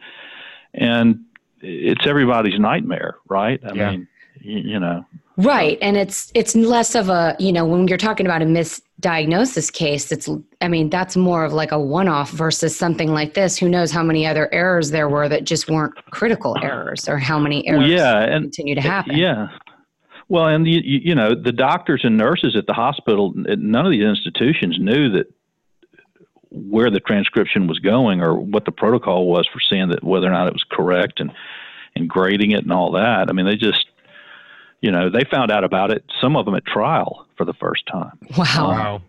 And 0.72 1.24
it's 1.60 2.06
everybody's 2.06 2.58
nightmare, 2.58 3.16
right? 3.28 3.60
I 3.64 3.74
yeah. 3.74 3.90
mean, 3.90 4.08
you, 4.40 4.58
you 4.58 4.80
know, 4.80 5.04
right? 5.36 5.78
And 5.80 5.96
it's 5.96 6.30
it's 6.34 6.54
less 6.54 6.94
of 6.94 7.08
a 7.08 7.36
you 7.38 7.52
know 7.52 7.64
when 7.64 7.88
you're 7.88 7.98
talking 7.98 8.26
about 8.26 8.42
a 8.42 8.44
misdiagnosis 8.44 9.72
case, 9.72 10.12
it's 10.12 10.28
I 10.60 10.68
mean 10.68 10.90
that's 10.90 11.16
more 11.16 11.44
of 11.44 11.52
like 11.52 11.72
a 11.72 11.78
one-off 11.78 12.30
versus 12.30 12.76
something 12.76 13.12
like 13.12 13.34
this. 13.34 13.56
Who 13.56 13.68
knows 13.68 13.90
how 13.90 14.02
many 14.02 14.26
other 14.26 14.52
errors 14.52 14.90
there 14.90 15.08
were 15.08 15.28
that 15.28 15.44
just 15.44 15.68
weren't 15.70 15.94
critical 16.10 16.56
errors, 16.62 17.08
or 17.08 17.18
how 17.18 17.38
many 17.38 17.66
errors 17.68 17.80
well, 17.80 17.90
yeah, 17.90 18.22
and, 18.22 18.44
continue 18.44 18.74
to 18.74 18.80
happen? 18.80 19.16
Yeah, 19.16 19.48
well, 20.28 20.46
and 20.46 20.66
you, 20.66 20.80
you 20.82 21.14
know 21.14 21.34
the 21.34 21.52
doctors 21.52 22.02
and 22.04 22.16
nurses 22.16 22.56
at 22.56 22.66
the 22.66 22.72
hospital, 22.72 23.32
none 23.34 23.86
of 23.86 23.92
these 23.92 24.04
institutions 24.04 24.78
knew 24.78 25.10
that 25.12 25.32
where 26.50 26.90
the 26.90 27.00
transcription 27.00 27.66
was 27.66 27.80
going 27.80 28.20
or 28.20 28.34
what 28.34 28.64
the 28.64 28.72
protocol 28.72 29.26
was 29.26 29.46
for 29.52 29.60
seeing 29.60 29.88
that 29.88 30.04
whether 30.04 30.26
or 30.26 30.30
not 30.30 30.46
it 30.46 30.52
was 30.52 30.64
correct 30.70 31.20
and 31.20 31.32
and 31.96 32.08
grading 32.08 32.52
it 32.52 32.62
and 32.62 32.72
all 32.72 32.92
that. 32.92 33.28
I 33.28 33.32
mean, 33.32 33.46
they 33.46 33.56
just 33.56 33.86
you 34.80 34.90
know 34.90 35.10
they 35.10 35.24
found 35.24 35.50
out 35.50 35.64
about 35.64 35.90
it. 35.90 36.04
Some 36.20 36.36
of 36.36 36.44
them 36.44 36.54
at 36.54 36.64
trial 36.64 37.26
for 37.36 37.44
the 37.44 37.54
first 37.54 37.86
time. 37.86 38.18
Wow. 38.36 38.46
Wow. 38.68 39.02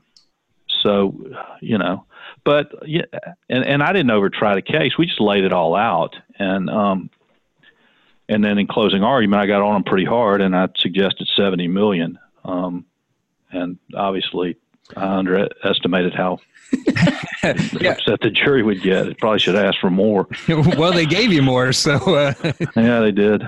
So, 0.85 1.15
you 1.61 1.79
know, 1.79 2.05
but 2.43 2.71
yeah, 2.85 3.05
and 3.49 3.65
and 3.65 3.81
I 3.81 3.91
didn't 3.91 4.11
over 4.11 4.29
try 4.29 4.53
the 4.53 4.61
case. 4.61 4.97
We 4.97 5.07
just 5.07 5.19
laid 5.19 5.43
it 5.43 5.51
all 5.51 5.75
out, 5.75 6.15
and 6.37 6.69
um, 6.69 7.09
and 8.27 8.43
then 8.43 8.57
in 8.57 8.67
closing 8.67 9.03
argument, 9.03 9.41
I 9.41 9.45
got 9.45 9.61
on 9.61 9.73
them 9.73 9.83
pretty 9.83 10.05
hard, 10.05 10.41
and 10.41 10.55
I 10.55 10.67
suggested 10.77 11.27
70 11.35 11.67
million. 11.67 12.19
Um, 12.43 12.85
and 13.51 13.77
obviously, 13.95 14.57
I 14.95 15.17
underestimated 15.17 16.13
how 16.13 16.39
yeah. 17.43 17.91
upset 17.91 18.19
the 18.21 18.31
jury 18.31 18.63
would 18.63 18.81
get. 18.81 19.07
It 19.07 19.17
probably 19.19 19.39
should 19.39 19.55
ask 19.55 19.79
for 19.79 19.89
more. 19.89 20.27
well, 20.47 20.91
they 20.91 21.05
gave 21.05 21.31
you 21.31 21.41
more, 21.41 21.71
so 21.71 21.95
uh... 21.95 22.33
yeah, 22.75 22.99
they 22.99 23.11
did. 23.11 23.41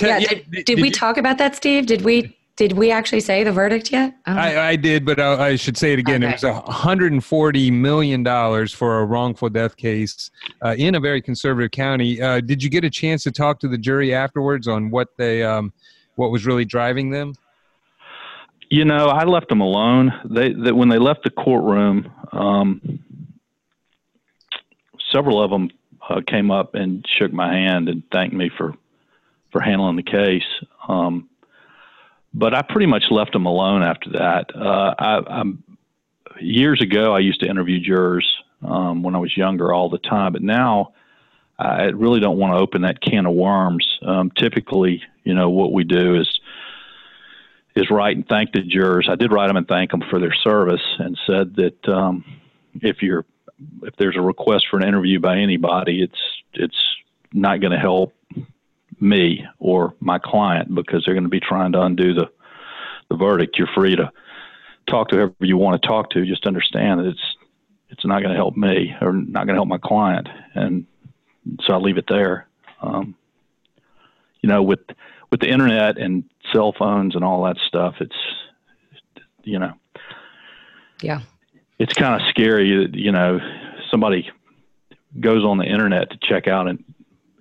Yeah, 0.00 0.18
did, 0.20 0.50
did, 0.50 0.64
did 0.64 0.80
we 0.80 0.88
you... 0.88 0.92
talk 0.92 1.16
about 1.16 1.38
that, 1.38 1.56
Steve? 1.56 1.86
Did 1.86 2.02
we 2.02 2.36
did 2.56 2.72
we 2.72 2.92
actually 2.92 3.20
say 3.20 3.42
the 3.42 3.52
verdict 3.52 3.90
yet? 3.90 4.14
I, 4.26 4.58
I, 4.58 4.76
did, 4.76 5.04
but 5.04 5.18
I, 5.18 5.48
I, 5.48 5.56
should 5.56 5.76
say 5.76 5.92
it 5.92 5.98
again. 5.98 6.22
Okay. 6.22 6.30
It 6.30 6.42
was 6.42 6.44
140 6.44 7.70
million 7.72 8.22
dollars 8.22 8.72
for 8.72 9.00
a 9.00 9.04
wrongful 9.04 9.48
death 9.48 9.76
case 9.76 10.30
uh, 10.64 10.74
in 10.78 10.94
a 10.94 11.00
very 11.00 11.20
conservative 11.20 11.72
county. 11.72 12.22
Uh, 12.22 12.40
did 12.40 12.62
you 12.62 12.70
get 12.70 12.84
a 12.84 12.90
chance 12.90 13.24
to 13.24 13.32
talk 13.32 13.58
to 13.60 13.68
the 13.68 13.78
jury 13.78 14.14
afterwards 14.14 14.68
on 14.68 14.90
what 14.90 15.08
they, 15.16 15.42
um, 15.42 15.72
what 16.14 16.30
was 16.30 16.46
really 16.46 16.64
driving 16.64 17.10
them? 17.10 17.34
You 18.70 18.84
know, 18.84 19.08
I 19.08 19.24
left 19.24 19.48
them 19.48 19.60
alone. 19.60 20.12
They, 20.24 20.52
they 20.52 20.72
when 20.72 20.88
they 20.88 20.98
left 20.98 21.24
the 21.24 21.30
courtroom, 21.30 22.10
um, 22.32 23.00
several 25.12 25.42
of 25.42 25.50
them 25.50 25.70
uh, 26.08 26.20
came 26.26 26.50
up 26.50 26.74
and 26.74 27.04
shook 27.08 27.32
my 27.32 27.52
hand 27.52 27.88
and 27.88 28.02
thanked 28.10 28.34
me 28.34 28.50
for 28.56 28.74
for 29.52 29.60
handling 29.60 29.96
the 29.96 30.02
case. 30.02 30.42
Um, 30.88 31.28
but 32.34 32.54
I 32.54 32.62
pretty 32.62 32.86
much 32.86 33.04
left 33.10 33.32
them 33.32 33.46
alone 33.46 33.82
after 33.82 34.10
that. 34.10 34.54
Uh, 34.54 34.94
I, 34.98 35.42
years 36.40 36.82
ago, 36.82 37.14
I 37.14 37.20
used 37.20 37.40
to 37.40 37.48
interview 37.48 37.80
jurors 37.80 38.26
um, 38.62 39.02
when 39.02 39.14
I 39.14 39.18
was 39.18 39.36
younger 39.36 39.72
all 39.72 39.88
the 39.88 39.98
time, 39.98 40.32
but 40.32 40.42
now 40.42 40.92
I 41.58 41.84
really 41.84 42.20
don't 42.20 42.38
want 42.38 42.54
to 42.54 42.60
open 42.60 42.82
that 42.82 43.00
can 43.00 43.26
of 43.26 43.34
worms. 43.34 43.86
Um, 44.02 44.30
typically, 44.36 45.02
you 45.22 45.34
know, 45.34 45.50
what 45.50 45.72
we 45.72 45.84
do 45.84 46.16
is 46.16 46.40
is 47.76 47.90
write 47.90 48.16
and 48.16 48.26
thank 48.28 48.52
the 48.52 48.60
jurors. 48.60 49.08
I 49.10 49.16
did 49.16 49.32
write 49.32 49.48
them 49.48 49.56
and 49.56 49.66
thank 49.66 49.90
them 49.90 50.02
for 50.08 50.20
their 50.20 50.34
service, 50.34 50.82
and 50.98 51.18
said 51.26 51.56
that 51.56 51.88
um, 51.88 52.24
if 52.82 53.02
you're 53.02 53.24
if 53.82 53.94
there's 53.96 54.16
a 54.16 54.20
request 54.20 54.66
for 54.70 54.78
an 54.78 54.86
interview 54.86 55.20
by 55.20 55.38
anybody, 55.38 56.02
it's 56.02 56.20
it's 56.54 56.96
not 57.32 57.60
going 57.60 57.72
to 57.72 57.78
help 57.78 58.12
me 59.04 59.44
or 59.58 59.94
my 60.00 60.18
client 60.18 60.74
because 60.74 61.04
they're 61.04 61.14
going 61.14 61.24
to 61.24 61.30
be 61.30 61.40
trying 61.40 61.72
to 61.72 61.82
undo 61.82 62.14
the 62.14 62.30
the 63.10 63.16
verdict. 63.16 63.58
You're 63.58 63.68
free 63.74 63.94
to 63.96 64.10
talk 64.88 65.08
to 65.08 65.16
whoever 65.16 65.34
you 65.40 65.56
want 65.56 65.80
to 65.80 65.86
talk 65.86 66.10
to. 66.10 66.24
Just 66.24 66.46
understand 66.46 67.00
that 67.00 67.06
it's 67.06 67.36
it's 67.90 68.04
not 68.04 68.20
going 68.20 68.30
to 68.30 68.36
help 68.36 68.56
me 68.56 68.94
or 69.00 69.12
not 69.12 69.46
going 69.46 69.54
to 69.54 69.60
help 69.60 69.68
my 69.68 69.78
client, 69.78 70.28
and 70.54 70.86
so 71.62 71.74
I 71.74 71.76
leave 71.76 71.98
it 71.98 72.06
there. 72.08 72.48
Um, 72.80 73.14
you 74.40 74.48
know, 74.48 74.62
with 74.62 74.80
with 75.30 75.40
the 75.40 75.50
internet 75.50 75.98
and 75.98 76.24
cell 76.52 76.72
phones 76.76 77.14
and 77.14 77.22
all 77.22 77.44
that 77.44 77.58
stuff, 77.68 77.96
it's 78.00 78.16
you 79.42 79.58
know, 79.58 79.74
yeah, 81.02 81.20
it's 81.78 81.92
kind 81.92 82.20
of 82.20 82.26
scary. 82.28 82.68
You 82.68 83.12
know, 83.12 83.38
somebody 83.90 84.30
goes 85.20 85.44
on 85.44 85.58
the 85.58 85.66
internet 85.66 86.10
to 86.10 86.18
check 86.22 86.48
out 86.48 86.68
an 86.68 86.82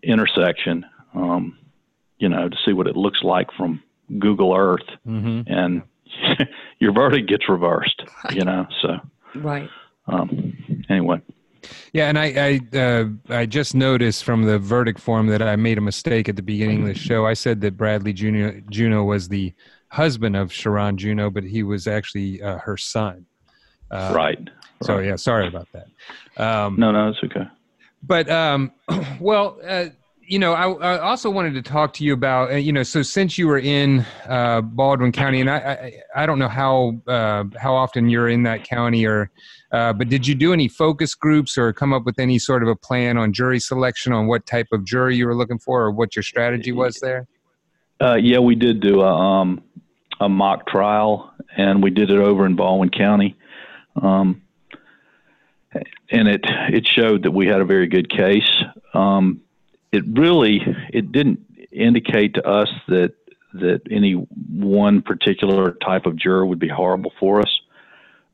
intersection 0.04 0.86
um, 1.14 1.58
you 2.18 2.30
know, 2.30 2.50
to 2.50 2.58
see 2.66 2.74
what 2.74 2.88
it 2.88 2.96
looks 2.96 3.20
like 3.24 3.48
from 3.58 3.82
Google 4.20 4.56
Earth, 4.56 4.88
mm-hmm. 5.08 5.42
and 5.48 5.82
your 6.80 6.94
verdict 6.94 7.30
gets 7.30 7.50
reversed. 7.50 8.02
You 8.32 8.46
know, 8.46 8.68
so 8.82 8.98
right. 9.36 9.70
Um, 10.08 10.86
anyway. 10.90 11.22
Yeah, 11.94 12.10
and 12.10 12.20
I 12.20 12.60
I, 12.74 12.78
uh, 12.78 13.06
I 13.30 13.46
just 13.46 13.74
noticed 13.74 14.24
from 14.24 14.44
the 14.44 14.60
verdict 14.60 15.00
form 15.00 15.28
that 15.28 15.42
I 15.42 15.56
made 15.56 15.78
a 15.78 15.82
mistake 15.82 16.28
at 16.28 16.36
the 16.36 16.42
beginning 16.42 16.82
of 16.82 16.88
the 16.88 16.96
show. 16.96 17.26
I 17.26 17.34
said 17.34 17.62
that 17.62 17.78
Bradley 17.78 18.14
Junior 18.14 18.62
Juno 18.70 19.04
was 19.04 19.30
the 19.30 19.54
husband 19.88 20.36
of 20.36 20.50
Sharron 20.50 20.96
Juno, 20.96 21.30
but 21.30 21.44
he 21.44 21.64
was 21.64 21.88
actually 21.88 22.42
uh, 22.42 22.58
her 22.58 22.78
son. 22.78 23.26
Uh, 23.92 24.12
right. 24.14 24.40
So 24.82 25.00
yeah, 25.00 25.16
sorry 25.16 25.48
about 25.48 25.68
that. 25.72 25.86
Um, 26.44 26.76
no, 26.78 26.92
no, 26.92 27.10
it's 27.10 27.20
okay. 27.24 27.48
But 28.02 28.30
um, 28.30 28.72
well, 29.20 29.60
uh, 29.66 29.86
you 30.34 30.40
know, 30.40 30.54
I, 30.54 30.96
I, 30.96 31.00
also 31.00 31.30
wanted 31.30 31.54
to 31.54 31.62
talk 31.62 31.94
to 31.94 32.04
you 32.04 32.12
about, 32.12 32.52
uh, 32.52 32.56
you 32.56 32.74
know, 32.74 32.82
so 32.82 33.04
since 33.04 33.38
you 33.38 33.48
were 33.48 33.60
in 33.60 34.04
uh, 34.28 34.62
Baldwin 34.62 35.12
County, 35.12 35.40
and 35.40 35.48
I, 35.48 35.58
I, 36.16 36.24
I 36.24 36.26
don't 36.26 36.40
know 36.40 36.48
how 36.48 37.00
uh, 37.06 37.44
how 37.56 37.76
often 37.76 38.10
you're 38.10 38.28
in 38.30 38.42
that 38.42 38.64
county, 38.64 39.06
or, 39.06 39.30
uh, 39.72 39.94
but 39.94 40.10
did 40.10 40.26
you 40.26 40.34
do 40.34 40.52
any 40.52 40.68
focus 40.68 41.14
groups 41.14 41.56
or 41.56 41.72
come 41.72 41.94
up 41.94 42.04
with 42.04 42.18
any 42.18 42.40
sort 42.40 42.64
of 42.64 42.70
a 42.70 42.76
plan 42.76 43.16
on 43.16 43.32
jury 43.32 43.60
selection 43.60 44.12
on 44.12 44.26
what 44.26 44.48
type 44.48 44.66
of 44.72 44.84
jury 44.84 45.16
you 45.16 45.28
were 45.28 45.36
looking 45.36 45.60
for, 45.60 45.84
or 45.84 45.92
what 45.92 46.16
your 46.16 46.24
strategy 46.24 46.72
was 46.72 47.00
there? 47.00 47.28
Uh, 48.02 48.16
yeah, 48.16 48.40
we 48.40 48.56
did 48.56 48.80
do 48.80 49.02
a 49.02 49.14
um, 49.14 49.62
a 50.20 50.28
mock 50.28 50.66
trial, 50.66 51.32
and 51.58 51.84
we 51.84 51.92
did 51.92 52.10
it 52.10 52.18
over 52.18 52.48
in 52.48 52.56
Baldwin 52.56 52.90
County. 52.90 53.38
Um, 54.02 54.42
and 56.10 56.28
it 56.28 56.42
it 56.70 56.88
showed 56.88 57.22
that 57.22 57.32
we 57.32 57.46
had 57.46 57.62
a 57.62 57.66
very 57.66 57.86
good 57.86 58.10
case. 58.10 58.50
Um, 58.96 59.43
it 59.94 60.04
really 60.08 60.60
it 60.92 61.12
didn't 61.12 61.40
indicate 61.72 62.34
to 62.34 62.46
us 62.46 62.70
that 62.88 63.14
that 63.54 63.82
any 63.92 64.14
one 64.14 65.02
particular 65.02 65.74
type 65.74 66.08
of 66.08 66.16
juror 66.16 66.46
would 66.46 66.60
be 66.60 66.68
horrible 66.68 67.14
for 67.20 67.40
us. 67.40 67.62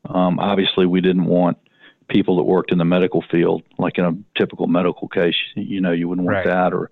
Um, 0.05 0.39
obviously, 0.39 0.86
we 0.86 1.01
didn't 1.01 1.26
want 1.26 1.57
people 2.07 2.38
that 2.38 2.43
worked 2.43 2.72
in 2.72 2.78
the 2.78 2.86
medical 2.86 3.22
field, 3.30 3.64
like 3.78 3.97
in 3.97 4.05
a 4.05 4.39
typical 4.39 4.68
medical 4.68 5.10
case. 5.10 5.36
You 5.55 5.82
know, 5.82 5.91
you 5.91 6.07
wouldn't 6.07 6.26
want 6.26 6.38
Right. 6.38 6.45
that, 6.45 6.74
or 6.74 6.89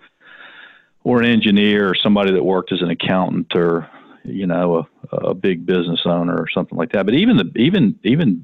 or 1.04 1.22
an 1.22 1.30
engineer, 1.30 1.90
or 1.90 1.96
somebody 1.96 2.34
that 2.34 2.44
worked 2.44 2.74
as 2.74 2.82
an 2.82 2.90
accountant, 2.90 3.56
or 3.56 3.90
you 4.26 4.46
know, 4.46 4.86
a, 5.12 5.16
a 5.30 5.34
big 5.34 5.66
business 5.66 6.02
owner, 6.06 6.36
or 6.36 6.50
something 6.54 6.78
like 6.78 6.92
that. 6.92 7.06
But 7.06 7.16
even 7.16 7.38
the 7.38 7.50
even 7.56 7.98
even 8.04 8.44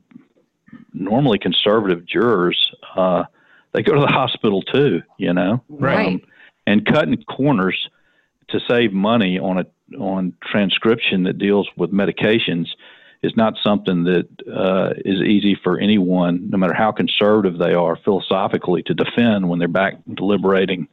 normally 0.94 1.40
conservative 1.40 2.06
jurors, 2.06 2.72
uh, 2.96 3.26
they 3.74 3.82
go 3.82 3.94
to 3.94 4.02
the 4.02 4.08
hospital 4.08 4.62
too. 4.62 5.02
You 5.18 5.34
know, 5.34 5.64
Right. 5.70 6.24
and 6.68 6.86
cutting 6.86 7.22
corners 7.24 7.90
to 8.50 8.60
save 8.68 8.94
money 8.94 9.40
on 9.40 9.60
a 9.60 9.66
on 10.00 10.34
transcription 10.44 11.24
that 11.24 11.38
deals 11.38 11.68
with 11.78 11.92
medications 11.92 12.68
is 13.22 13.36
not 13.38 13.54
something 13.64 14.04
that 14.04 14.28
uh, 14.52 14.94
is 15.06 15.22
easy 15.22 15.56
for 15.64 15.80
anyone, 15.80 16.50
no 16.50 16.58
matter 16.58 16.74
how 16.74 16.92
conservative 16.92 17.58
they 17.58 17.74
are 17.74 17.96
philosophically, 17.96 18.84
to 18.84 18.94
defend 18.94 19.48
when 19.48 19.60
they're 19.60 19.68
back 19.68 19.94
deliberating 20.14 20.88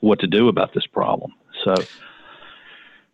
what 0.00 0.18
to 0.20 0.26
do 0.26 0.48
about 0.48 0.72
this 0.74 0.86
problem. 0.86 1.32
So 1.64 1.74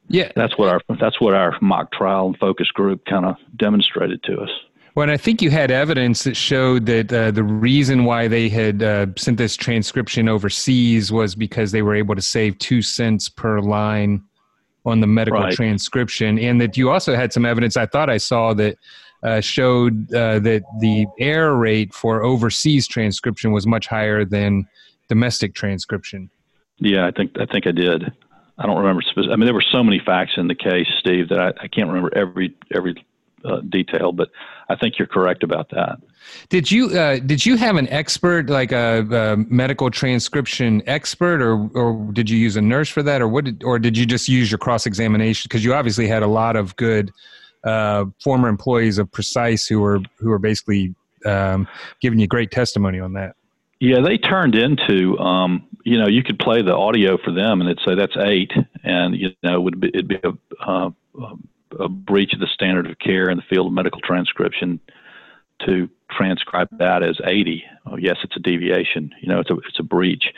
Yeah. 0.09 0.33
that's 0.35 0.57
what 0.57 0.69
our 0.69 0.81
that's 0.99 1.21
what 1.21 1.35
our 1.35 1.57
mock 1.61 1.93
trial 1.93 2.29
and 2.29 2.39
focus 2.39 2.71
group 2.71 3.05
kind 3.05 3.27
of 3.27 3.37
demonstrated 3.57 4.23
to 4.25 4.41
us. 4.41 4.51
Well, 4.99 5.05
and 5.05 5.13
I 5.13 5.17
think 5.17 5.41
you 5.41 5.51
had 5.51 5.71
evidence 5.71 6.25
that 6.25 6.37
showed 6.37 6.87
that 6.87 7.13
uh, 7.13 7.31
the 7.31 7.45
reason 7.45 8.05
why 8.05 8.27
they 8.27 8.49
had 8.49 8.83
uh, 8.83 9.07
sent 9.17 9.39
this 9.39 9.55
transcription 9.55 10.29
overseas 10.29 11.13
was 11.13 11.37
because 11.37 11.71
they 11.71 11.83
were 11.83 11.95
able 11.95 12.17
to 12.17 12.21
save 12.21 12.59
two 12.59 12.83
cents 12.83 13.29
per 13.29 13.61
line 13.61 14.25
on 14.85 14.99
the 14.99 15.07
medical 15.07 15.39
Right. 15.39 15.55
transcription, 15.55 16.37
and 16.41 16.61
that 16.61 16.77
you 16.77 16.91
also 16.91 17.15
had 17.15 17.33
some 17.33 17.47
evidence. 17.47 17.77
I 17.77 17.87
thought 17.87 18.11
I 18.11 18.17
saw 18.17 18.55
that 18.55 18.77
uh, 19.23 19.41
showed 19.41 20.13
uh, 20.13 20.41
that 20.41 20.65
the 20.81 21.07
error 21.21 21.57
rate 21.57 21.95
for 21.95 22.25
overseas 22.25 22.89
transcription 22.89 23.53
was 23.53 23.69
much 23.69 23.87
higher 23.87 24.25
than 24.25 24.67
domestic 25.09 25.55
transcription. 25.55 26.29
Yeah, 26.81 27.07
I 27.07 27.13
think 27.13 27.39
I 27.39 27.47
think 27.47 27.69
I 27.69 27.71
did. 27.71 28.13
I 28.59 28.67
don't 28.67 28.79
remember. 28.79 29.03
Speci- 29.03 29.31
I 29.33 29.37
mean, 29.37 29.45
there 29.45 29.55
were 29.55 29.65
so 29.71 29.85
many 29.85 30.03
facts 30.05 30.33
in 30.37 30.49
the 30.49 30.57
case, 30.57 30.89
Steve, 30.99 31.29
that 31.29 31.39
I, 31.39 31.49
I 31.51 31.69
can't 31.69 31.87
remember 31.87 32.11
every 32.17 32.57
every 32.75 33.07
uh, 33.45 33.61
detail. 33.69 34.13
But 34.13 34.31
I 34.69 34.77
think 34.77 34.99
you're 34.99 35.09
correct 35.09 35.43
about 35.43 35.71
that. 35.71 35.99
Did 36.49 36.71
you 36.71 36.91
uh, 36.99 37.19
did 37.21 37.47
you 37.47 37.57
have 37.57 37.77
an 37.77 37.89
expert 37.89 38.51
like 38.51 38.73
a, 38.73 39.01
a 39.11 39.37
medical 39.37 39.91
transcription 39.91 40.83
expert, 40.87 41.41
or 41.41 41.69
or 41.75 42.13
did 42.13 42.29
you 42.29 42.39
use 42.39 42.57
a 42.57 42.63
nurse 42.63 42.89
for 42.89 43.03
that, 43.03 43.23
or 43.23 43.29
what? 43.29 43.45
Did, 43.45 43.65
or 43.65 43.79
did 43.79 43.97
you 43.97 44.07
just 44.07 44.29
use 44.29 44.51
your 44.51 44.59
cross 44.59 44.87
examination? 44.87 45.49
Because 45.49 45.65
you 45.65 45.75
obviously 45.75 46.07
had 46.07 46.23
a 46.23 46.27
lot 46.27 46.57
of 46.57 46.77
good 46.77 47.11
uh, 47.65 48.05
former 48.23 48.49
employees 48.49 48.99
of 48.99 49.11
Precyse 49.11 49.69
who 49.69 49.81
were 49.81 50.01
who 50.19 50.29
were 50.29 50.39
basically 50.39 50.95
um, 51.25 51.67
giving 52.01 52.19
you 52.19 52.27
great 52.27 52.51
testimony 52.51 53.01
on 53.01 53.15
that. 53.15 53.35
Yeah, 53.81 54.01
they 54.01 54.19
turned 54.19 54.57
into, 54.57 55.17
um, 55.19 55.65
you 55.85 55.99
know, 55.99 56.09
you 56.09 56.25
could 56.25 56.39
play 56.41 56.63
the 56.63 56.75
audio 56.75 57.17
for 57.17 57.31
them, 57.31 57.61
and 57.61 57.71
it'd 57.71 57.85
say 57.87 57.95
that's 57.95 58.17
eight, 58.17 58.51
and 58.83 59.15
you 59.15 59.31
know, 59.45 59.55
it 59.55 59.63
would 59.63 59.81
be, 59.81 59.89
it'd 59.89 60.09
be 60.09 60.19
a, 60.25 60.33
uh, 60.69 60.91
a 61.79 61.89
breach 61.89 62.33
of 62.33 62.41
the 62.41 62.47
standard 62.47 62.91
of 62.91 62.99
care 62.99 63.31
in 63.31 63.37
the 63.37 63.43
field 63.43 63.67
of 63.67 63.73
medical 63.73 64.01
transcription 64.01 64.81
to 65.67 65.89
transcribe 66.11 66.69
that 66.79 67.03
as 67.03 67.19
80. 67.25 67.65
Oh, 67.87 67.97
yes, 67.97 68.17
it's 68.23 68.37
a 68.37 68.41
deviation. 68.41 69.15
You 69.21 69.29
know, 69.29 69.41
it's 69.41 69.51
a 69.51 69.57
it's 69.69 69.79
a 69.79 69.85
breach. 69.85 70.33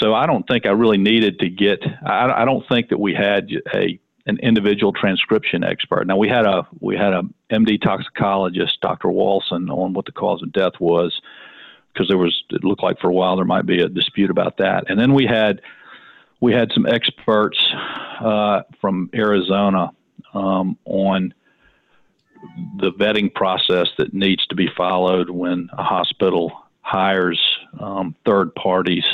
So 0.00 0.14
I 0.14 0.26
don't 0.26 0.46
think 0.48 0.66
I 0.66 0.70
really 0.70 0.98
needed 0.98 1.38
to 1.40 1.48
get. 1.48 1.80
I, 2.04 2.42
I 2.42 2.44
don't 2.44 2.66
think 2.68 2.88
that 2.88 2.98
we 2.98 3.14
had 3.14 3.50
a 3.74 3.98
an 4.26 4.38
individual 4.38 4.92
transcription 4.92 5.64
expert. 5.64 6.06
Now 6.06 6.16
we 6.16 6.28
had 6.28 6.46
a 6.46 6.66
we 6.80 6.96
had 6.96 7.12
a 7.12 7.22
MD 7.50 7.80
toxicologist, 7.80 8.80
Dr. 8.80 9.08
Walson, 9.08 9.70
on 9.70 9.92
what 9.92 10.06
the 10.06 10.12
cause 10.12 10.42
of 10.42 10.52
death 10.52 10.74
was 10.80 11.20
because 11.92 12.08
there 12.08 12.18
was 12.18 12.42
it 12.50 12.64
looked 12.64 12.82
like 12.82 12.98
for 13.00 13.08
a 13.08 13.12
while 13.12 13.36
there 13.36 13.44
might 13.44 13.66
be 13.66 13.80
a 13.80 13.88
dispute 13.88 14.30
about 14.30 14.58
that. 14.58 14.88
And 14.88 14.98
then 14.98 15.14
we 15.14 15.26
had 15.26 15.60
we 16.40 16.52
had 16.52 16.72
some 16.72 16.86
experts 16.86 17.64
uh, 18.20 18.62
from 18.80 19.10
Arizona 19.14 19.90
um, 20.34 20.78
on 20.84 21.34
the 22.78 22.92
vetting 22.92 23.32
process 23.32 23.88
that 23.98 24.12
needs 24.12 24.46
to 24.48 24.54
be 24.54 24.68
followed 24.76 25.30
when 25.30 25.68
a 25.72 25.82
hospital 25.82 26.52
hires 26.80 27.40
um, 27.80 28.14
third 28.24 28.54
parties 28.54 29.04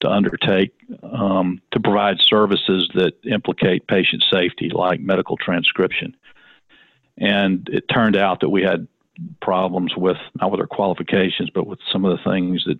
to 0.00 0.08
undertake 0.08 0.72
um, 1.02 1.60
to 1.72 1.80
provide 1.80 2.20
services 2.20 2.88
that 2.94 3.14
implicate 3.24 3.86
patient 3.88 4.24
safety, 4.30 4.70
like 4.72 5.00
medical 5.00 5.36
transcription. 5.36 6.16
And 7.16 7.68
it 7.72 7.88
turned 7.88 8.16
out 8.16 8.40
that 8.40 8.48
we 8.48 8.62
had 8.62 8.86
problems 9.42 9.96
with 9.96 10.18
not 10.40 10.52
with 10.52 10.60
her 10.60 10.66
qualifications, 10.66 11.50
but 11.50 11.66
with 11.66 11.80
some 11.92 12.04
of 12.04 12.16
the 12.16 12.30
things 12.30 12.64
that 12.64 12.78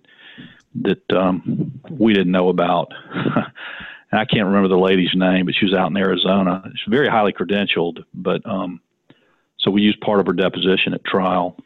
that 0.83 1.17
um, 1.19 1.81
we 1.91 2.13
didn't 2.13 2.33
know 2.33 2.49
about. 2.49 2.93
and 4.11 4.21
I 4.21 4.25
can't 4.25 4.47
remember 4.47 4.69
the 4.69 4.79
lady's 4.79 5.15
name, 5.15 5.47
but 5.47 5.55
she 5.55 5.67
was 5.67 5.75
out 5.75 5.91
in 5.91 5.97
Arizona. 5.97 6.63
She's 6.77 6.91
very 6.91 7.09
highly 7.09 7.33
credentialed, 7.33 8.05
but 8.15 8.45
um, 8.47 8.81
so 9.59 9.71
we 9.71 9.83
used 9.83 10.01
part 10.01 10.21
of 10.21 10.27
her 10.27 10.33
deposition 10.33 10.95
at 10.95 11.05
trial, 11.05 11.57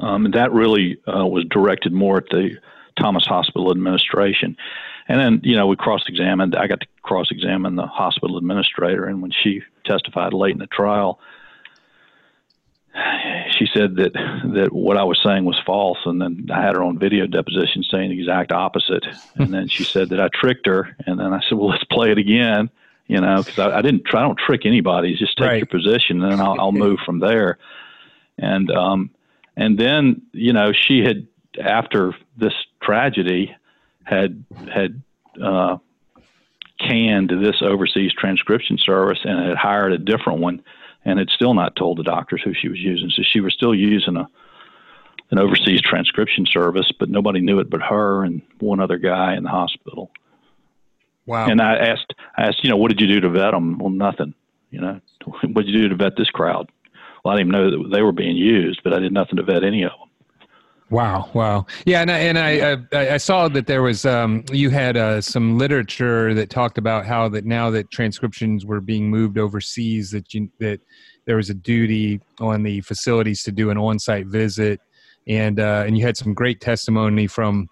um, 0.00 0.26
and 0.26 0.34
that 0.34 0.52
really 0.52 0.98
uh, 1.06 1.26
was 1.26 1.44
directed 1.44 1.92
more 1.92 2.18
at 2.18 2.28
the 2.30 2.58
Thomas 2.98 3.24
Hospital 3.26 3.70
administration. 3.70 4.56
And 5.10 5.18
then, 5.20 5.40
you 5.42 5.56
know, 5.56 5.66
we 5.66 5.76
cross-examined. 5.76 6.54
I 6.54 6.66
got 6.66 6.80
to 6.80 6.86
cross-examine 7.02 7.76
the 7.76 7.86
hospital 7.86 8.36
administrator, 8.36 9.06
and 9.06 9.22
when 9.22 9.30
she 9.30 9.62
testified 9.86 10.34
late 10.34 10.52
in 10.52 10.58
the 10.58 10.66
trial, 10.66 11.18
she 13.58 13.66
said 13.74 13.96
that 13.96 14.12
that 14.54 14.68
what 14.72 14.96
I 14.96 15.04
was 15.04 15.18
saying 15.24 15.44
was 15.44 15.60
false, 15.64 15.98
and 16.04 16.20
then 16.20 16.48
I 16.52 16.62
had 16.62 16.74
her 16.74 16.82
on 16.82 16.98
video 16.98 17.26
deposition 17.26 17.82
saying 17.90 18.10
the 18.10 18.18
exact 18.18 18.52
opposite. 18.52 19.04
And 19.34 19.52
then 19.52 19.68
she 19.68 19.84
said 19.92 20.10
that 20.10 20.20
I 20.20 20.28
tricked 20.32 20.66
her, 20.66 20.96
and 21.06 21.18
then 21.18 21.32
I 21.32 21.40
said, 21.48 21.58
"Well, 21.58 21.68
let's 21.68 21.84
play 21.84 22.10
it 22.10 22.18
again," 22.18 22.70
you 23.06 23.20
know, 23.20 23.42
because 23.42 23.58
I, 23.58 23.78
I 23.78 23.82
didn't 23.82 24.04
try. 24.04 24.20
I 24.20 24.24
don't 24.24 24.38
trick 24.38 24.66
anybody. 24.66 25.16
Just 25.16 25.36
take 25.36 25.46
Right. 25.46 25.56
your 25.58 25.66
position, 25.66 26.22
and 26.22 26.32
then 26.32 26.40
I'll, 26.40 26.56
I'll 26.58 26.72
move 26.72 26.98
from 27.04 27.20
there. 27.20 27.58
And 28.38 28.70
um, 28.70 29.10
and 29.56 29.78
then 29.78 30.22
you 30.32 30.52
know, 30.52 30.72
she 30.72 31.00
had 31.00 31.26
after 31.62 32.14
this 32.36 32.54
tragedy 32.82 33.54
had 34.04 34.44
had 34.72 35.02
uh, 35.42 35.78
canned 36.80 37.30
this 37.30 37.56
overseas 37.62 38.12
transcription 38.16 38.78
service 38.78 39.18
and 39.24 39.46
had 39.46 39.56
hired 39.56 39.92
a 39.92 39.98
different 39.98 40.40
one 40.40 40.62
and 41.04 41.18
had 41.18 41.30
still 41.30 41.54
not 41.54 41.76
told 41.76 41.98
the 41.98 42.02
doctors 42.02 42.42
who 42.44 42.54
she 42.54 42.68
was 42.68 42.78
using. 42.78 43.10
So 43.10 43.22
she 43.22 43.40
was 43.40 43.54
still 43.54 43.74
using 43.74 44.16
a 44.16 44.28
an 45.30 45.38
overseas 45.38 45.82
transcription 45.82 46.46
service, 46.46 46.90
but 46.98 47.10
nobody 47.10 47.40
knew 47.40 47.58
it 47.58 47.68
but 47.68 47.82
her 47.82 48.24
and 48.24 48.40
one 48.60 48.80
other 48.80 48.96
guy 48.96 49.36
in 49.36 49.42
the 49.42 49.50
hospital. 49.50 50.10
Wow. 51.26 51.46
And 51.46 51.60
I 51.60 51.76
asked, 51.76 52.14
I 52.36 52.44
asked, 52.44 52.64
you 52.64 52.70
know, 52.70 52.76
what 52.76 52.88
did 52.88 53.00
you 53.00 53.06
do 53.06 53.20
to 53.20 53.28
vet 53.28 53.52
them? 53.52 53.78
Well, 53.78 53.90
nothing. 53.90 54.34
You 54.70 54.80
know, 54.80 55.00
what 55.52 55.66
did 55.66 55.74
you 55.74 55.82
do 55.82 55.88
to 55.90 55.96
vet 55.96 56.16
this 56.16 56.30
crowd? 56.30 56.70
Well, 57.22 57.34
I 57.34 57.38
didn't 57.38 57.54
even 57.54 57.60
know 57.60 57.82
that 57.82 57.94
they 57.94 58.02
were 58.02 58.12
being 58.12 58.36
used, 58.36 58.80
but 58.82 58.94
I 58.94 59.00
did 59.00 59.12
nothing 59.12 59.36
to 59.36 59.42
vet 59.42 59.64
any 59.64 59.82
of 59.82 59.90
them. 59.90 60.07
Wow, 60.90 61.28
wow, 61.34 61.66
yeah, 61.84 62.00
and 62.00 62.10
I, 62.10 62.18
and 62.18 62.38
I 62.38 62.98
I, 62.98 63.14
I 63.14 63.16
saw 63.18 63.46
that 63.48 63.66
there 63.66 63.82
was 63.82 64.06
um, 64.06 64.42
you 64.50 64.70
had 64.70 64.96
uh, 64.96 65.20
some 65.20 65.58
literature 65.58 66.32
that 66.32 66.48
talked 66.48 66.78
about 66.78 67.04
how 67.04 67.28
that 67.28 67.44
now 67.44 67.68
that 67.70 67.90
transcriptions 67.90 68.64
were 68.64 68.80
being 68.80 69.10
moved 69.10 69.36
overseas, 69.36 70.10
that 70.12 70.32
you, 70.32 70.48
that 70.60 70.80
there 71.26 71.36
was 71.36 71.50
a 71.50 71.54
duty 71.54 72.20
on 72.40 72.62
the 72.62 72.80
facilities 72.80 73.42
to 73.42 73.52
do 73.52 73.68
an 73.68 73.76
on-site 73.76 74.28
visit, 74.28 74.80
and 75.26 75.60
uh, 75.60 75.84
and 75.86 75.98
you 75.98 76.06
had 76.06 76.16
some 76.16 76.32
great 76.32 76.62
testimony 76.62 77.26
from 77.26 77.68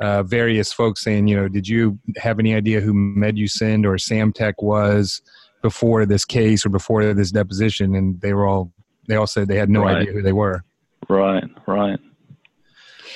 uh, 0.00 0.22
various 0.22 0.72
folks 0.72 1.02
saying, 1.02 1.26
you 1.26 1.34
know, 1.36 1.48
did 1.48 1.66
you 1.66 1.98
have 2.18 2.38
any 2.38 2.54
idea 2.54 2.80
who 2.80 2.94
Medusind 2.94 3.84
or 3.84 3.96
Samtec 3.96 4.54
was 4.60 5.20
before 5.60 6.06
this 6.06 6.24
case 6.24 6.64
or 6.64 6.68
before 6.68 7.12
this 7.14 7.32
deposition? 7.32 7.96
And 7.96 8.20
they 8.20 8.32
were 8.32 8.46
all 8.46 8.72
they 9.08 9.16
all 9.16 9.26
said 9.26 9.48
they 9.48 9.56
had 9.56 9.68
no 9.68 9.82
Right. 9.82 9.96
idea 9.96 10.12
who 10.12 10.22
they 10.22 10.32
were. 10.32 10.62
Right, 11.08 11.44
right. 11.66 11.98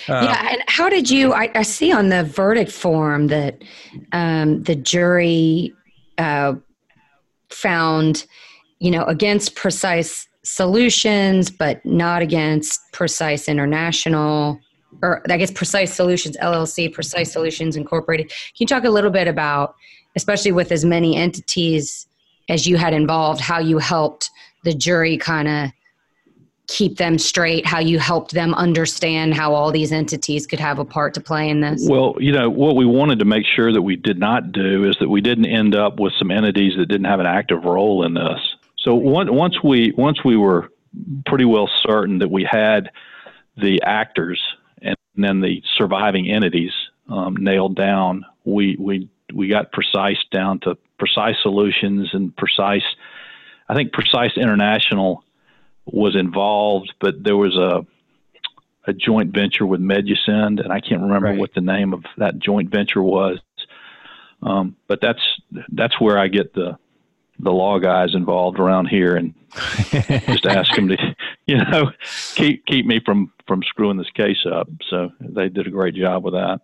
Uh, 0.08 0.22
yeah, 0.24 0.48
and 0.52 0.62
how 0.66 0.88
did 0.88 1.10
you? 1.10 1.32
I, 1.32 1.50
I 1.54 1.62
see 1.62 1.92
on 1.92 2.08
the 2.08 2.24
verdict 2.24 2.70
form 2.70 3.28
that 3.28 3.62
um, 4.12 4.62
the 4.62 4.74
jury 4.74 5.72
uh, 6.18 6.54
found, 7.50 8.26
you 8.80 8.90
know, 8.90 9.04
against 9.04 9.54
Precyse 9.54 10.26
solutions, 10.42 11.50
but 11.50 11.84
not 11.84 12.22
against 12.22 12.80
Precyse 12.92 13.48
international, 13.48 14.60
or 15.02 15.22
I 15.30 15.36
guess 15.36 15.50
Precyse 15.50 15.92
solutions 15.92 16.36
LLC, 16.42 16.92
Precyse 16.92 17.32
solutions 17.32 17.76
incorporated. 17.76 18.28
Can 18.28 18.36
you 18.58 18.66
talk 18.66 18.84
a 18.84 18.90
little 18.90 19.10
bit 19.10 19.26
about, 19.26 19.74
especially 20.16 20.52
with 20.52 20.70
as 20.70 20.84
many 20.84 21.16
entities 21.16 22.06
as 22.48 22.66
you 22.66 22.76
had 22.76 22.92
involved, 22.92 23.40
how 23.40 23.58
you 23.58 23.78
helped 23.78 24.30
the 24.64 24.74
jury 24.74 25.16
kind 25.16 25.48
of 25.48 25.70
keep 26.66 26.96
them 26.96 27.18
straight, 27.18 27.66
how 27.66 27.78
you 27.78 27.98
helped 27.98 28.32
them 28.32 28.54
understand 28.54 29.34
how 29.34 29.52
all 29.54 29.70
these 29.70 29.92
entities 29.92 30.46
could 30.46 30.60
have 30.60 30.78
a 30.78 30.84
part 30.84 31.14
to 31.14 31.20
play 31.20 31.48
in 31.48 31.60
this? 31.60 31.86
Well, 31.88 32.14
you 32.18 32.32
know, 32.32 32.48
what 32.48 32.76
we 32.76 32.86
wanted 32.86 33.18
to 33.18 33.24
make 33.24 33.44
sure 33.46 33.72
that 33.72 33.82
we 33.82 33.96
did 33.96 34.18
not 34.18 34.52
do 34.52 34.84
is 34.84 34.96
that 35.00 35.08
we 35.08 35.20
didn't 35.20 35.46
end 35.46 35.74
up 35.74 36.00
with 36.00 36.12
some 36.18 36.30
entities 36.30 36.74
that 36.78 36.86
didn't 36.86 37.06
have 37.06 37.20
an 37.20 37.26
active 37.26 37.64
role 37.64 38.04
in 38.04 38.14
this. 38.14 38.40
So 38.78 38.94
once 38.94 39.62
we 39.62 39.92
once 39.96 40.22
we 40.24 40.36
were 40.36 40.70
pretty 41.24 41.46
well 41.46 41.70
certain 41.82 42.18
that 42.18 42.30
we 42.30 42.46
had 42.48 42.90
the 43.56 43.80
actors 43.82 44.40
and 44.82 44.96
then 45.16 45.40
the 45.40 45.62
surviving 45.76 46.30
entities 46.30 46.72
um, 47.08 47.36
nailed 47.36 47.76
down, 47.76 48.24
we 48.44 48.76
we 48.78 49.08
we 49.32 49.48
got 49.48 49.72
Precyse 49.72 50.18
down 50.30 50.60
to 50.60 50.76
Precyse 50.98 51.36
solutions 51.42 52.10
and 52.12 52.34
Precyse. 52.36 52.84
I 53.68 53.74
think 53.74 53.92
Precyse 53.92 54.36
International 54.36 55.24
was 55.86 56.16
involved, 56.16 56.92
but 57.00 57.22
there 57.22 57.36
was 57.36 57.56
a 57.56 57.86
a 58.86 58.92
joint 58.92 59.32
venture 59.32 59.64
with 59.64 59.80
Medusind, 59.80 60.62
and 60.62 60.70
I 60.70 60.80
can't 60.80 61.00
remember 61.00 61.28
right. 61.28 61.38
what 61.38 61.54
the 61.54 61.62
name 61.62 61.94
of 61.94 62.04
that 62.18 62.38
joint 62.38 62.70
venture 62.70 63.02
was. 63.02 63.38
Um, 64.42 64.76
but 64.88 65.00
that's 65.00 65.22
that's 65.72 65.98
where 66.00 66.18
I 66.18 66.28
get 66.28 66.52
the 66.52 66.78
the 67.38 67.50
law 67.50 67.78
guys 67.78 68.14
involved 68.14 68.58
around 68.58 68.86
here 68.86 69.16
and 69.16 69.34
just 70.26 70.46
ask 70.46 70.74
them 70.74 70.88
to, 70.88 70.96
you 71.46 71.56
know, 71.56 71.90
keep 72.34 72.64
keep 72.66 72.86
me 72.86 73.00
from 73.04 73.32
from 73.46 73.62
screwing 73.62 73.96
this 73.96 74.10
case 74.10 74.44
up. 74.50 74.68
So 74.88 75.10
they 75.20 75.48
did 75.48 75.66
a 75.66 75.70
great 75.70 75.94
job 75.94 76.24
with 76.24 76.34
that. 76.34 76.60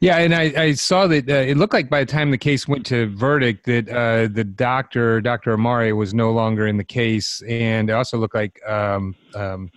Yeah, 0.00 0.18
and 0.18 0.34
I, 0.34 0.52
I 0.56 0.72
saw 0.72 1.06
that 1.06 1.28
uh, 1.28 1.34
it 1.34 1.56
looked 1.56 1.72
like 1.72 1.88
by 1.88 2.00
the 2.00 2.10
time 2.10 2.30
the 2.30 2.38
case 2.38 2.66
went 2.66 2.84
to 2.86 3.06
verdict 3.14 3.66
that 3.66 3.88
uh, 3.88 4.28
the 4.32 4.44
doctor, 4.44 5.20
Dr. 5.20 5.52
Amare, 5.52 5.94
was 5.94 6.12
no 6.12 6.32
longer 6.32 6.66
in 6.66 6.76
the 6.76 6.84
case, 6.84 7.42
and 7.48 7.88
it 7.88 7.92
also 7.92 8.18
looked 8.18 8.34
like 8.34 8.60
um, 8.68 9.14
um, 9.34 9.70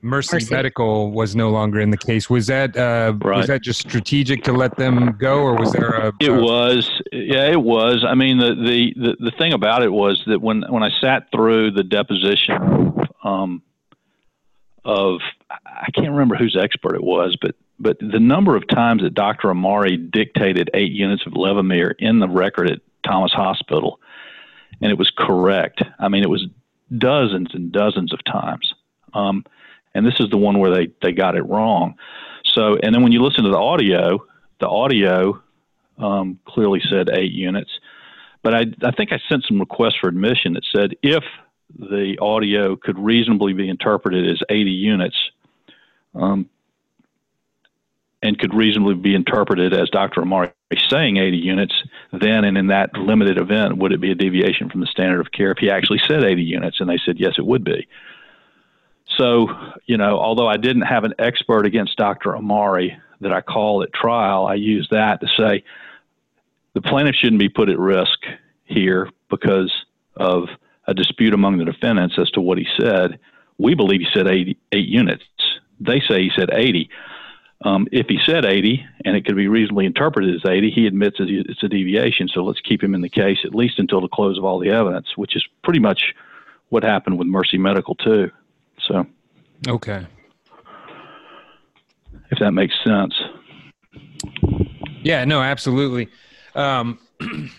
Mercy, 0.00 0.36
Mercy, 0.36 0.54
Medical 0.54 1.10
was 1.10 1.34
no 1.34 1.50
longer 1.50 1.80
in 1.80 1.90
the 1.90 1.96
case. 1.96 2.30
Was 2.30 2.46
that 2.46 2.76
uh, 2.76 3.14
right. 3.20 3.38
was 3.38 3.48
that 3.48 3.62
just 3.62 3.80
strategic 3.80 4.44
to 4.44 4.52
let 4.52 4.76
them 4.76 5.16
go, 5.18 5.38
or 5.40 5.56
was 5.56 5.72
there 5.72 5.90
a? 5.90 6.12
It 6.20 6.30
was, 6.30 6.88
yeah, 7.10 7.50
it 7.50 7.60
was. 7.60 8.04
I 8.06 8.14
mean, 8.14 8.38
the, 8.38 8.54
the 8.54 8.94
the 8.94 9.16
the 9.18 9.30
thing 9.32 9.52
about 9.52 9.82
it 9.82 9.92
was 9.92 10.22
that 10.28 10.40
when 10.40 10.62
when 10.68 10.84
I 10.84 10.90
sat 11.00 11.28
through 11.32 11.72
the 11.72 11.82
deposition 11.82 12.96
um, 13.24 13.60
of 14.84 15.20
I 15.50 15.90
can't 15.92 16.10
remember 16.10 16.36
whose 16.36 16.56
expert 16.56 16.94
it 16.94 17.02
was, 17.02 17.36
but 17.40 17.56
but 17.80 17.98
the 17.98 18.20
number 18.20 18.54
of 18.54 18.68
times 18.68 19.02
that 19.02 19.14
Dr. 19.14 19.50
Amare 19.50 19.96
dictated 19.96 20.70
eight 20.74 20.92
units 20.92 21.26
of 21.26 21.32
Levemir 21.32 21.94
in 21.98 22.20
the 22.20 22.28
record 22.28 22.70
at 22.70 22.80
Thomas 23.04 23.32
Hospital, 23.32 23.98
and 24.80 24.92
it 24.92 24.98
was 24.98 25.10
correct. 25.10 25.82
I 25.98 26.08
mean, 26.08 26.22
it 26.22 26.30
was 26.30 26.46
dozens 26.96 27.52
and 27.52 27.72
dozens 27.72 28.12
of 28.12 28.22
times. 28.24 28.74
Um, 29.12 29.44
and 29.98 30.06
this 30.06 30.20
is 30.20 30.30
the 30.30 30.36
one 30.36 30.58
where 30.58 30.70
they 30.70 30.88
they 31.02 31.12
got 31.12 31.36
it 31.36 31.42
wrong. 31.42 31.96
So, 32.44 32.76
and 32.82 32.94
then 32.94 33.02
when 33.02 33.12
you 33.12 33.22
listen 33.22 33.44
to 33.44 33.50
the 33.50 33.58
audio, 33.58 34.24
the 34.60 34.68
audio 34.68 35.42
um, 35.98 36.38
clearly 36.46 36.80
said 36.88 37.10
eight 37.12 37.32
units, 37.32 37.70
but 38.42 38.54
I 38.54 38.66
I 38.82 38.92
think 38.92 39.12
I 39.12 39.20
sent 39.28 39.44
some 39.46 39.60
requests 39.60 39.96
for 40.00 40.08
admission 40.08 40.54
that 40.54 40.64
said 40.74 40.94
if 41.02 41.24
the 41.78 42.16
audio 42.20 42.76
could 42.76 42.98
reasonably 42.98 43.52
be 43.52 43.68
interpreted 43.68 44.26
as 44.30 44.40
80 44.48 44.70
units. 44.70 45.16
Um, 46.14 46.48
and 48.22 48.38
could 48.38 48.52
reasonably 48.52 48.94
be 48.94 49.14
interpreted 49.14 49.72
as 49.72 49.88
Dr. 49.90 50.22
Amare 50.22 50.52
saying 50.90 51.18
80 51.18 51.36
units, 51.36 51.82
then 52.12 52.44
and 52.44 52.58
in 52.58 52.66
that 52.68 52.94
limited 52.94 53.38
event, 53.38 53.78
would 53.78 53.92
it 53.92 54.00
be 54.00 54.10
a 54.10 54.14
deviation 54.14 54.68
from 54.68 54.80
the 54.80 54.86
standard 54.86 55.20
of 55.20 55.30
care 55.32 55.52
if 55.52 55.58
he 55.58 55.70
actually 55.70 56.00
said 56.06 56.24
80 56.24 56.42
units? 56.42 56.80
And 56.80 56.88
they 56.88 56.98
said, 57.04 57.18
yes, 57.18 57.34
it 57.38 57.46
would 57.46 57.64
be. 57.64 57.86
So, 59.18 59.48
you 59.86 59.96
know, 59.96 60.18
although 60.18 60.46
I 60.46 60.56
didn't 60.56 60.82
have 60.82 61.04
an 61.04 61.14
expert 61.18 61.66
against 61.66 61.96
Dr. 61.96 62.34
Amare 62.34 63.02
that 63.20 63.32
I 63.32 63.40
call 63.40 63.82
at 63.82 63.92
trial, 63.92 64.46
I 64.46 64.54
used 64.54 64.90
that 64.92 65.20
to 65.20 65.26
say 65.36 65.64
the 66.74 66.80
plaintiff 66.80 67.16
shouldn't 67.16 67.40
be 67.40 67.48
put 67.48 67.68
at 67.68 67.78
risk 67.78 68.18
here 68.64 69.10
because 69.28 69.72
of 70.16 70.44
a 70.86 70.94
dispute 70.94 71.34
among 71.34 71.58
the 71.58 71.64
defendants 71.64 72.16
as 72.18 72.30
to 72.30 72.40
what 72.40 72.58
he 72.58 72.66
said. 72.78 73.18
We 73.58 73.74
believe 73.74 74.00
he 74.00 74.06
said 74.14 74.28
80, 74.28 74.56
eight 74.72 74.88
units. 74.88 75.24
They 75.80 76.00
say 76.08 76.22
he 76.22 76.30
said 76.36 76.50
80. 76.52 76.88
Um, 77.64 77.88
if 77.90 78.06
he 78.08 78.20
said 78.24 78.44
80 78.44 78.86
and 79.04 79.16
it 79.16 79.26
could 79.26 79.34
be 79.34 79.48
reasonably 79.48 79.86
interpreted 79.86 80.34
as 80.36 80.48
80, 80.48 80.70
he 80.70 80.86
admits 80.86 81.16
it's 81.18 81.62
a 81.62 81.68
deviation. 81.68 82.28
So 82.28 82.44
let's 82.44 82.60
keep 82.60 82.82
him 82.82 82.94
in 82.94 83.00
the 83.00 83.08
case 83.08 83.38
at 83.44 83.54
least 83.54 83.80
until 83.80 84.00
the 84.00 84.08
close 84.08 84.38
of 84.38 84.44
all 84.44 84.60
the 84.60 84.70
evidence, 84.70 85.08
which 85.16 85.34
is 85.34 85.44
pretty 85.64 85.80
much 85.80 86.14
what 86.68 86.84
happened 86.84 87.18
with 87.18 87.26
Mercy 87.26 87.58
Medical, 87.58 87.96
too. 87.96 88.30
So, 88.86 89.06
okay, 89.68 90.06
if 92.30 92.38
that 92.38 92.52
makes 92.52 92.74
sense. 92.84 93.14
Yeah, 95.02 95.24
no, 95.24 95.40
absolutely. 95.40 96.08
Um, 96.54 96.98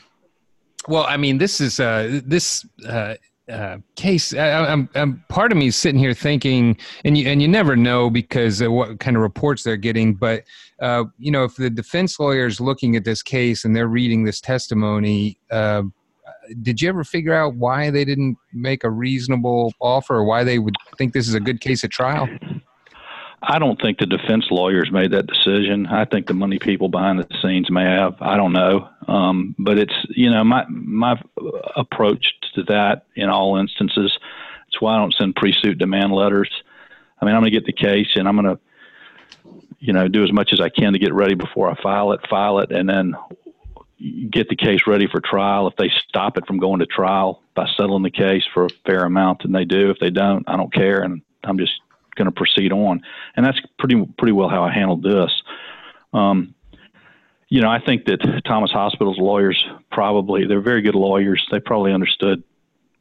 well, 0.88 1.06
I 1.06 1.18
mean, 1.18 1.38
this 1.38 1.62
is 1.62 1.80
uh, 1.80 2.22
this 2.26 2.66
uh, 2.88 3.16
uh, 3.50 3.78
case. 3.96 4.34
I, 4.34 4.72
am 4.72 4.90
I'm, 4.96 5.24
part 5.30 5.52
of 5.52 5.58
me 5.58 5.68
is 5.68 5.76
sitting 5.76 6.00
here 6.00 6.14
thinking, 6.14 6.78
and 7.06 7.18
you 7.18 7.28
and 7.28 7.42
you 7.42 7.48
never 7.48 7.76
know 7.76 8.10
because 8.10 8.62
of 8.62 8.72
what 8.72 9.00
kind 9.00 9.16
of 9.16 9.24
reports 9.24 9.64
they're 9.64 9.78
getting. 9.78 10.14
But 10.14 10.44
uh, 10.80 11.06
you 11.18 11.32
know, 11.32 11.44
if 11.44 11.56
the 11.56 11.70
defense 11.70 12.20
lawyer 12.20 12.46
is 12.46 12.62
looking 12.62 12.96
at 12.96 13.06
this 13.06 13.24
case 13.24 13.66
and 13.66 13.76
they're 13.76 13.88
reading 13.88 14.24
this 14.24 14.42
testimony, 14.42 15.40
uh, 15.52 15.84
did 16.62 16.82
you 16.82 16.90
ever 16.90 17.04
figure 17.04 17.34
out 17.34 17.56
why 17.56 17.90
they 17.90 18.06
didn't 18.06 18.38
make 18.54 18.84
a 18.84 18.90
reasonable 18.90 19.74
offer 19.80 20.16
or 20.16 20.24
why 20.24 20.44
they 20.44 20.60
would 20.60 20.76
think 20.98 21.14
this 21.14 21.28
is 21.28 21.34
a 21.34 21.40
good 21.40 21.62
case 21.62 21.84
at 21.84 21.92
trial? 21.92 22.28
I 23.42 23.58
don't 23.58 23.80
think 23.82 24.00
the 24.00 24.06
defense 24.06 24.48
lawyers 24.52 24.92
made 24.92 25.12
that 25.12 25.28
decision. 25.28 25.88
I 25.88 26.06
think 26.06 26.28
the 26.28 26.34
money 26.34 26.60
people 26.60 26.90
behind 26.90 27.20
the 27.20 27.28
scenes 27.42 27.72
may 27.72 27.86
have. 27.86 28.16
I 28.22 28.36
don't 28.36 28.52
know, 28.52 28.90
um, 29.08 29.56
but 29.58 29.78
it's 29.78 29.94
you 30.10 30.30
know 30.30 30.44
my 30.44 30.66
my 30.68 31.20
approach 31.76 32.34
to 32.56 32.64
that 32.64 33.06
in 33.16 33.30
all 33.30 33.58
instances. 33.58 34.18
It's 34.68 34.82
why 34.82 34.96
I 34.96 34.98
don't 34.98 35.14
send 35.14 35.36
pre-suit 35.36 35.78
demand 35.78 36.12
letters. 36.12 36.50
I 37.22 37.26
mean, 37.26 37.34
I'm 37.34 37.42
going 37.42 37.52
to 37.52 37.60
get 37.60 37.66
the 37.66 37.74
case 37.74 38.10
and 38.16 38.28
I'm 38.28 38.36
going 38.40 38.56
to 38.56 38.62
you 39.80 39.94
know 39.94 40.08
do 40.10 40.24
as 40.24 40.34
much 40.34 40.52
as 40.52 40.60
I 40.60 40.70
can 40.70 40.94
to 40.94 41.00
get 41.00 41.14
ready 41.14 41.36
before 41.36 41.70
I 41.70 41.82
file 41.82 42.12
it, 42.12 42.20
file 42.30 42.60
it, 42.60 42.72
and 42.72 42.90
then 42.90 43.16
get 44.30 44.50
the 44.50 44.56
case 44.56 44.82
ready 44.88 45.08
for 45.08 45.22
trial. 45.22 45.68
If 45.68 45.76
they 45.76 45.92
stop 46.08 46.38
it 46.38 46.48
from 46.48 46.58
going 46.58 46.80
to 46.80 46.86
trial 46.86 47.42
by 47.56 47.68
settling 47.78 48.04
the 48.04 48.12
case 48.12 48.44
for 48.54 48.66
a 48.66 48.70
fair 48.86 49.04
amount, 49.04 49.44
then 49.44 49.52
they 49.52 49.66
do. 49.66 49.90
If 49.90 50.00
they 50.00 50.10
don't, 50.10 50.48
I 50.48 50.56
don't 50.56 50.74
care, 50.74 51.02
and 51.02 51.22
I'm 51.44 51.58
just 51.58 51.74
going 52.16 52.28
to 52.28 52.32
proceed 52.32 52.72
on. 52.72 53.02
And 53.36 53.46
that's 53.46 53.60
pretty 53.78 54.06
pretty 54.18 54.32
well 54.32 54.50
how 54.50 54.64
I 54.64 54.72
handled 54.72 55.04
this. 55.04 55.32
Um, 56.14 56.56
you 57.50 57.62
know, 57.62 57.70
I 57.70 57.80
think 57.84 58.06
that 58.06 58.44
Thomas 58.46 58.72
Hospital's 58.72 59.18
lawyers 59.20 59.64
probably 59.92 60.46
they're 60.48 60.62
very 60.62 60.82
good 60.82 60.96
lawyers. 60.96 61.46
They 61.52 61.60
probably 61.60 61.92
understood 61.92 62.44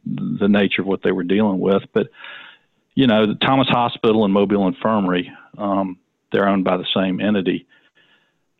the 0.04 0.48
nature 0.48 0.82
of 0.82 0.88
what 0.88 1.02
they 1.02 1.12
were 1.12 1.24
dealing 1.24 1.60
with, 1.60 1.82
but 1.92 2.08
you 2.94 3.06
know, 3.06 3.34
Thomas 3.34 3.68
Hospital 3.68 4.24
and 4.24 4.34
Mobile 4.34 4.66
Infirmary, 4.66 5.30
um, 5.56 5.98
they're 6.32 6.48
owned 6.48 6.64
by 6.64 6.78
the 6.78 6.86
same 6.92 7.20
entity 7.20 7.68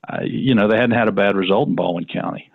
Uh, 0.09 0.23
you 0.25 0.55
know, 0.55 0.69
they 0.69 0.77
hadn't 0.77 0.97
had 0.97 1.09
a 1.09 1.13
bad 1.13 1.37
result 1.37 1.69
in 1.69 1.75
Baldwin 1.75 2.07
County. 2.07 2.51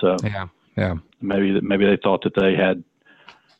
So 0.00 0.16
yeah, 0.22 0.48
yeah, 0.76 0.94
maybe 1.20 1.52
that 1.52 1.64
maybe 1.64 1.86
they 1.86 1.96
thought 1.96 2.22
that 2.22 2.34
they 2.34 2.54
had 2.54 2.84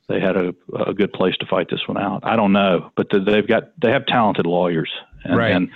they 0.09 0.21
had 0.21 0.37
a, 0.37 0.55
a 0.87 0.95
good 0.95 1.13
place 1.13 1.37
to 1.39 1.47
fight 1.47 1.69
this 1.71 1.87
one 1.87 1.99
out. 1.99 2.21
I 2.25 2.37
don't 2.37 2.53
know, 2.53 2.91
but 2.97 3.09
they've 3.11 3.47
got 3.47 3.79
they 3.81 3.91
have 3.91 4.07
talented 4.07 4.47
lawyers, 4.47 4.91
and, 5.25 5.37
right. 5.37 5.53
and 5.53 5.71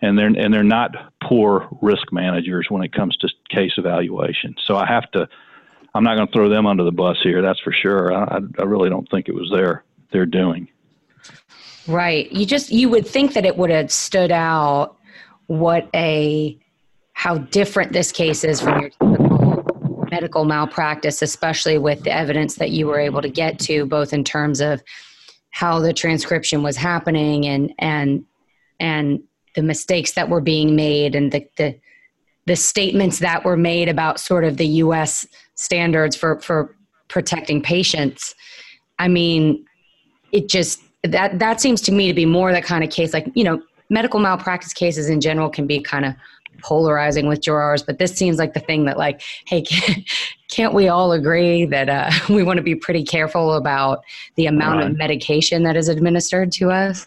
and 0.00 0.18
they're 0.18 0.26
and 0.26 0.52
they're 0.52 0.62
not 0.62 0.90
poor 1.22 1.68
risk 1.80 2.12
managers 2.12 2.66
when 2.68 2.82
it 2.82 2.92
comes 2.92 3.16
to 3.18 3.28
case 3.50 3.72
evaluation. 3.76 4.54
So 4.64 4.76
I 4.76 4.86
have 4.86 5.10
to. 5.12 5.28
I'm 5.96 6.02
not 6.02 6.16
going 6.16 6.26
to 6.26 6.32
throw 6.32 6.48
them 6.48 6.66
under 6.66 6.82
the 6.82 6.90
bus 6.90 7.18
here. 7.22 7.40
That's 7.40 7.60
for 7.60 7.72
sure. 7.72 8.12
I, 8.12 8.40
I 8.58 8.62
really 8.64 8.90
don't 8.90 9.08
think 9.10 9.28
it 9.28 9.34
was 9.34 9.50
their 9.52 9.84
their 10.12 10.26
doing. 10.26 10.68
Right. 11.86 12.30
You 12.32 12.46
just 12.46 12.72
you 12.72 12.88
would 12.88 13.06
think 13.06 13.34
that 13.34 13.44
it 13.44 13.56
would 13.56 13.70
have 13.70 13.92
stood 13.92 14.32
out 14.32 14.96
what 15.46 15.88
a 15.94 16.58
how 17.14 17.38
different 17.38 17.92
this 17.92 18.12
case 18.12 18.44
is 18.44 18.60
from 18.60 18.80
your 18.80 18.90
typical 18.90 20.06
medical 20.10 20.44
malpractice, 20.44 21.22
especially 21.22 21.78
with 21.78 22.02
the 22.04 22.12
evidence 22.12 22.56
that 22.56 22.70
you 22.70 22.86
were 22.86 23.00
able 23.00 23.22
to 23.22 23.28
get 23.28 23.58
to, 23.58 23.86
both 23.86 24.12
in 24.12 24.22
terms 24.22 24.60
of 24.60 24.82
how 25.50 25.78
the 25.78 25.92
transcription 25.92 26.62
was 26.62 26.76
happening 26.76 27.46
and 27.46 27.72
and 27.78 28.24
and 28.80 29.22
the 29.54 29.62
mistakes 29.62 30.12
that 30.12 30.28
were 30.28 30.40
being 30.40 30.76
made 30.76 31.14
and 31.14 31.32
the 31.32 31.48
the, 31.56 31.78
the 32.46 32.56
statements 32.56 33.20
that 33.20 33.44
were 33.44 33.56
made 33.56 33.88
about 33.88 34.20
sort 34.20 34.44
of 34.44 34.56
the 34.56 34.66
U.S. 34.84 35.26
standards 35.54 36.14
for 36.16 36.40
for 36.40 36.74
protecting 37.08 37.62
patients. 37.62 38.34
I 38.98 39.08
mean, 39.08 39.64
it 40.32 40.48
just 40.48 40.82
that 41.04 41.38
that 41.38 41.60
seems 41.60 41.80
to 41.82 41.92
me 41.92 42.08
to 42.08 42.14
be 42.14 42.26
more 42.26 42.52
the 42.52 42.60
kind 42.60 42.82
of 42.82 42.90
case 42.90 43.12
like 43.12 43.26
you 43.34 43.44
know 43.44 43.62
medical 43.90 44.18
malpractice 44.18 44.72
cases 44.72 45.08
in 45.08 45.20
general 45.20 45.48
can 45.48 45.66
be 45.66 45.80
kind 45.80 46.04
of 46.04 46.14
polarizing 46.62 47.26
with 47.26 47.40
jurors, 47.40 47.82
but 47.82 47.98
this 47.98 48.12
seems 48.14 48.38
like 48.38 48.54
the 48.54 48.60
thing 48.60 48.84
that 48.84 48.96
like, 48.96 49.22
hey, 49.46 49.62
can, 49.68 50.04
can't 50.50 50.74
we 50.74 50.88
all 50.88 51.12
agree 51.12 51.64
that 51.66 51.88
uh, 51.88 52.10
we 52.32 52.42
want 52.42 52.56
to 52.58 52.62
be 52.62 52.74
pretty 52.74 53.04
careful 53.04 53.54
about 53.54 54.04
the 54.36 54.46
amount 54.46 54.78
Right. 54.80 54.90
of 54.90 54.96
medication 54.96 55.62
that 55.64 55.76
is 55.76 55.88
administered 55.88 56.50
to 56.52 56.70
us? 56.70 57.06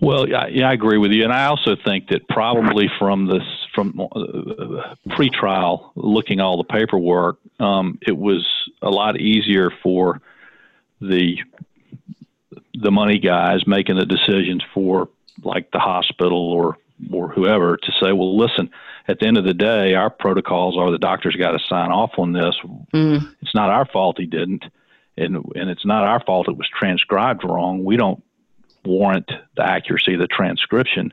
Well, 0.00 0.28
yeah, 0.28 0.46
yeah, 0.46 0.68
I 0.68 0.72
agree 0.72 0.98
with 0.98 1.12
you, 1.12 1.22
and 1.22 1.32
I 1.32 1.46
also 1.46 1.76
think 1.76 2.08
that 2.08 2.26
probably 2.28 2.90
from 2.98 3.26
this 3.26 3.42
from 3.74 4.00
uh, 4.00 4.94
pre-trial, 5.10 5.92
looking 5.94 6.40
all 6.40 6.56
the 6.56 6.64
paperwork, 6.64 7.38
um, 7.60 7.98
it 8.06 8.16
was 8.16 8.46
a 8.82 8.90
lot 8.90 9.20
easier 9.20 9.70
for 9.82 10.20
the 11.00 11.38
the 12.74 12.90
money 12.90 13.18
guys 13.18 13.66
making 13.66 13.96
the 13.96 14.06
decisions 14.06 14.62
for 14.74 15.08
like 15.44 15.70
the 15.72 15.78
hospital 15.78 16.50
or 16.52 16.78
or 17.10 17.28
whoever 17.28 17.76
to 17.76 17.92
say, 18.00 18.12
well, 18.12 18.36
listen, 18.36 18.70
at 19.08 19.18
the 19.18 19.26
end 19.26 19.36
of 19.38 19.44
the 19.44 19.54
day, 19.54 19.94
our 19.94 20.10
protocols 20.10 20.76
are 20.78 20.90
the 20.90 20.98
doctor's 20.98 21.36
got 21.36 21.52
to 21.52 21.58
sign 21.68 21.90
off 21.90 22.12
on 22.18 22.32
this. 22.32 22.54
Mm, 22.94 23.34
It's 23.40 23.54
not 23.54 23.70
our 23.70 23.84
fault 23.86 24.18
he 24.18 24.26
didn't, 24.26 24.64
and 25.16 25.36
and 25.56 25.70
it's 25.70 25.84
not 25.84 26.04
our 26.04 26.20
fault 26.24 26.48
it 26.48 26.56
was 26.56 26.68
transcribed 26.68 27.42
wrong. 27.44 27.84
We 27.84 27.96
don't 27.96 28.22
warrant 28.84 29.30
the 29.56 29.64
accuracy 29.64 30.14
of 30.14 30.20
the 30.20 30.26
transcription. 30.26 31.12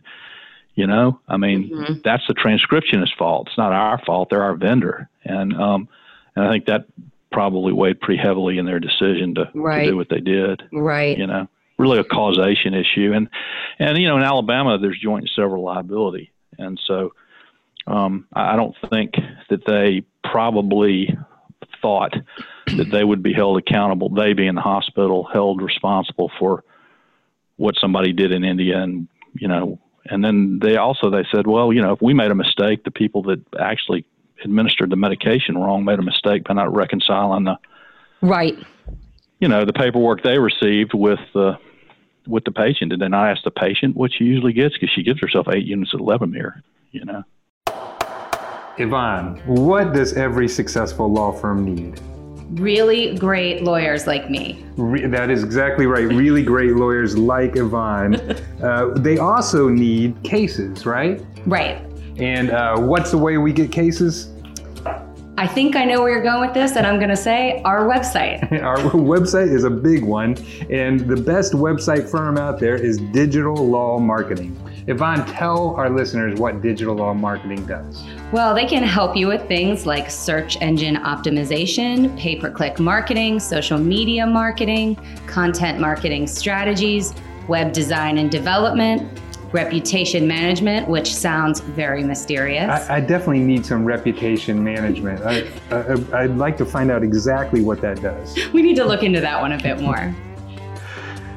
You 0.75 0.87
know, 0.87 1.19
I 1.27 1.37
mean, 1.37 1.69
Mhm. 1.69 2.03
that's 2.03 2.25
the 2.27 2.33
transcriptionist's 2.33 3.13
fault. 3.17 3.47
It's 3.47 3.57
not 3.57 3.73
our 3.73 3.97
fault. 4.05 4.29
They're 4.29 4.43
our 4.43 4.55
vendor, 4.55 5.09
and 5.25 5.53
um, 5.53 5.89
and 6.35 6.45
I 6.45 6.49
think 6.51 6.65
that 6.65 6.85
probably 7.31 7.73
weighed 7.73 7.99
pretty 8.01 8.19
heavily 8.21 8.57
in 8.57 8.65
their 8.65 8.79
decision 8.79 9.35
to, 9.35 9.49
Right. 9.53 9.83
to 9.85 9.91
do 9.91 9.97
what 9.97 10.09
they 10.09 10.19
did. 10.19 10.63
right. 10.71 11.15
You 11.17 11.27
know, 11.27 11.47
really 11.79 11.97
a 11.97 12.03
causation 12.03 12.75
issue, 12.75 13.13
and 13.13 13.29
and 13.79 13.97
you 13.97 14.07
know, 14.07 14.17
in 14.17 14.23
Alabama, 14.23 14.77
there's 14.77 14.99
joint 15.01 15.23
and 15.23 15.31
several 15.35 15.63
liability, 15.63 16.31
and 16.59 16.79
so 16.85 17.13
um, 17.87 18.27
I 18.33 18.55
don't 18.55 18.75
think 18.91 19.13
that 19.49 19.65
they 19.65 20.03
probably 20.23 21.17
thought 21.81 22.13
that 22.67 22.91
they 22.91 23.03
would 23.03 23.23
be 23.23 23.33
held 23.33 23.57
accountable. 23.57 24.09
They 24.09 24.33
being 24.33 24.49
in 24.49 24.55
the 24.55 24.61
hospital 24.61 25.27
held 25.31 25.61
responsible 25.61 26.29
for 26.37 26.63
what 27.55 27.75
somebody 27.79 28.13
did 28.13 28.31
in 28.31 28.43
India, 28.43 28.79
and 28.79 29.07
you 29.33 29.47
know, 29.47 29.79
and 30.05 30.23
then 30.23 30.59
they 30.61 30.75
also 30.75 31.09
they 31.09 31.25
said, 31.33 31.47
well, 31.47 31.73
you 31.73 31.81
know, 31.81 31.93
if 31.93 32.01
we 32.01 32.13
made 32.13 32.31
a 32.31 32.35
mistake, 32.35 32.83
the 32.83 32.91
people 32.91 33.23
that 33.23 33.41
actually 33.59 34.05
administered 34.43 34.89
the 34.89 34.95
medication 34.95 35.57
wrong 35.57 35.83
made 35.83 35.99
a 35.99 36.03
mistake 36.03 36.43
by 36.45 36.53
not 36.53 36.73
reconciling 36.73 37.45
the 37.45 37.57
Right. 38.21 38.57
you 39.39 39.47
know 39.47 39.65
the 39.65 39.73
paperwork 39.73 40.23
they 40.23 40.37
received 40.37 40.93
with 40.93 41.19
the 41.33 41.57
with 42.29 42.43
the 42.45 42.51
patient. 42.51 42.93
and 42.93 43.01
then 43.01 43.13
I 43.13 43.31
ask 43.31 43.43
the 43.43 43.51
patient 43.51 43.95
what 43.95 44.11
she 44.13 44.23
usually 44.23 44.53
gets 44.53 44.75
because 44.75 44.89
she 44.93 45.03
gives 45.03 45.19
herself 45.19 45.47
eight 45.51 45.65
units 45.65 45.93
of 45.93 46.01
Levemir? 46.01 46.61
You 46.91 47.05
know. 47.05 47.23
Yvonne, 48.77 49.41
what 49.45 49.93
does 49.93 50.13
every 50.13 50.47
successful 50.47 51.11
law 51.11 51.33
firm 51.33 51.65
need? 51.65 51.99
Really 52.51 53.15
great 53.17 53.61
lawyers 53.61 54.07
like 54.07 54.29
me. 54.29 54.65
Re- 54.77 55.05
that 55.05 55.29
is 55.29 55.43
exactly 55.43 55.85
right. 55.85 56.07
Really 56.07 56.41
great 56.41 56.71
lawyers 56.75 57.17
like 57.17 57.55
Yvonne. 57.55 58.37
Uh, 58.59 58.89
they 58.97 59.17
also 59.17 59.69
need 59.69 60.21
cases, 60.21 60.85
right? 60.85 61.25
Right. 61.45 61.81
And 62.17 62.51
uh, 62.51 62.77
what's 62.77 63.09
the 63.09 63.17
way 63.17 63.37
we 63.37 63.53
get 63.53 63.71
cases? 63.71 64.33
I 65.39 65.47
think 65.47 65.77
I 65.77 65.85
know 65.85 66.01
where 66.01 66.11
you're 66.11 66.21
going 66.21 66.41
with 66.41 66.53
this, 66.53 66.75
and 66.75 66.85
I'm 66.85 66.97
going 66.97 67.11
to 67.11 67.15
say 67.15 67.61
our 67.63 67.87
website. 67.87 68.51
Our 68.61 68.75
website 68.91 69.49
is 69.49 69.63
a 69.63 69.69
big 69.69 70.03
one, 70.03 70.35
and 70.69 70.99
the 70.99 71.15
best 71.15 71.53
website 71.53 72.11
firm 72.11 72.37
out 72.37 72.59
there 72.59 72.75
is 72.75 72.97
Digital 72.97 73.55
Law 73.55 73.99
Marketing. 73.99 74.53
Yvonne, 74.87 75.25
tell 75.27 75.75
our 75.75 75.89
listeners 75.89 76.37
what 76.37 76.61
Digital 76.61 76.93
Law 76.93 77.13
Marketing 77.13 77.65
does. 77.65 78.03
Well, 78.33 78.53
they 78.53 78.65
can 78.65 78.83
help 78.83 79.15
you 79.15 79.27
with 79.27 79.47
things 79.47 79.85
like 79.85 80.11
search 80.11 80.57
engine 80.59 80.97
optimization, 80.97 82.17
pay 82.19 82.35
per 82.35 82.51
click 82.51 82.77
marketing, 82.77 83.39
social 83.39 83.77
media 83.77 84.27
marketing, 84.27 84.97
content 85.25 85.79
marketing 85.79 86.27
strategies, 86.27 87.13
web 87.47 87.71
design 87.71 88.17
and 88.17 88.29
development, 88.29 89.09
reputation 89.51 90.27
management, 90.27 90.87
which 90.87 91.13
sounds 91.13 91.59
very 91.59 92.03
mysterious. 92.03 92.69
I, 92.69 92.97
I 92.97 92.99
definitely 92.99 93.39
need 93.39 93.65
some 93.65 93.83
reputation 93.85 94.63
management. 94.63 95.21
I, 95.25 95.49
I, 95.71 96.23
I'd 96.23 96.37
like 96.37 96.57
to 96.57 96.65
find 96.65 96.91
out 96.91 97.03
exactly 97.03 97.61
what 97.61 97.81
that 97.81 98.01
does. 98.01 98.37
we 98.53 98.61
need 98.61 98.75
to 98.75 98.85
look 98.85 99.03
into 99.03 99.21
that 99.21 99.41
one 99.41 99.53
a 99.53 99.61
bit 99.61 99.79
more. 99.81 100.15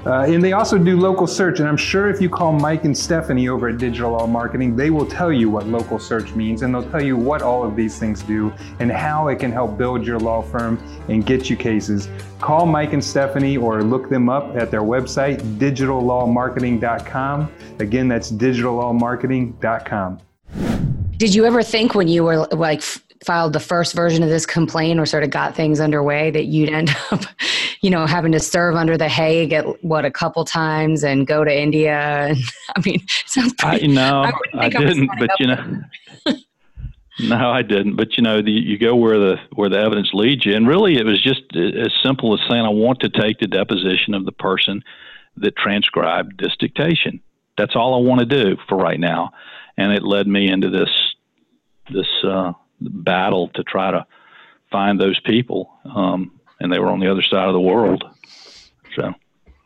Uh, 0.04 0.22
and 0.22 0.42
they 0.42 0.52
also 0.52 0.76
do 0.78 0.98
local 0.98 1.26
search. 1.26 1.60
And 1.60 1.68
I'm 1.68 1.76
sure 1.76 2.08
if 2.08 2.20
you 2.20 2.28
call 2.28 2.52
Mike 2.52 2.84
and 2.84 2.96
Stephanie 2.96 3.48
over 3.48 3.68
at 3.68 3.78
Digital 3.78 4.12
Law 4.12 4.26
Marketing, 4.26 4.74
they 4.74 4.90
will 4.90 5.06
tell 5.06 5.32
you 5.32 5.48
what 5.48 5.66
local 5.66 5.98
search 5.98 6.34
means 6.34 6.62
and 6.62 6.74
they'll 6.74 6.88
tell 6.90 7.02
you 7.02 7.16
what 7.16 7.42
all 7.42 7.62
of 7.64 7.76
these 7.76 7.98
things 7.98 8.22
do 8.22 8.52
and 8.80 8.90
how 8.90 9.28
it 9.28 9.38
can 9.38 9.52
help 9.52 9.78
build 9.78 10.04
your 10.04 10.18
law 10.18 10.42
firm 10.42 10.82
and 11.08 11.24
get 11.24 11.48
you 11.48 11.56
cases. 11.56 12.08
Call 12.40 12.66
Mike 12.66 12.92
and 12.92 13.04
Stephanie 13.04 13.56
or 13.56 13.82
look 13.82 14.08
them 14.08 14.28
up 14.28 14.56
at 14.56 14.70
their 14.70 14.82
website, 14.82 15.40
digitallawmarketing.com. 15.58 17.52
Again, 17.78 18.08
that's 18.08 18.32
digitallawmarketing.com. 18.32 20.18
Did 21.16 21.34
you 21.34 21.44
ever 21.44 21.62
think 21.62 21.94
when 21.94 22.08
you 22.08 22.24
were 22.24 22.46
like 22.48 22.82
filed 23.24 23.52
the 23.52 23.60
first 23.60 23.94
version 23.94 24.22
of 24.22 24.28
this 24.28 24.44
complaint 24.46 24.98
or 24.98 25.06
sort 25.06 25.22
of 25.22 25.30
got 25.30 25.54
things 25.54 25.80
underway 25.80 26.30
that 26.30 26.46
you'd 26.46 26.68
end 26.68 26.90
up, 27.10 27.22
you 27.82 27.90
know, 27.90 28.06
having 28.06 28.32
to 28.32 28.40
serve 28.40 28.76
under 28.76 28.96
the 28.96 29.08
Hague 29.08 29.52
at 29.52 29.84
what 29.84 30.04
a 30.04 30.10
couple 30.10 30.44
times 30.44 31.02
and 31.02 31.26
go 31.26 31.44
to 31.44 31.52
India? 31.52 31.98
And 31.98 32.38
I 32.76 32.80
mean, 32.80 32.96
it 32.96 33.24
sounds 33.26 33.54
I 33.62 33.78
pretty. 33.78 33.88
no, 33.88 34.22
I 34.22 34.32
I, 34.54 34.66
I 34.66 34.68
didn't. 34.68 35.10
But 35.18 35.30
you 35.38 35.48
know, 35.48 35.82
no, 37.20 37.50
I 37.50 37.62
didn't. 37.62 37.96
But 37.96 38.16
you 38.16 38.22
know, 38.22 38.40
the, 38.40 38.52
you 38.52 38.78
go 38.78 38.94
where 38.94 39.18
the 39.18 39.36
where 39.54 39.68
the 39.68 39.78
evidence 39.78 40.10
leads 40.14 40.46
you, 40.46 40.54
and 40.54 40.66
really, 40.66 40.96
it 40.96 41.04
was 41.04 41.22
just 41.22 41.42
as 41.56 41.92
simple 42.02 42.32
as 42.34 42.40
saying, 42.48 42.64
"I 42.64 42.70
want 42.70 43.00
to 43.00 43.08
take 43.08 43.38
the 43.38 43.48
deposition 43.48 44.14
of 44.14 44.24
the 44.24 44.32
person 44.32 44.82
that 45.36 45.56
transcribed 45.56 46.40
this 46.40 46.56
dictation." 46.58 47.20
That's 47.58 47.76
all 47.76 47.94
I 47.94 48.08
want 48.08 48.20
to 48.20 48.26
do 48.26 48.56
for 48.68 48.78
right 48.78 48.98
now, 48.98 49.32
and 49.76 49.92
it 49.92 50.02
led 50.02 50.26
me 50.26 50.48
into 50.48 50.70
this 50.70 50.90
this 51.90 52.08
uh, 52.24 52.52
battle 52.80 53.48
to 53.54 53.62
try 53.64 53.90
to 53.90 54.06
find 54.70 55.00
those 55.00 55.20
people, 55.20 55.70
um, 55.84 56.40
and 56.62 56.72
they 56.72 56.78
were 56.78 56.88
on 56.88 57.00
the 57.00 57.10
other 57.10 57.22
side 57.22 57.48
of 57.48 57.52
the 57.52 57.60
world. 57.60 58.04
So. 58.96 59.02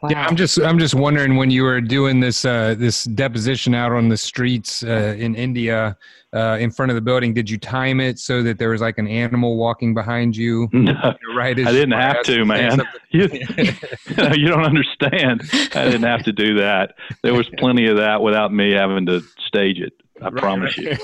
wow. 0.03 0.09
Yeah, 0.11 0.26
I'm 0.26 0.36
just 0.36 0.61
I'm 0.61 0.78
just 0.78 0.94
wondering 0.94 1.36
when 1.36 1.51
you 1.51 1.62
were 1.62 1.80
doing 1.80 2.20
this 2.20 2.44
uh, 2.44 2.74
this 2.76 3.05
deposition 3.05 3.74
out 3.74 3.92
on 3.92 4.09
the 4.09 4.16
streets 4.16 4.82
uh, 4.82 5.14
in 5.18 5.34
India 5.34 5.97
uh, 6.36 6.59
in 6.59 6.70
front 6.70 6.90
of 6.90 6.97
the 6.97 7.01
building, 7.01 7.32
did 7.32 7.49
you 7.49 7.57
time 7.57 7.99
it 7.99 8.18
so 8.18 8.42
that 8.42 8.59
there 8.59 8.68
was 8.68 8.80
like 8.82 8.99
an 8.99 9.09
animal 9.09 9.57
walking 9.57 9.94
behind 9.94 10.36
you? 10.36 10.68
No, 10.86 11.14
Right, 11.34 11.59
as 11.59 11.66
I 11.66 11.72
didn't 11.72 11.99
have 11.99 12.22
to, 12.24 12.44
man. 12.44 12.70
something? 12.72 12.86
You, 13.11 13.28
you 14.34 14.49
don't 14.49 14.64
understand. 14.64 15.42
I 15.74 15.84
didn't 15.86 16.03
have 16.03 16.22
to 16.24 16.32
do 16.32 16.55
that. 16.57 16.94
There 17.22 17.32
was 17.32 17.49
plenty 17.57 17.86
of 17.86 17.97
that 17.97 18.20
without 18.20 18.53
me 18.53 18.72
having 18.72 19.07
to 19.07 19.22
stage 19.47 19.80
it. 19.80 19.94
I 20.20 20.30
promise 20.30 20.76
you. 20.76 20.97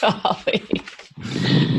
Golly. 0.00 0.62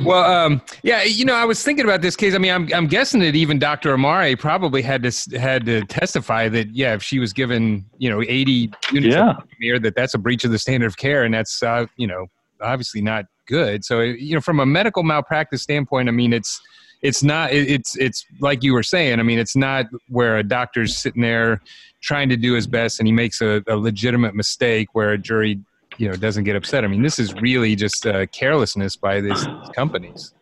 Well, 0.03 0.23
um, 0.23 0.61
yeah, 0.83 1.03
you 1.03 1.25
know, 1.25 1.33
I 1.33 1.45
was 1.45 1.63
thinking 1.63 1.85
about 1.85 2.01
this 2.01 2.15
case. 2.15 2.35
I 2.35 2.37
mean, 2.37 2.51
I'm 2.51 2.69
I'm 2.73 2.87
guessing 2.87 3.21
that 3.21 3.35
even 3.35 3.59
Dr. 3.59 3.93
Amare 3.93 4.35
probably 4.37 4.81
had 4.81 5.03
to 5.03 5.39
had 5.39 5.65
to 5.65 5.83
testify 5.85 6.49
that 6.49 6.69
yeah, 6.75 6.93
if 6.93 7.03
she 7.03 7.19
was 7.19 7.33
given 7.33 7.85
you 7.97 8.09
know 8.09 8.21
80 8.21 8.71
units 8.91 9.15
Yeah. 9.15 9.31
of 9.31 9.43
Levemir, 9.61 9.81
that 9.83 9.95
that's 9.95 10.13
a 10.13 10.17
breach 10.17 10.43
of 10.43 10.51
the 10.51 10.59
standard 10.59 10.87
of 10.87 10.97
care, 10.97 11.23
and 11.23 11.33
that's 11.33 11.63
uh, 11.63 11.85
you 11.97 12.07
know 12.07 12.27
obviously 12.61 13.01
not 13.01 13.25
good. 13.47 13.83
So 13.85 14.01
you 14.01 14.35
know, 14.35 14.41
from 14.41 14.59
a 14.59 14.65
medical 14.65 15.03
malpractice 15.03 15.61
standpoint, 15.61 16.09
I 16.09 16.11
mean, 16.11 16.33
it's 16.33 16.61
it's 17.01 17.23
not 17.23 17.51
it's 17.51 17.95
it's 17.97 18.25
like 18.39 18.63
you 18.63 18.73
were 18.73 18.83
saying. 18.83 19.19
I 19.19 19.23
mean, 19.23 19.39
it's 19.39 19.55
not 19.55 19.85
where 20.07 20.37
a 20.37 20.43
doctor's 20.43 20.97
sitting 20.97 21.21
there 21.21 21.61
trying 22.01 22.29
to 22.29 22.35
do 22.37 22.53
his 22.53 22.67
best 22.67 22.99
and 22.99 23.07
he 23.07 23.13
makes 23.13 23.41
a, 23.41 23.63
a 23.67 23.77
legitimate 23.77 24.35
mistake 24.35 24.89
where 24.91 25.11
a 25.11 25.17
jury 25.17 25.57
you 25.97 26.07
know 26.09 26.15
doesn't 26.15 26.43
get 26.43 26.55
upset. 26.55 26.83
I 26.83 26.87
mean, 26.87 27.01
this 27.03 27.19
is 27.19 27.33
really 27.35 27.75
just 27.75 28.05
uh, 28.05 28.25
carelessness 28.27 28.95
by 28.95 29.21
these 29.21 29.45
companies. 29.75 30.33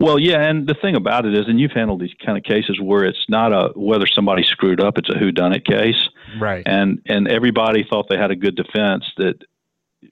Well, 0.00 0.18
yeah, 0.18 0.40
and 0.42 0.66
the 0.66 0.74
thing 0.74 0.96
about 0.96 1.26
it 1.26 1.34
is, 1.34 1.46
and 1.48 1.60
you've 1.60 1.72
handled 1.72 2.00
these 2.00 2.14
kind 2.24 2.36
of 2.36 2.44
cases 2.44 2.80
where 2.80 3.04
it's 3.04 3.24
not 3.28 3.52
a 3.52 3.72
whether 3.78 4.06
somebody 4.06 4.42
screwed 4.42 4.80
up; 4.80 4.98
it's 4.98 5.10
a 5.10 5.18
who 5.18 5.30
done 5.30 5.52
it 5.52 5.64
case, 5.64 6.08
Right. 6.40 6.62
and 6.66 7.00
and 7.06 7.28
everybody 7.28 7.84
thought 7.88 8.06
they 8.08 8.16
had 8.16 8.30
a 8.30 8.36
good 8.36 8.56
defense 8.56 9.04
that 9.18 9.36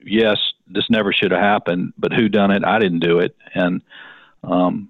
yes, 0.05 0.37
this 0.67 0.85
never 0.89 1.11
should 1.11 1.31
have 1.31 1.41
happened, 1.41 1.93
but 1.97 2.13
who 2.13 2.29
done 2.29 2.51
it? 2.51 2.63
I 2.63 2.79
didn't 2.79 2.99
do 2.99 3.19
it, 3.19 3.35
and 3.53 3.81
um, 4.43 4.89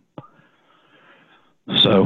so 1.78 2.06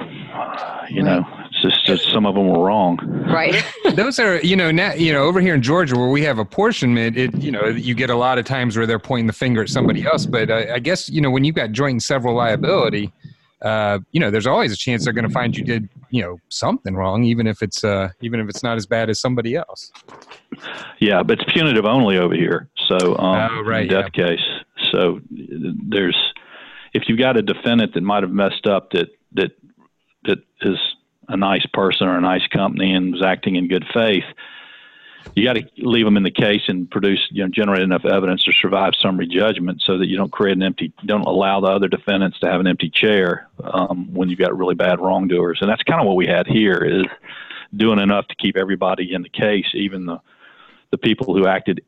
you 0.89 1.03
know, 1.03 1.23
it's 1.45 1.61
just, 1.61 1.85
just 1.85 2.11
some 2.11 2.25
of 2.25 2.35
them 2.35 2.47
were 2.47 2.63
wrong. 2.63 2.97
Right. 3.27 3.63
Those 3.95 4.19
are, 4.19 4.39
you 4.41 4.55
know, 4.55 4.71
now, 4.71 4.93
you 4.93 5.13
know, 5.13 5.23
over 5.23 5.41
here 5.41 5.55
in 5.55 5.61
Georgia 5.61 5.97
where 5.97 6.09
we 6.09 6.21
have 6.23 6.39
apportionment, 6.39 7.17
it, 7.17 7.35
you 7.37 7.51
know, 7.51 7.67
you 7.67 7.95
get 7.95 8.09
a 8.09 8.15
lot 8.15 8.37
of 8.37 8.45
times 8.45 8.77
where 8.77 8.85
they're 8.85 8.99
pointing 8.99 9.27
the 9.27 9.33
finger 9.33 9.61
at 9.61 9.69
somebody 9.69 10.05
else. 10.05 10.25
But 10.25 10.49
uh, 10.49 10.65
I 10.73 10.79
guess, 10.79 11.09
you 11.09 11.21
know, 11.21 11.31
when 11.31 11.43
you've 11.43 11.55
got 11.55 11.71
joint 11.71 11.93
and 11.93 12.03
several 12.03 12.35
liability, 12.35 13.11
uh, 13.61 13.99
you 14.11 14.19
know, 14.19 14.29
there's 14.29 14.47
always 14.47 14.71
a 14.71 14.77
chance 14.77 15.05
they're 15.05 15.13
going 15.13 15.27
to 15.27 15.33
find 15.33 15.57
you 15.57 15.63
did, 15.63 15.89
you 16.09 16.21
know, 16.21 16.37
something 16.49 16.95
wrong, 16.95 17.23
even 17.23 17.47
if 17.47 17.63
it's, 17.63 17.83
uh, 17.83 18.09
even 18.21 18.39
if 18.39 18.47
it's 18.49 18.63
not 18.63 18.77
as 18.77 18.85
bad 18.85 19.09
as 19.09 19.19
somebody 19.19 19.55
else. 19.55 19.91
Yeah, 20.99 21.23
but 21.23 21.39
it's 21.39 21.51
punitive 21.51 21.85
only 21.85 22.17
over 22.17 22.35
here. 22.35 22.69
So, 22.87 23.17
um, 23.17 23.49
Oh, 23.51 23.61
right, 23.61 23.83
in 23.83 23.87
death 23.89 24.11
case. 24.11 24.39
So 24.91 25.19
there's, 25.31 26.17
if 26.93 27.03
you've 27.07 27.19
got 27.19 27.37
a 27.37 27.41
defendant 27.41 27.93
that 27.95 28.03
might 28.03 28.23
have 28.23 28.31
messed 28.31 28.67
up 28.67 28.91
that 28.91 29.09
that 29.35 29.51
that 30.25 30.39
is 30.61 30.77
a 31.27 31.37
nice 31.37 31.65
person 31.73 32.07
or 32.07 32.17
a 32.17 32.21
nice 32.21 32.45
company 32.47 32.93
and 32.93 33.13
was 33.13 33.23
acting 33.23 33.55
in 33.55 33.67
good 33.67 33.85
faith, 33.93 34.23
you 35.35 35.43
got 35.43 35.53
to 35.53 35.63
leave 35.77 36.05
them 36.05 36.17
in 36.17 36.23
the 36.23 36.31
case 36.31 36.61
and 36.67 36.89
produce, 36.89 37.27
you 37.31 37.43
know, 37.43 37.49
generate 37.49 37.81
enough 37.81 38.05
evidence 38.05 38.43
to 38.43 38.51
survive 38.53 38.93
summary 38.99 39.27
judgment 39.27 39.81
so 39.83 39.97
that 39.97 40.07
you 40.07 40.17
don't 40.17 40.31
create 40.31 40.55
an 40.55 40.63
empty, 40.63 40.93
don't 41.05 41.25
allow 41.25 41.59
the 41.59 41.67
other 41.67 41.87
defendants 41.87 42.39
to 42.39 42.47
have 42.47 42.59
an 42.59 42.67
empty 42.67 42.89
chair 42.89 43.47
um, 43.63 44.13
when 44.13 44.29
you've 44.29 44.39
got 44.39 44.57
really 44.57 44.75
bad 44.75 44.99
wrongdoers. 44.99 45.59
And 45.61 45.69
that's 45.69 45.83
kind 45.83 45.99
of 45.99 46.07
what 46.07 46.15
we 46.15 46.27
had 46.27 46.47
here 46.47 46.77
is 46.77 47.05
doing 47.75 47.99
enough 47.99 48.27
to 48.27 48.35
keep 48.35 48.55
everybody 48.55 49.13
in 49.13 49.23
the 49.23 49.29
case, 49.29 49.67
even 49.73 50.05
the 50.05 50.19
the 50.91 50.97
people 50.99 51.35
who 51.35 51.47
acted 51.47 51.81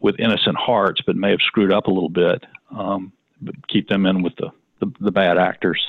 with 0.00 0.18
innocent 0.18 0.56
hearts 0.56 1.02
but 1.04 1.16
may 1.16 1.30
have 1.30 1.40
screwed 1.42 1.72
up 1.72 1.86
a 1.86 1.90
little 1.90 2.08
bit, 2.08 2.44
um, 2.70 3.12
but 3.42 3.54
keep 3.68 3.88
them 3.88 4.06
in 4.06 4.22
with 4.22 4.34
the, 4.36 4.50
the, 4.80 4.90
the 5.00 5.10
bad 5.10 5.36
actors. 5.36 5.84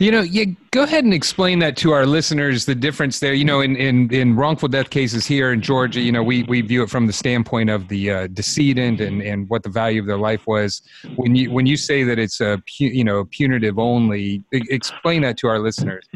You 0.00 0.12
know, 0.12 0.20
yeah, 0.20 0.44
go 0.70 0.84
ahead 0.84 1.02
and 1.02 1.12
explain 1.12 1.58
that 1.58 1.76
to 1.78 1.90
our 1.90 2.06
listeners, 2.06 2.66
the 2.66 2.74
difference 2.76 3.18
there. 3.18 3.34
You 3.34 3.44
know, 3.44 3.60
in, 3.60 3.74
in, 3.74 4.12
in 4.14 4.36
wrongful 4.36 4.68
death 4.68 4.90
cases 4.90 5.26
here 5.26 5.52
in 5.52 5.60
Georgia, 5.60 6.00
you 6.00 6.12
know, 6.12 6.22
we, 6.22 6.44
we 6.44 6.60
view 6.60 6.84
it 6.84 6.90
from 6.90 7.08
the 7.08 7.12
standpoint 7.12 7.68
of 7.68 7.88
the 7.88 8.10
uh, 8.12 8.26
decedent 8.28 9.00
and, 9.00 9.20
and 9.22 9.48
what 9.48 9.64
the 9.64 9.70
value 9.70 10.00
of 10.00 10.06
their 10.06 10.16
life 10.18 10.46
was. 10.46 10.82
When 11.16 11.34
you 11.34 11.50
when 11.50 11.66
you 11.66 11.76
say 11.76 12.04
that 12.04 12.16
it's 12.16 12.40
a 12.40 12.62
you 12.78 13.02
know 13.02 13.24
punitive 13.24 13.78
only, 13.78 14.44
explain 14.52 15.22
that 15.22 15.36
to 15.38 15.48
our 15.48 15.58
listeners. 15.58 16.06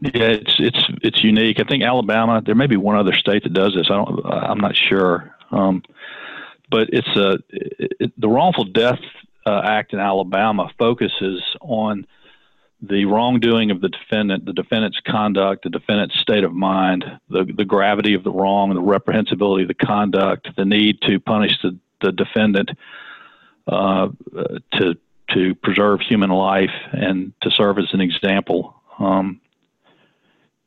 Yeah, 0.00 0.10
it's 0.14 0.56
it's 0.60 0.84
it's 1.02 1.24
unique. 1.24 1.58
I 1.58 1.64
think 1.64 1.82
Alabama. 1.82 2.42
There 2.44 2.54
may 2.54 2.68
be 2.68 2.76
one 2.76 2.96
other 2.96 3.12
state 3.12 3.42
that 3.42 3.52
does 3.52 3.74
this. 3.74 3.88
I 3.90 3.96
don't. 3.96 4.24
I'm 4.24 4.58
not 4.58 4.76
sure. 4.76 5.34
Um, 5.50 5.82
but 6.70 6.88
it's 6.92 7.16
a 7.16 7.38
it, 7.50 8.12
the 8.18 8.28
wrongful 8.28 8.64
death 8.64 9.00
uh, 9.46 9.62
act 9.64 9.92
in 9.92 9.98
Alabama 9.98 10.70
focuses 10.78 11.42
on 11.60 12.06
the 12.82 13.04
wrongdoing 13.04 13.70
of 13.70 13.80
the 13.80 13.88
defendant, 13.88 14.44
the 14.44 14.52
defendant's 14.52 14.98
conduct, 15.06 15.62
the 15.62 15.70
defendant's 15.70 16.18
state 16.18 16.42
of 16.42 16.52
mind, 16.52 17.04
the, 17.28 17.44
the 17.56 17.64
gravity 17.64 18.14
of 18.14 18.24
the 18.24 18.30
wrong, 18.32 18.74
the 18.74 18.80
reprehensibility 18.80 19.62
of 19.62 19.68
the 19.68 19.74
conduct, 19.74 20.48
the 20.56 20.64
need 20.64 21.00
to 21.02 21.20
punish 21.20 21.56
the, 21.62 21.78
the 22.00 22.12
defendant 22.12 22.70
uh, 23.68 24.08
to 24.72 24.96
to 25.30 25.54
preserve 25.54 26.00
human 26.00 26.28
life 26.28 26.74
and 26.92 27.32
to 27.40 27.50
serve 27.50 27.78
as 27.78 27.86
an 27.92 28.02
example 28.02 28.74
um, 28.98 29.40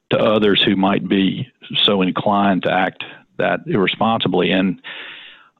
to 0.09 0.17
others 0.17 0.63
who 0.63 0.75
might 0.75 1.07
be 1.07 1.51
so 1.83 2.01
inclined 2.01 2.63
to 2.63 2.71
act 2.71 3.03
that 3.37 3.59
irresponsibly. 3.67 4.49
And 4.51 4.81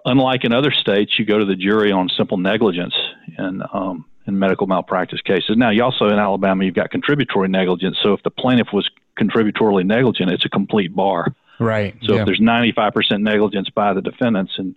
unlike 0.05 0.43
in 0.43 0.53
other 0.53 0.71
states, 0.71 1.19
you 1.19 1.25
go 1.25 1.37
to 1.37 1.45
the 1.45 1.55
jury 1.55 1.91
on 1.91 2.09
simple 2.09 2.37
negligence, 2.37 2.95
and 3.37 3.61
um, 3.73 4.05
in 4.27 4.39
medical 4.39 4.67
malpractice 4.67 5.21
cases. 5.21 5.55
Now, 5.55 5.69
you 5.69 5.83
also 5.83 6.07
in 6.07 6.19
Alabama, 6.19 6.65
you've 6.65 6.75
got 6.75 6.89
contributory 6.89 7.47
negligence. 7.47 7.97
So 8.01 8.13
if 8.13 8.23
the 8.23 8.31
plaintiff 8.31 8.67
was 8.73 8.89
contributorily 9.17 9.85
negligent, 9.85 10.31
it's 10.31 10.45
a 10.45 10.49
complete 10.49 10.95
bar. 10.95 11.35
Right. 11.59 11.95
So 12.03 12.15
yeah. 12.15 12.21
if 12.21 12.25
there's 12.25 12.39
95% 12.39 13.21
negligence 13.21 13.69
by 13.69 13.93
the 13.93 14.01
defendants 14.01 14.53
and 14.57 14.75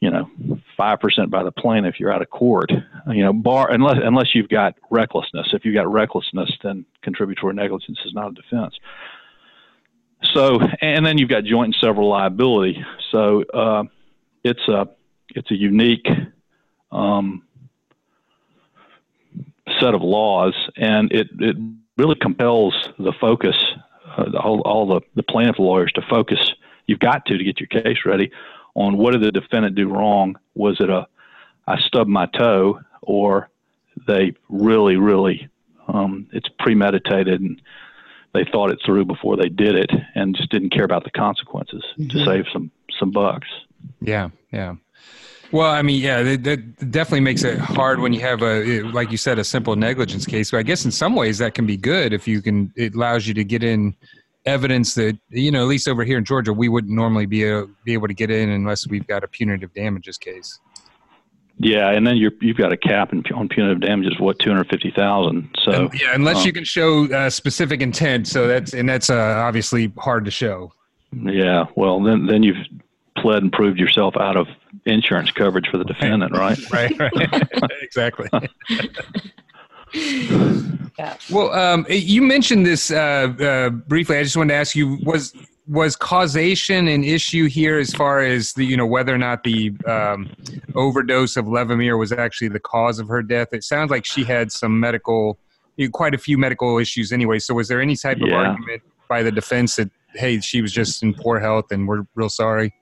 you 0.00 0.10
know, 0.10 0.28
five 0.76 0.98
percent 0.98 1.30
by 1.30 1.44
the 1.44 1.52
plaintiff, 1.52 2.00
you're 2.00 2.12
out 2.12 2.22
of 2.22 2.28
court. 2.28 2.72
You 3.06 3.22
know, 3.22 3.32
bar 3.32 3.70
unless 3.70 3.98
unless 4.02 4.34
you've 4.34 4.48
got 4.48 4.74
recklessness. 4.90 5.50
If 5.52 5.64
you've 5.64 5.76
got 5.76 5.86
recklessness, 5.86 6.50
then 6.60 6.84
contributory 7.02 7.54
negligence 7.54 8.00
is 8.04 8.12
not 8.12 8.32
a 8.32 8.34
defense. 8.34 8.74
So, 10.34 10.58
and 10.80 11.06
then 11.06 11.18
you've 11.18 11.28
got 11.28 11.44
joint 11.44 11.66
and 11.66 11.76
several 11.80 12.08
liability. 12.08 12.84
So, 13.12 13.44
uh, 13.54 13.84
it's 14.42 14.66
a 14.66 14.88
it's 15.36 15.52
a 15.52 15.54
unique 15.54 16.08
um, 16.90 17.44
set 19.80 19.94
of 19.94 20.02
laws, 20.02 20.54
and 20.76 21.12
it, 21.12 21.28
it 21.38 21.56
really 21.96 22.16
compels 22.16 22.74
the 22.98 23.12
focus, 23.20 23.56
uh, 24.16 24.30
all, 24.38 24.60
all 24.62 24.86
the, 24.86 25.00
the 25.14 25.22
plaintiff 25.22 25.58
lawyers 25.58 25.92
to 25.92 26.02
focus. 26.08 26.38
You've 26.86 26.98
got 26.98 27.26
to 27.26 27.38
to 27.38 27.44
get 27.44 27.60
your 27.60 27.68
case 27.68 27.98
ready 28.04 28.30
on 28.74 28.96
what 28.96 29.12
did 29.12 29.22
the 29.22 29.32
defendant 29.32 29.76
do 29.76 29.88
wrong? 29.88 30.38
Was 30.54 30.78
it 30.80 30.90
a 30.90 31.06
I 31.66 31.78
stubbed 31.78 32.10
my 32.10 32.26
toe, 32.26 32.80
or 33.02 33.48
they 34.06 34.32
really, 34.48 34.96
really 34.96 35.48
um, 35.88 36.28
it's 36.32 36.48
premeditated 36.58 37.40
and 37.40 37.60
they 38.34 38.44
thought 38.44 38.70
it 38.70 38.78
through 38.84 39.04
before 39.04 39.36
they 39.36 39.48
did 39.48 39.76
it 39.76 39.90
and 40.14 40.34
just 40.34 40.50
didn't 40.50 40.70
care 40.70 40.84
about 40.84 41.04
the 41.04 41.10
consequences 41.10 41.84
mm-hmm. 41.98 42.08
to 42.08 42.24
save 42.24 42.44
some 42.52 42.70
some 42.98 43.10
bucks. 43.10 43.48
Yeah, 44.00 44.30
yeah. 44.52 44.74
Well, 45.52 45.70
I 45.70 45.82
mean, 45.82 46.00
yeah, 46.00 46.22
that, 46.22 46.44
that, 46.44 46.90
definitely 46.90 47.20
makes 47.20 47.44
it 47.44 47.58
hard 47.58 48.00
when 48.00 48.14
you 48.14 48.20
have 48.20 48.42
a, 48.42 48.82
like 48.84 49.10
you 49.10 49.18
said, 49.18 49.38
a 49.38 49.44
simple 49.44 49.76
negligence 49.76 50.24
case. 50.24 50.50
But 50.50 50.58
I 50.58 50.62
guess 50.62 50.86
in 50.86 50.90
some 50.90 51.14
ways 51.14 51.38
that 51.38 51.52
can 51.52 51.66
be 51.66 51.76
good 51.76 52.14
if 52.14 52.26
you 52.26 52.40
can. 52.40 52.72
It 52.74 52.94
allows 52.94 53.26
you 53.26 53.34
to 53.34 53.44
get 53.44 53.62
in 53.62 53.94
evidence 54.46 54.94
that 54.94 55.18
you 55.28 55.50
know, 55.50 55.60
at 55.60 55.68
least 55.68 55.88
over 55.88 56.04
here 56.04 56.16
in 56.16 56.24
Georgia, 56.24 56.54
we 56.54 56.70
wouldn't 56.70 56.92
normally 56.92 57.26
be 57.26 57.44
able, 57.44 57.70
be 57.84 57.92
able 57.92 58.08
to 58.08 58.14
get 58.14 58.30
in 58.30 58.48
unless 58.48 58.88
we've 58.88 59.06
got 59.06 59.24
a 59.24 59.28
punitive 59.28 59.74
damages 59.74 60.16
case. 60.16 60.58
Yeah, 61.58 61.90
and 61.90 62.06
then 62.06 62.16
you're, 62.16 62.32
you've 62.40 62.56
got 62.56 62.72
a 62.72 62.76
cap 62.76 63.12
in, 63.12 63.22
on 63.34 63.48
punitive 63.48 63.80
damages. 63.80 64.18
What 64.18 64.38
two 64.38 64.48
hundred 64.48 64.70
fifty 64.70 64.90
thousand? 64.90 65.54
So 65.60 65.72
and, 65.72 66.00
yeah, 66.00 66.14
unless 66.14 66.38
um, 66.38 66.46
you 66.46 66.52
can 66.54 66.64
show 66.64 67.04
uh, 67.12 67.28
specific 67.28 67.82
intent. 67.82 68.26
So 68.26 68.48
that's 68.48 68.72
and 68.72 68.88
that's 68.88 69.10
uh, 69.10 69.42
obviously 69.46 69.92
hard 69.98 70.24
to 70.24 70.30
show. 70.30 70.72
Yeah, 71.12 71.66
well, 71.76 72.02
then 72.02 72.26
then 72.26 72.42
you've 72.42 72.56
pled 73.18 73.42
and 73.42 73.52
proved 73.52 73.78
yourself 73.78 74.16
out 74.16 74.38
of 74.38 74.48
insurance 74.84 75.30
coverage 75.30 75.68
for 75.68 75.78
the 75.78 75.84
defendant, 75.84 76.32
right? 76.32 76.58
right, 76.72 76.98
right. 76.98 77.48
exactly. 77.82 78.28
yeah. 80.98 81.16
Well, 81.30 81.52
um, 81.52 81.86
you 81.88 82.22
mentioned 82.22 82.66
this 82.66 82.90
uh, 82.90 83.32
uh, 83.40 83.70
briefly. 83.70 84.18
I 84.18 84.22
just 84.22 84.36
wanted 84.36 84.54
to 84.54 84.58
ask 84.58 84.74
you: 84.74 84.98
was 85.02 85.34
was 85.68 85.94
causation 85.94 86.88
an 86.88 87.04
issue 87.04 87.48
here 87.48 87.78
as 87.78 87.92
far 87.94 88.20
as 88.20 88.52
the 88.54 88.64
you 88.64 88.76
know 88.76 88.86
whether 88.86 89.14
or 89.14 89.18
not 89.18 89.44
the 89.44 89.72
um, 89.86 90.30
overdose 90.74 91.36
of 91.36 91.44
Levemir 91.46 91.98
was 91.98 92.12
actually 92.12 92.48
the 92.48 92.60
cause 92.60 92.98
of 92.98 93.08
her 93.08 93.22
death? 93.22 93.48
It 93.52 93.64
sounds 93.64 93.90
like 93.90 94.04
she 94.04 94.24
had 94.24 94.50
some 94.50 94.80
medical, 94.80 95.38
you 95.76 95.86
know, 95.86 95.90
quite 95.90 96.14
a 96.14 96.18
few 96.18 96.38
medical 96.38 96.78
issues 96.78 97.12
anyway. 97.12 97.38
So, 97.38 97.54
was 97.54 97.68
there 97.68 97.80
any 97.80 97.96
type 97.96 98.20
of 98.20 98.28
yeah. 98.28 98.34
argument 98.34 98.82
by 99.08 99.22
the 99.22 99.32
defense 99.32 99.76
that 99.76 99.90
hey, 100.14 100.40
she 100.40 100.60
was 100.60 100.72
just 100.72 101.02
in 101.02 101.14
poor 101.14 101.38
health 101.38 101.70
and 101.70 101.86
we're 101.86 102.04
real 102.14 102.28
sorry? 102.28 102.74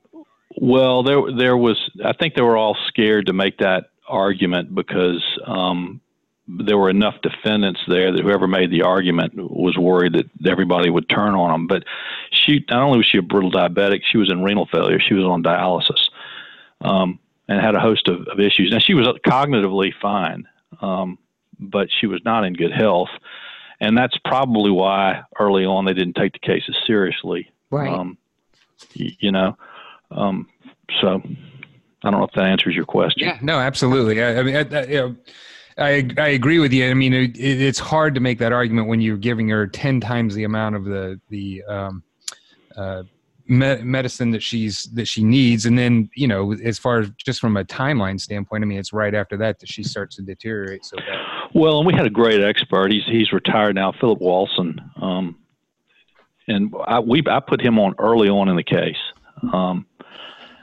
Well, 0.60 1.02
there 1.02 1.22
there 1.34 1.56
was. 1.56 1.78
I 2.04 2.12
think 2.12 2.34
they 2.34 2.42
were 2.42 2.58
all 2.58 2.76
scared 2.88 3.26
to 3.26 3.32
make 3.32 3.56
that 3.58 3.86
argument 4.06 4.74
because 4.74 5.24
um, 5.46 6.02
there 6.46 6.76
were 6.76 6.90
enough 6.90 7.14
defendants 7.22 7.80
there 7.88 8.12
that 8.12 8.20
whoever 8.20 8.46
made 8.46 8.70
the 8.70 8.82
argument 8.82 9.32
was 9.36 9.78
worried 9.78 10.12
that 10.12 10.26
everybody 10.46 10.90
would 10.90 11.08
turn 11.08 11.34
on 11.34 11.50
them. 11.50 11.66
But 11.66 11.84
she 12.30 12.62
not 12.68 12.82
only 12.82 12.98
was 12.98 13.06
she 13.06 13.16
a 13.16 13.22
brittle 13.22 13.50
diabetic, 13.50 14.00
she 14.04 14.18
was 14.18 14.30
in 14.30 14.42
renal 14.42 14.68
failure. 14.70 15.00
She 15.00 15.14
was 15.14 15.24
on 15.24 15.42
dialysis 15.42 16.10
um, 16.82 17.18
and 17.48 17.58
had 17.58 17.74
a 17.74 17.80
host 17.80 18.06
of, 18.08 18.28
of, 18.28 18.38
issues. 18.38 18.70
Now 18.70 18.80
she 18.80 18.92
was 18.92 19.06
cognitively 19.26 19.92
fine, 20.02 20.46
um, 20.82 21.16
but 21.58 21.88
she 21.90 22.06
was 22.06 22.20
not 22.26 22.44
in 22.44 22.52
good 22.52 22.72
health, 22.72 23.08
and 23.80 23.96
that's 23.96 24.18
probably 24.26 24.70
why 24.70 25.22
early 25.38 25.64
on 25.64 25.86
they 25.86 25.94
didn't 25.94 26.16
take 26.16 26.34
the 26.34 26.38
cases 26.38 26.76
seriously. 26.86 27.50
Right. 27.70 27.90
Um, 27.90 28.18
you 28.92 29.32
know. 29.32 29.56
Um, 30.10 30.48
so 31.00 31.22
I 32.04 32.10
don't 32.10 32.20
know 32.20 32.24
if 32.24 32.32
that 32.34 32.44
answers 32.44 32.74
your 32.74 32.86
question. 32.86 33.28
Yeah, 33.28 33.38
no, 33.42 33.58
absolutely. 33.58 34.22
I, 34.22 34.38
I 34.38 34.42
mean, 34.42 34.56
I, 34.56 34.60
I, 34.60 34.84
you 34.86 34.94
know, 34.96 35.16
I, 35.78 36.08
I 36.18 36.28
agree 36.28 36.58
with 36.58 36.72
you. 36.72 36.90
I 36.90 36.94
mean, 36.94 37.12
it, 37.12 37.38
it's 37.38 37.78
hard 37.78 38.14
to 38.14 38.20
make 38.20 38.38
that 38.38 38.52
argument 38.52 38.88
when 38.88 39.00
you're 39.00 39.16
giving 39.16 39.48
her 39.48 39.66
ten 39.66 40.00
times 40.00 40.34
the 40.34 40.44
amount 40.44 40.76
of 40.76 40.84
the 40.84 41.20
the 41.28 41.62
um, 41.64 42.02
uh, 42.76 43.02
me- 43.46 43.82
medicine 43.82 44.30
that 44.30 44.42
she's 44.42 44.84
that 44.94 45.06
she 45.08 45.24
needs, 45.24 45.66
and 45.66 45.78
then 45.78 46.10
you 46.14 46.28
know, 46.28 46.52
as 46.52 46.78
far 46.78 47.00
as 47.00 47.10
just 47.10 47.40
from 47.40 47.56
a 47.56 47.64
timeline 47.64 48.20
standpoint, 48.20 48.62
I 48.62 48.66
mean, 48.66 48.78
it's 48.78 48.92
right 48.92 49.14
after 49.14 49.36
that 49.38 49.58
that 49.60 49.68
she 49.68 49.82
starts 49.82 50.16
to 50.16 50.22
deteriorate 50.22 50.84
so 50.84 50.96
bad. 50.96 51.26
Well, 51.54 51.78
and 51.78 51.86
we 51.86 51.94
had 51.94 52.06
a 52.06 52.10
great 52.10 52.42
expert. 52.42 52.92
He's 52.92 53.04
he's 53.06 53.32
retired 53.32 53.74
now, 53.74 53.92
Philip 54.00 54.20
Walson, 54.20 54.78
um, 55.02 55.36
and 56.46 56.74
I, 56.86 57.00
we 57.00 57.22
I 57.28 57.40
put 57.40 57.60
him 57.60 57.78
on 57.78 57.94
early 57.98 58.28
on 58.28 58.48
in 58.48 58.56
the 58.56 58.64
case. 58.64 58.96
Um, 59.52 59.86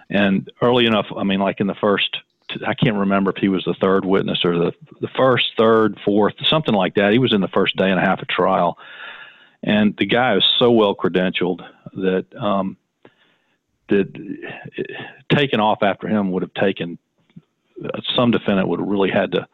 and 0.10 0.50
early 0.62 0.86
enough, 0.86 1.08
I 1.16 1.24
mean, 1.24 1.40
like 1.40 1.60
in 1.60 1.68
the 1.68 1.76
first, 1.76 2.18
I 2.66 2.74
can't 2.74 2.96
remember 2.96 3.32
if 3.32 3.38
he 3.38 3.50
was 3.50 3.64
the 3.66 3.76
third 3.82 4.06
witness 4.06 4.46
or 4.46 4.58
the 4.58 4.74
the 5.02 5.10
first, 5.10 5.52
third, 5.58 6.00
fourth, 6.06 6.36
something 6.44 6.74
like 6.74 6.96
that. 6.96 7.12
He 7.12 7.20
was 7.20 7.34
in 7.34 7.42
the 7.42 7.48
first 7.50 7.76
day 7.76 7.90
and 7.90 8.00
a 8.00 8.04
half 8.04 8.22
of 8.22 8.28
trial, 8.28 8.78
and 9.64 9.96
the 9.98 10.06
guy 10.06 10.36
was 10.36 10.56
so 10.58 10.72
well 10.72 10.96
credentialed 10.96 11.62
that 11.94 12.26
um, 12.36 12.78
that 13.90 14.08
taking 15.30 15.60
off 15.60 15.84
after 15.84 16.08
him 16.08 16.32
would 16.32 16.44
have 16.44 16.54
taken 16.54 16.98
uh, 17.84 18.02
some 18.16 18.32
defendant 18.32 18.68
would 18.68 18.80
have 18.80 18.88
really 18.88 19.12
had 19.12 19.34
to 19.34 19.48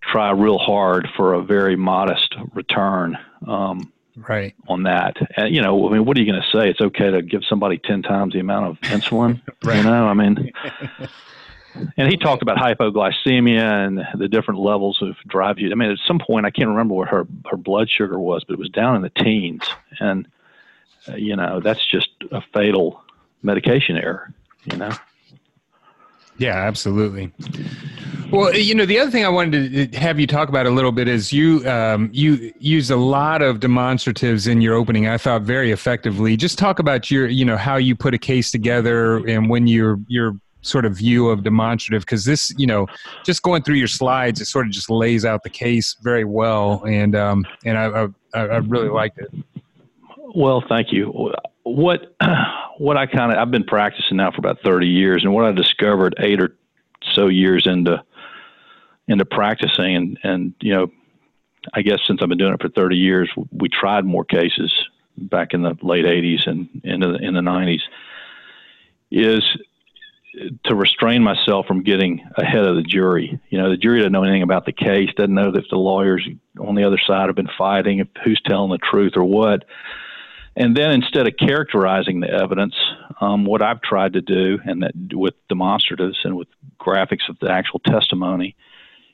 try 0.00 0.30
real 0.30 0.58
hard 0.58 1.08
for 1.16 1.34
a 1.34 1.42
very 1.42 1.76
modest 1.76 2.34
return. 2.54 3.18
Um, 3.46 3.92
right 4.16 4.54
on 4.68 4.84
that. 4.84 5.16
And, 5.36 5.54
you 5.54 5.62
know, 5.62 5.88
I 5.88 5.92
mean, 5.92 6.04
what 6.04 6.16
are 6.16 6.20
you 6.20 6.30
going 6.30 6.42
to 6.42 6.58
say? 6.58 6.68
It's 6.68 6.80
okay 6.80 7.10
to 7.10 7.22
give 7.22 7.42
somebody 7.48 7.78
ten 7.78 8.02
times 8.02 8.32
the 8.32 8.40
amount 8.40 8.66
of 8.66 8.80
insulin. 8.90 9.40
right. 9.64 9.76
You 9.76 9.82
know, 9.82 10.06
I 10.06 10.14
mean. 10.14 10.52
and 11.96 12.08
he 12.08 12.16
talked 12.16 12.42
about 12.42 12.56
hypoglycemia 12.56 13.86
and 13.86 14.02
the 14.14 14.28
different 14.28 14.60
levels 14.60 15.00
of 15.02 15.16
drive 15.26 15.58
you. 15.58 15.70
I 15.70 15.74
mean, 15.74 15.90
at 15.90 15.98
some 16.06 16.18
point, 16.18 16.46
I 16.46 16.50
can't 16.50 16.68
remember 16.68 16.94
what 16.94 17.08
her 17.08 17.26
her 17.50 17.56
blood 17.56 17.90
sugar 17.90 18.18
was, 18.18 18.44
but 18.44 18.54
it 18.54 18.58
was 18.58 18.70
down 18.70 18.96
in 18.96 19.02
the 19.02 19.10
teens, 19.10 19.62
and 20.00 20.26
uh, 21.08 21.16
you 21.16 21.36
know 21.36 21.60
that's 21.60 21.84
just 21.84 22.08
a 22.32 22.42
fatal 22.52 23.02
medication 23.42 23.96
error. 23.96 24.32
You 24.64 24.78
know. 24.78 24.96
Yeah, 26.38 26.54
absolutely. 26.54 27.32
Well, 28.30 28.54
you 28.54 28.74
know, 28.74 28.84
the 28.84 28.98
other 28.98 29.10
thing 29.10 29.24
I 29.24 29.28
wanted 29.28 29.92
to 29.92 29.98
have 29.98 30.18
you 30.18 30.26
talk 30.26 30.48
about 30.48 30.66
a 30.66 30.70
little 30.70 30.92
bit 30.92 31.08
is 31.08 31.32
you 31.32 31.66
um, 31.68 32.10
you 32.12 32.52
use 32.58 32.90
a 32.90 32.96
lot 32.96 33.40
of 33.40 33.60
demonstratives 33.60 34.48
in 34.48 34.60
your 34.60 34.74
opening. 34.74 35.06
I 35.06 35.16
thought 35.16 35.42
very 35.42 35.70
effectively. 35.70 36.36
Just 36.36 36.58
talk 36.58 36.78
about 36.78 37.10
your, 37.10 37.28
you 37.28 37.44
know, 37.44 37.56
how 37.56 37.76
you 37.76 37.94
put 37.94 38.14
a 38.14 38.18
case 38.18 38.50
together 38.50 39.18
and 39.28 39.48
when 39.48 39.66
your 39.66 39.98
your 40.08 40.36
sort 40.62 40.84
of 40.84 40.96
view 40.96 41.28
of 41.28 41.44
demonstrative 41.44 42.02
because 42.02 42.24
this, 42.24 42.52
you 42.58 42.66
know, 42.66 42.86
just 43.24 43.42
going 43.42 43.62
through 43.62 43.76
your 43.76 43.88
slides, 43.88 44.40
it 44.40 44.46
sort 44.46 44.66
of 44.66 44.72
just 44.72 44.90
lays 44.90 45.24
out 45.24 45.42
the 45.44 45.50
case 45.50 45.96
very 46.02 46.24
well, 46.24 46.82
and 46.84 47.14
um, 47.14 47.46
and 47.64 47.78
I, 47.78 48.08
I 48.34 48.40
I 48.40 48.56
really 48.58 48.88
liked 48.88 49.18
it. 49.18 49.30
Well, 50.34 50.62
thank 50.68 50.92
you. 50.92 51.32
What 51.66 52.16
what 52.78 52.96
I 52.96 53.06
kind 53.06 53.32
of 53.32 53.38
I've 53.38 53.50
been 53.50 53.64
practicing 53.64 54.18
now 54.18 54.30
for 54.30 54.38
about 54.38 54.58
30 54.64 54.86
years, 54.86 55.24
and 55.24 55.34
what 55.34 55.44
I 55.44 55.52
discovered 55.52 56.14
eight 56.18 56.40
or 56.40 56.56
so 57.12 57.26
years 57.26 57.66
into 57.66 58.02
into 59.08 59.24
practicing, 59.24 59.96
and 59.96 60.18
and 60.22 60.54
you 60.60 60.74
know, 60.74 60.92
I 61.74 61.82
guess 61.82 62.00
since 62.06 62.20
I've 62.22 62.28
been 62.28 62.38
doing 62.38 62.54
it 62.54 62.62
for 62.62 62.68
30 62.68 62.96
years, 62.96 63.30
we 63.50 63.68
tried 63.68 64.04
more 64.04 64.24
cases 64.24 64.72
back 65.18 65.54
in 65.54 65.62
the 65.62 65.76
late 65.82 66.04
80s 66.04 66.46
and 66.46 66.68
into 66.84 67.12
the, 67.12 67.18
in 67.18 67.34
the 67.34 67.40
90s. 67.40 67.80
Is 69.10 69.42
to 70.64 70.74
restrain 70.74 71.22
myself 71.22 71.66
from 71.66 71.82
getting 71.82 72.20
ahead 72.36 72.64
of 72.64 72.76
the 72.76 72.82
jury. 72.82 73.40
You 73.48 73.58
know, 73.58 73.70
the 73.70 73.76
jury 73.76 74.00
doesn't 74.00 74.12
know 74.12 74.22
anything 74.22 74.42
about 74.42 74.66
the 74.66 74.72
case, 74.72 75.10
doesn't 75.16 75.34
know 75.34 75.48
if 75.54 75.64
the 75.70 75.76
lawyers 75.76 76.28
on 76.60 76.74
the 76.74 76.84
other 76.84 76.98
side 76.98 77.26
have 77.26 77.36
been 77.36 77.48
fighting, 77.56 78.00
if 78.00 78.08
who's 78.22 78.40
telling 78.44 78.70
the 78.70 78.78
truth 78.78 79.14
or 79.16 79.24
what. 79.24 79.64
And 80.56 80.74
then 80.74 80.90
instead 80.90 81.26
of 81.26 81.36
characterizing 81.36 82.20
the 82.20 82.30
evidence, 82.30 82.74
um, 83.20 83.44
what 83.44 83.60
I've 83.60 83.82
tried 83.82 84.14
to 84.14 84.22
do, 84.22 84.58
and 84.64 84.82
that 84.82 84.94
with 85.12 85.34
demonstratives 85.50 86.16
and 86.24 86.34
with 86.34 86.48
graphics 86.80 87.28
of 87.28 87.38
the 87.40 87.50
actual 87.50 87.80
testimony, 87.80 88.56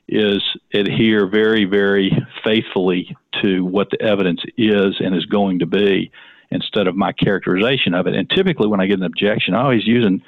is 0.07 0.41
adhere 0.73 1.27
very, 1.27 1.65
very 1.65 2.11
faithfully 2.43 3.15
to 3.41 3.63
what 3.65 3.89
the 3.89 4.01
evidence 4.01 4.41
is 4.57 4.95
and 4.99 5.15
is 5.15 5.25
going 5.25 5.59
to 5.59 5.65
be 5.65 6.11
instead 6.49 6.87
of 6.87 6.95
my 6.95 7.11
characterization 7.11 7.93
of 7.93 8.07
it. 8.07 8.15
And 8.15 8.29
typically, 8.29 8.67
when 8.67 8.79
I 8.79 8.85
get 8.85 8.99
an 8.99 9.05
objection, 9.05 9.53
I 9.53 9.63
always 9.63 9.87
use 9.87 10.05
an 10.05 10.23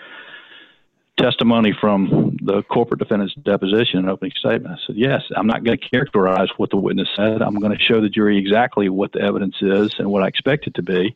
testimony 1.18 1.74
from 1.80 2.38
the 2.41 2.61
corporate 2.63 2.99
defendant's 2.99 3.36
deposition 3.36 3.99
and 3.99 4.09
opening 4.09 4.34
statement. 4.38 4.78
I 4.80 4.86
said, 4.86 4.97
yes, 4.97 5.22
I'm 5.36 5.47
not 5.47 5.63
going 5.63 5.78
to 5.78 5.89
characterize 5.89 6.49
what 6.57 6.70
the 6.70 6.78
witness 6.78 7.07
said. 7.16 7.41
I'm 7.41 7.55
going 7.55 7.76
to 7.78 7.84
show 7.84 8.01
the 8.01 8.09
jury 8.09 8.38
exactly 8.38 8.89
what 8.89 9.13
the 9.13 9.22
evidence 9.22 9.55
is 9.61 9.95
and 9.97 10.09
what 10.09 10.24
I 10.24 10.28
expect 10.28 10.68
it 10.68 10.76
to 10.76 10.84
be. 10.84 11.16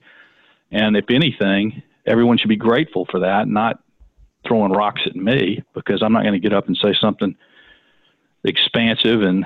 And 0.72 0.96
if 0.96 1.06
anything, 1.10 1.84
everyone 2.06 2.38
should 2.38 2.50
be 2.50 2.56
grateful 2.56 3.06
for 3.10 3.22
that, 3.22 3.48
not 3.48 3.82
throwing 4.48 4.72
rocks 4.72 5.02
at 5.06 5.16
me 5.16 5.64
because 5.74 6.02
I'm 6.02 6.14
not 6.14 6.24
going 6.24 6.34
to 6.34 6.40
get 6.40 6.54
up 6.54 6.68
and 6.68 6.78
say 6.78 6.94
something 7.00 7.36
expansive 8.46 9.22
and 9.22 9.46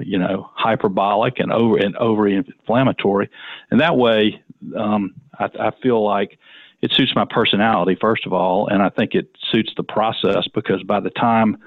you 0.00 0.18
know 0.18 0.50
hyperbolic 0.52 1.38
and 1.38 1.52
over 1.52 1.76
and 1.78 1.96
over 1.96 2.26
inflammatory. 2.26 3.30
And 3.70 3.80
that 3.80 3.96
way, 3.96 4.42
um, 4.76 5.14
I, 5.38 5.48
I 5.60 5.70
feel 5.80 6.04
like 6.04 6.38
it 6.82 6.92
suits 6.92 7.14
my 7.14 7.24
personality 7.24 7.96
first 7.98 8.26
of 8.26 8.32
all, 8.32 8.66
and 8.66 8.82
I 8.82 8.90
think 8.90 9.14
it 9.14 9.34
suits 9.50 9.72
the 9.76 9.84
process 9.84 10.48
because 10.52 10.82
by 10.82 11.00
the 11.00 11.10
time 11.10 11.58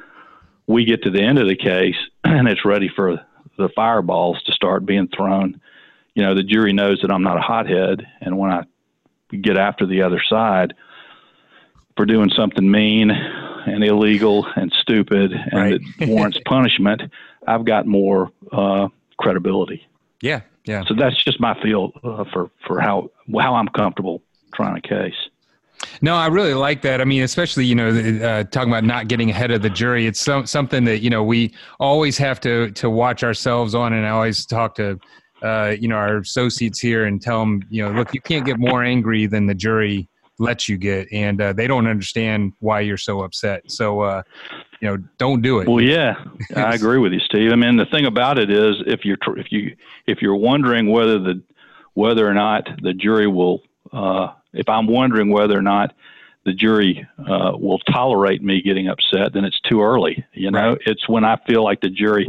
we 0.67 0.83
get 0.85 1.03
to 1.03 1.09
the 1.09 1.21
end 1.21 1.39
of 1.39 1.47
the 1.47 1.55
case 1.55 1.95
and 2.23 2.47
it's 2.47 2.65
ready 2.65 2.89
for 2.93 3.25
the 3.57 3.69
fireballs 3.69 4.43
to 4.43 4.51
start 4.51 4.85
being 4.85 5.07
thrown, 5.07 5.61
you 6.13 6.23
know, 6.23 6.35
the 6.35 6.43
jury 6.43 6.73
knows 6.73 6.99
that 7.01 7.11
I'm 7.11 7.23
not 7.23 7.37
a 7.37 7.41
hothead, 7.41 8.05
and 8.21 8.37
when 8.37 8.51
I 8.51 8.63
get 9.41 9.57
after 9.57 9.85
the 9.85 10.01
other 10.03 10.21
side 10.27 10.73
for 11.97 12.05
doing 12.05 12.29
something 12.29 12.69
mean 12.69 13.09
and 13.09 13.83
illegal 13.83 14.45
and 14.55 14.71
stupid 14.81 15.31
and 15.31 15.53
right. 15.53 15.81
that 15.99 16.09
warrants 16.09 16.39
punishment, 16.45 17.01
I've 17.47 17.65
got 17.65 17.87
more 17.87 18.31
uh, 18.51 18.89
credibility. 19.17 19.87
Yeah, 20.21 20.41
yeah. 20.65 20.83
So 20.87 20.93
that's 20.93 21.21
just 21.23 21.39
my 21.39 21.59
feel 21.61 21.91
uh, 22.03 22.25
for 22.33 22.49
for 22.67 22.79
how 22.79 23.11
how 23.37 23.55
I'm 23.55 23.67
comfortable 23.69 24.21
trying 24.55 24.77
a 24.77 24.81
case. 24.81 25.29
No, 26.01 26.15
I 26.15 26.27
really 26.27 26.53
like 26.53 26.81
that. 26.83 27.01
I 27.01 27.05
mean, 27.05 27.23
especially 27.23 27.65
you 27.65 27.75
know, 27.75 27.89
uh, 27.89 28.43
talking 28.45 28.69
about 28.69 28.83
not 28.83 29.07
getting 29.07 29.29
ahead 29.29 29.51
of 29.51 29.61
the 29.61 29.69
jury. 29.69 30.07
It's 30.07 30.19
so, 30.19 30.45
something 30.45 30.83
that 30.85 30.99
you 30.99 31.09
know 31.09 31.23
we 31.23 31.53
always 31.79 32.17
have 32.17 32.39
to 32.41 32.71
to 32.71 32.89
watch 32.89 33.23
ourselves 33.23 33.75
on. 33.75 33.93
And 33.93 34.05
I 34.05 34.09
always 34.09 34.45
talk 34.45 34.75
to 34.75 34.99
uh, 35.41 35.75
you 35.79 35.87
know 35.87 35.95
our 35.95 36.17
associates 36.17 36.79
here 36.79 37.05
and 37.05 37.21
tell 37.21 37.39
them, 37.39 37.63
you 37.69 37.83
know, 37.83 37.91
look, 37.91 38.13
you 38.13 38.21
can't 38.21 38.45
get 38.45 38.57
more 38.57 38.83
angry 38.83 39.25
than 39.25 39.45
the 39.45 39.55
jury 39.55 40.07
lets 40.37 40.67
you 40.67 40.77
get, 40.77 41.07
and 41.11 41.41
uh, 41.41 41.53
they 41.53 41.67
don't 41.67 41.87
understand 41.87 42.53
why 42.59 42.81
you're 42.81 42.97
so 42.97 43.23
upset. 43.23 43.63
So, 43.71 44.01
uh, 44.01 44.23
you 44.81 44.89
know, 44.89 44.97
don't 45.17 45.41
do 45.41 45.59
it. 45.59 45.67
Well, 45.67 45.81
yeah, 45.81 46.15
I 46.55 46.73
agree 46.73 46.99
with 46.99 47.13
you, 47.13 47.19
Steve. 47.19 47.51
I 47.51 47.55
mean, 47.55 47.77
the 47.77 47.85
thing 47.85 48.05
about 48.05 48.37
it 48.37 48.49
is, 48.49 48.75
if 48.85 49.05
you're 49.05 49.17
if 49.37 49.51
you 49.51 49.75
if 50.07 50.21
you're 50.21 50.35
wondering 50.35 50.89
whether 50.89 51.19
the 51.19 51.41
whether 51.93 52.27
or 52.27 52.33
not 52.33 52.67
the 52.81 52.93
jury 52.93 53.27
will 53.27 53.61
uh, 53.93 54.27
if 54.55 54.69
I'm 54.69 54.87
wondering 54.87 55.29
whether 55.29 55.57
or 55.57 55.61
not 55.61 55.93
the 56.45 56.53
jury 56.53 57.07
uh, 57.19 57.53
will 57.57 57.79
tolerate 57.79 58.41
me 58.41 58.61
getting 58.61 58.87
upset, 58.87 59.33
then 59.33 59.45
it's 59.45 59.59
too 59.61 59.81
early. 59.81 60.25
You 60.33 60.51
know, 60.51 60.69
right. 60.69 60.81
it's 60.85 61.09
when 61.09 61.25
I 61.25 61.37
feel 61.47 61.63
like 61.63 61.81
the 61.81 61.89
jury 61.89 62.27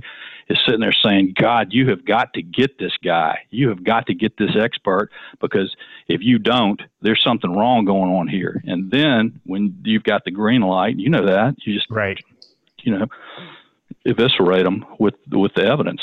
is 0.48 0.58
sitting 0.64 0.80
there 0.80 0.94
saying, 1.04 1.34
God, 1.38 1.68
you 1.72 1.90
have 1.90 2.04
got 2.04 2.32
to 2.34 2.42
get 2.42 2.78
this 2.78 2.92
guy. 3.04 3.40
You 3.50 3.68
have 3.68 3.84
got 3.84 4.06
to 4.06 4.14
get 4.14 4.36
this 4.38 4.56
expert 4.58 5.10
because 5.40 5.74
if 6.08 6.20
you 6.22 6.38
don't, 6.38 6.80
there's 7.02 7.22
something 7.22 7.52
wrong 7.52 7.84
going 7.84 8.10
on 8.10 8.28
here. 8.28 8.62
And 8.64 8.90
then 8.90 9.40
when 9.44 9.80
you've 9.84 10.04
got 10.04 10.24
the 10.24 10.30
green 10.30 10.62
light, 10.62 10.96
you 10.96 11.10
know 11.10 11.26
that 11.26 11.56
you 11.64 11.74
just, 11.74 11.90
right. 11.90 12.18
you 12.82 12.96
know, 12.96 13.06
eviscerate 14.06 14.64
them 14.64 14.86
with, 14.98 15.14
with 15.30 15.52
the 15.54 15.66
evidence. 15.66 16.00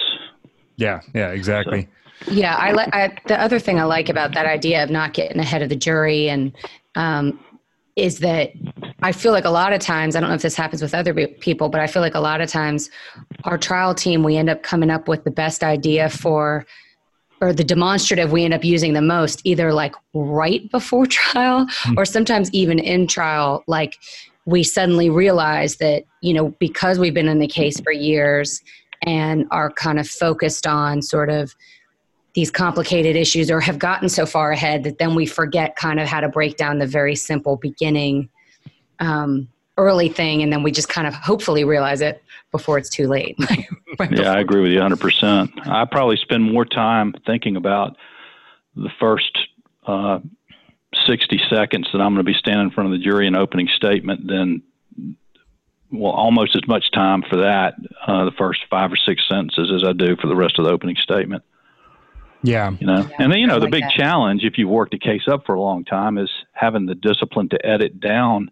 Yeah. 0.75 1.01
Yeah, 1.15 1.29
exactly. 1.29 1.83
So, 1.83 1.87
yeah, 2.31 2.55
I 2.55 2.71
like 2.71 3.25
the 3.27 3.39
other 3.39 3.59
thing 3.59 3.79
I 3.79 3.83
like 3.83 4.09
about 4.09 4.33
that 4.33 4.45
idea 4.45 4.83
of 4.83 4.89
not 4.89 5.13
getting 5.13 5.39
ahead 5.39 5.61
of 5.61 5.69
the 5.69 5.75
jury 5.75 6.29
and 6.29 6.53
um, 6.95 7.39
is 7.95 8.19
that 8.19 8.51
I 9.01 9.11
feel 9.11 9.31
like 9.31 9.45
a 9.45 9.49
lot 9.49 9.73
of 9.73 9.79
times 9.79 10.15
I 10.15 10.19
don't 10.19 10.29
know 10.29 10.35
if 10.35 10.41
this 10.41 10.55
happens 10.55 10.81
with 10.81 10.95
other 10.95 11.13
people, 11.27 11.69
but 11.69 11.79
I 11.79 11.87
feel 11.87 12.01
like 12.01 12.15
a 12.15 12.19
lot 12.19 12.41
of 12.41 12.49
times 12.49 12.89
our 13.43 13.57
trial 13.57 13.93
team 13.93 14.23
we 14.23 14.37
end 14.37 14.49
up 14.49 14.63
coming 14.63 14.89
up 14.89 15.07
with 15.07 15.23
the 15.23 15.31
best 15.31 15.63
idea 15.63 16.09
for 16.09 16.65
or 17.41 17.51
the 17.51 17.63
demonstrative 17.63 18.31
we 18.31 18.45
end 18.45 18.53
up 18.53 18.63
using 18.63 18.93
the 18.93 19.01
most 19.01 19.41
either 19.43 19.73
like 19.73 19.93
right 20.13 20.69
before 20.71 21.05
trial 21.09 21.67
hmm. 21.69 21.97
or 21.97 22.05
sometimes 22.05 22.49
even 22.53 22.79
in 22.79 23.05
trial 23.05 23.63
like 23.67 23.97
we 24.45 24.63
suddenly 24.63 25.09
realize 25.09 25.77
that 25.77 26.03
you 26.21 26.33
know 26.33 26.49
because 26.59 26.99
we've 26.99 27.13
been 27.13 27.27
in 27.27 27.39
the 27.39 27.47
case 27.47 27.79
for 27.79 27.91
years 27.91 28.61
and 29.05 29.45
are 29.51 29.69
kind 29.71 29.99
of 29.99 30.07
focused 30.07 30.65
on 30.65 31.01
sort 31.01 31.29
of 31.29 31.53
these 32.33 32.49
complicated 32.49 33.15
issues 33.15 33.51
or 33.51 33.59
have 33.59 33.77
gotten 33.77 34.09
so 34.09 34.25
far 34.25 34.51
ahead 34.51 34.83
that 34.83 34.97
then 34.97 35.15
we 35.15 35.25
forget 35.25 35.75
kind 35.75 35.99
of 35.99 36.07
how 36.07 36.19
to 36.19 36.27
break 36.27 36.57
down 36.57 36.79
the 36.79 36.87
very 36.87 37.15
simple 37.15 37.57
beginning 37.57 38.29
um, 38.99 39.47
early 39.77 40.09
thing 40.09 40.41
and 40.43 40.51
then 40.51 40.63
we 40.63 40.71
just 40.71 40.89
kind 40.89 41.07
of 41.07 41.13
hopefully 41.13 41.63
realize 41.63 42.01
it 42.01 42.23
before 42.51 42.77
it's 42.77 42.89
too 42.89 43.07
late. 43.07 43.37
Yeah 44.09 44.33
i 44.33 44.39
agree 44.39 44.59
with 44.59 44.71
you 44.71 44.79
100% 44.79 45.67
i 45.67 45.85
probably 45.85 46.17
spend 46.17 46.51
more 46.51 46.65
time 46.65 47.13
thinking 47.27 47.55
about 47.55 47.95
the 48.75 48.89
first 48.99 49.37
uh, 49.85 50.17
60 51.05 51.39
seconds 51.47 51.87
that 51.93 52.01
i'm 52.01 52.11
going 52.15 52.25
to 52.25 52.31
be 52.31 52.33
standing 52.33 52.65
in 52.65 52.71
front 52.71 52.91
of 52.91 52.97
the 52.97 53.03
jury 53.03 53.27
in 53.27 53.35
opening 53.35 53.67
statement 53.67 54.25
than 54.25 54.63
well 55.91 56.11
almost 56.11 56.55
as 56.55 56.67
much 56.67 56.89
time 56.89 57.21
for 57.29 57.37
that 57.37 57.75
uh, 58.07 58.25
the 58.25 58.31
first 58.31 58.61
five 58.67 58.91
or 58.91 58.95
six 58.95 59.21
sentences 59.29 59.71
as 59.71 59.83
i 59.87 59.93
do 59.93 60.15
for 60.15 60.25
the 60.25 60.35
rest 60.35 60.57
of 60.57 60.65
the 60.65 60.71
opening 60.71 60.95
statement 60.95 61.43
yeah. 62.43 62.71
You 62.79 62.87
know, 62.87 62.99
yeah, 62.99 63.15
and 63.19 63.31
then, 63.31 63.39
you 63.39 63.47
know, 63.47 63.59
the 63.59 63.67
big 63.67 63.83
that. 63.83 63.91
challenge, 63.91 64.43
if 64.43 64.57
you've 64.57 64.69
worked 64.69 64.93
a 64.93 64.99
case 64.99 65.27
up 65.27 65.45
for 65.45 65.55
a 65.55 65.61
long 65.61 65.85
time, 65.85 66.17
is 66.17 66.29
having 66.51 66.85
the 66.85 66.95
discipline 66.95 67.49
to 67.49 67.65
edit 67.65 67.99
down 67.99 68.51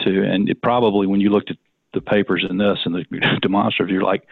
to, 0.00 0.22
and 0.22 0.48
it 0.48 0.62
probably 0.62 1.06
when 1.06 1.20
you 1.20 1.30
looked 1.30 1.50
at 1.50 1.56
the 1.92 2.00
papers 2.00 2.44
in 2.48 2.56
this 2.56 2.78
and 2.84 2.94
the 2.94 3.04
demonstrative, 3.42 3.92
you're 3.92 4.04
like, 4.04 4.24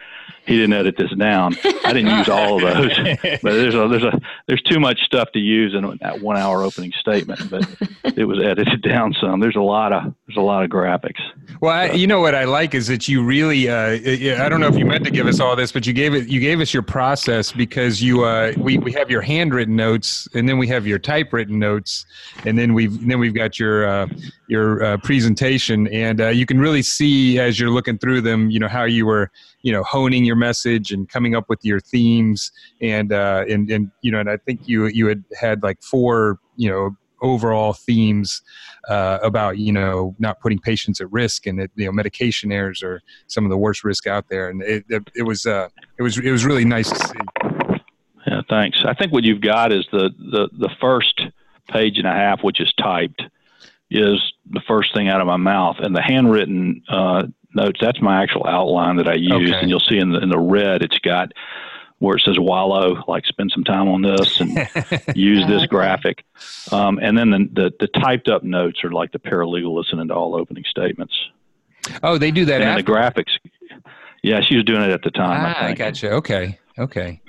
he 0.45 0.55
didn't 0.55 0.73
edit 0.73 0.95
this 0.97 1.11
down. 1.15 1.55
I 1.83 1.93
didn't 1.93 2.17
use 2.17 2.29
all 2.29 2.55
of 2.55 2.61
those, 2.61 2.97
but 3.21 3.41
there's 3.41 3.75
a, 3.75 3.87
there's 3.87 4.03
a, 4.03 4.19
there's 4.47 4.61
too 4.63 4.79
much 4.79 4.99
stuff 5.01 5.31
to 5.33 5.39
use 5.39 5.75
in 5.75 5.97
that 6.01 6.21
one 6.21 6.37
hour 6.37 6.63
opening 6.63 6.91
statement, 6.99 7.49
but 7.49 7.67
it 8.17 8.25
was 8.25 8.41
edited 8.41 8.81
down 8.89 9.13
some. 9.21 9.39
There's 9.39 9.55
a 9.55 9.61
lot 9.61 9.93
of, 9.93 10.13
there's 10.27 10.37
a 10.37 10.41
lot 10.41 10.63
of 10.63 10.69
graphics. 10.69 11.19
Well, 11.61 11.71
I, 11.71 11.91
you 11.91 12.07
know 12.07 12.21
what 12.21 12.33
I 12.33 12.45
like 12.45 12.73
is 12.73 12.87
that 12.87 13.07
you 13.07 13.23
really. 13.23 13.69
Uh, 13.69 14.43
I 14.43 14.49
don't 14.49 14.61
know 14.61 14.67
if 14.67 14.77
you 14.77 14.85
meant 14.85 15.03
to 15.05 15.11
give 15.11 15.27
us 15.27 15.39
all 15.39 15.55
this, 15.55 15.71
but 15.71 15.85
you 15.85 15.93
gave 15.93 16.13
it. 16.13 16.27
You 16.27 16.39
gave 16.39 16.61
us 16.61 16.73
your 16.73 16.83
process 16.83 17.51
because 17.51 18.01
you. 18.01 18.23
Uh, 18.23 18.53
we 18.57 18.77
we 18.77 18.91
have 18.93 19.11
your 19.11 19.21
handwritten 19.21 19.75
notes, 19.75 20.27
and 20.33 20.47
then 20.47 20.57
we 20.57 20.67
have 20.67 20.87
your 20.87 20.99
typewritten 20.99 21.59
notes, 21.59 22.05
and 22.45 22.57
then 22.57 22.73
we've 22.73 23.05
then 23.07 23.19
we've 23.19 23.33
got 23.35 23.59
your 23.59 23.87
uh, 23.87 24.07
your 24.49 24.83
uh, 24.83 24.97
presentation, 24.97 25.87
and 25.87 26.19
uh, 26.19 26.27
you 26.29 26.45
can 26.45 26.59
really 26.59 26.81
see 26.81 27.39
as 27.39 27.59
you're 27.59 27.69
looking 27.69 27.97
through 27.97 28.21
them, 28.21 28.49
you 28.49 28.59
know 28.59 28.67
how 28.67 28.83
you 28.83 29.05
were, 29.05 29.31
you 29.61 29.71
know, 29.71 29.83
honing 29.83 30.25
your 30.25 30.35
message 30.35 30.91
and 30.91 31.07
coming 31.07 31.35
up 31.35 31.47
with 31.49 31.63
your 31.63 31.79
themes, 31.79 32.51
and 32.81 33.13
uh, 33.13 33.45
and 33.47 33.69
and 33.69 33.91
you 34.01 34.11
know, 34.11 34.19
and 34.19 34.29
I 34.29 34.37
think 34.37 34.67
you 34.67 34.87
you 34.87 35.07
had 35.07 35.23
had 35.39 35.63
like 35.63 35.81
four, 35.83 36.39
you 36.57 36.69
know 36.69 36.95
overall 37.21 37.73
themes 37.73 38.41
uh, 38.87 39.19
about 39.21 39.57
you 39.57 39.71
know 39.71 40.15
not 40.19 40.39
putting 40.39 40.59
patients 40.59 41.01
at 41.01 41.11
risk 41.11 41.45
and 41.45 41.59
that 41.59 41.69
you 41.75 41.85
know 41.85 41.91
medication 41.91 42.51
errors 42.51 42.81
are 42.81 43.01
some 43.27 43.43
of 43.43 43.49
the 43.49 43.57
worst 43.57 43.83
risk 43.83 44.07
out 44.07 44.29
there 44.29 44.49
and 44.49 44.61
it, 44.63 44.85
it, 44.89 45.03
it 45.15 45.23
was 45.23 45.45
uh, 45.45 45.67
it 45.97 46.03
was 46.03 46.17
it 46.17 46.31
was 46.31 46.45
really 46.45 46.65
nice 46.65 46.89
to 46.89 47.07
see. 47.07 47.49
Yeah 48.25 48.41
thanks. 48.49 48.83
I 48.85 48.93
think 48.93 49.11
what 49.11 49.23
you've 49.23 49.41
got 49.41 49.71
is 49.71 49.87
the 49.91 50.09
the, 50.17 50.49
the 50.57 50.69
first 50.79 51.21
page 51.69 51.97
and 51.97 52.07
a 52.07 52.11
half 52.11 52.43
which 52.43 52.59
is 52.59 52.73
typed 52.73 53.21
is 53.89 54.21
the 54.49 54.61
first 54.67 54.93
thing 54.93 55.07
out 55.07 55.21
of 55.21 55.27
my 55.27 55.37
mouth 55.37 55.77
and 55.79 55.95
the 55.95 56.01
handwritten 56.01 56.83
uh, 56.89 57.23
notes 57.53 57.79
that's 57.81 58.01
my 58.01 58.21
actual 58.21 58.45
outline 58.45 58.97
that 58.97 59.07
i 59.07 59.15
use 59.15 59.49
okay. 59.49 59.59
and 59.59 59.69
you'll 59.69 59.79
see 59.79 59.97
in 59.97 60.11
the, 60.11 60.19
in 60.19 60.29
the 60.29 60.39
red 60.39 60.81
it's 60.81 60.99
got 60.99 61.31
where 61.99 62.15
it 62.15 62.23
says 62.25 62.39
wallow, 62.39 63.03
like 63.07 63.25
spend 63.25 63.51
some 63.53 63.63
time 63.63 63.87
on 63.89 64.01
this 64.01 64.39
and 64.39 64.55
use 65.15 65.45
this 65.47 65.65
graphic. 65.65 66.23
Um, 66.71 66.97
and 67.01 67.17
then 67.17 67.29
the, 67.29 67.49
the, 67.51 67.73
the, 67.81 67.87
typed 67.87 68.29
up 68.29 68.41
notes 68.41 68.83
are 68.83 68.91
like 68.91 69.11
the 69.11 69.19
paralegal 69.19 69.75
listening 69.75 70.07
to 70.07 70.13
all 70.13 70.35
opening 70.35 70.63
statements. 70.69 71.13
Oh, 72.01 72.17
they 72.17 72.31
do 72.31 72.45
that. 72.45 72.61
And 72.61 72.79
the 72.79 72.89
graphics. 72.89 73.37
Yeah, 74.23 74.41
she 74.41 74.55
was 74.55 74.65
doing 74.65 74.81
it 74.81 74.91
at 74.91 75.01
the 75.01 75.11
time. 75.11 75.55
Ah, 75.55 75.59
I, 75.59 75.67
I 75.69 75.73
gotcha. 75.73 76.11
Okay. 76.11 76.57
Okay. 76.77 77.21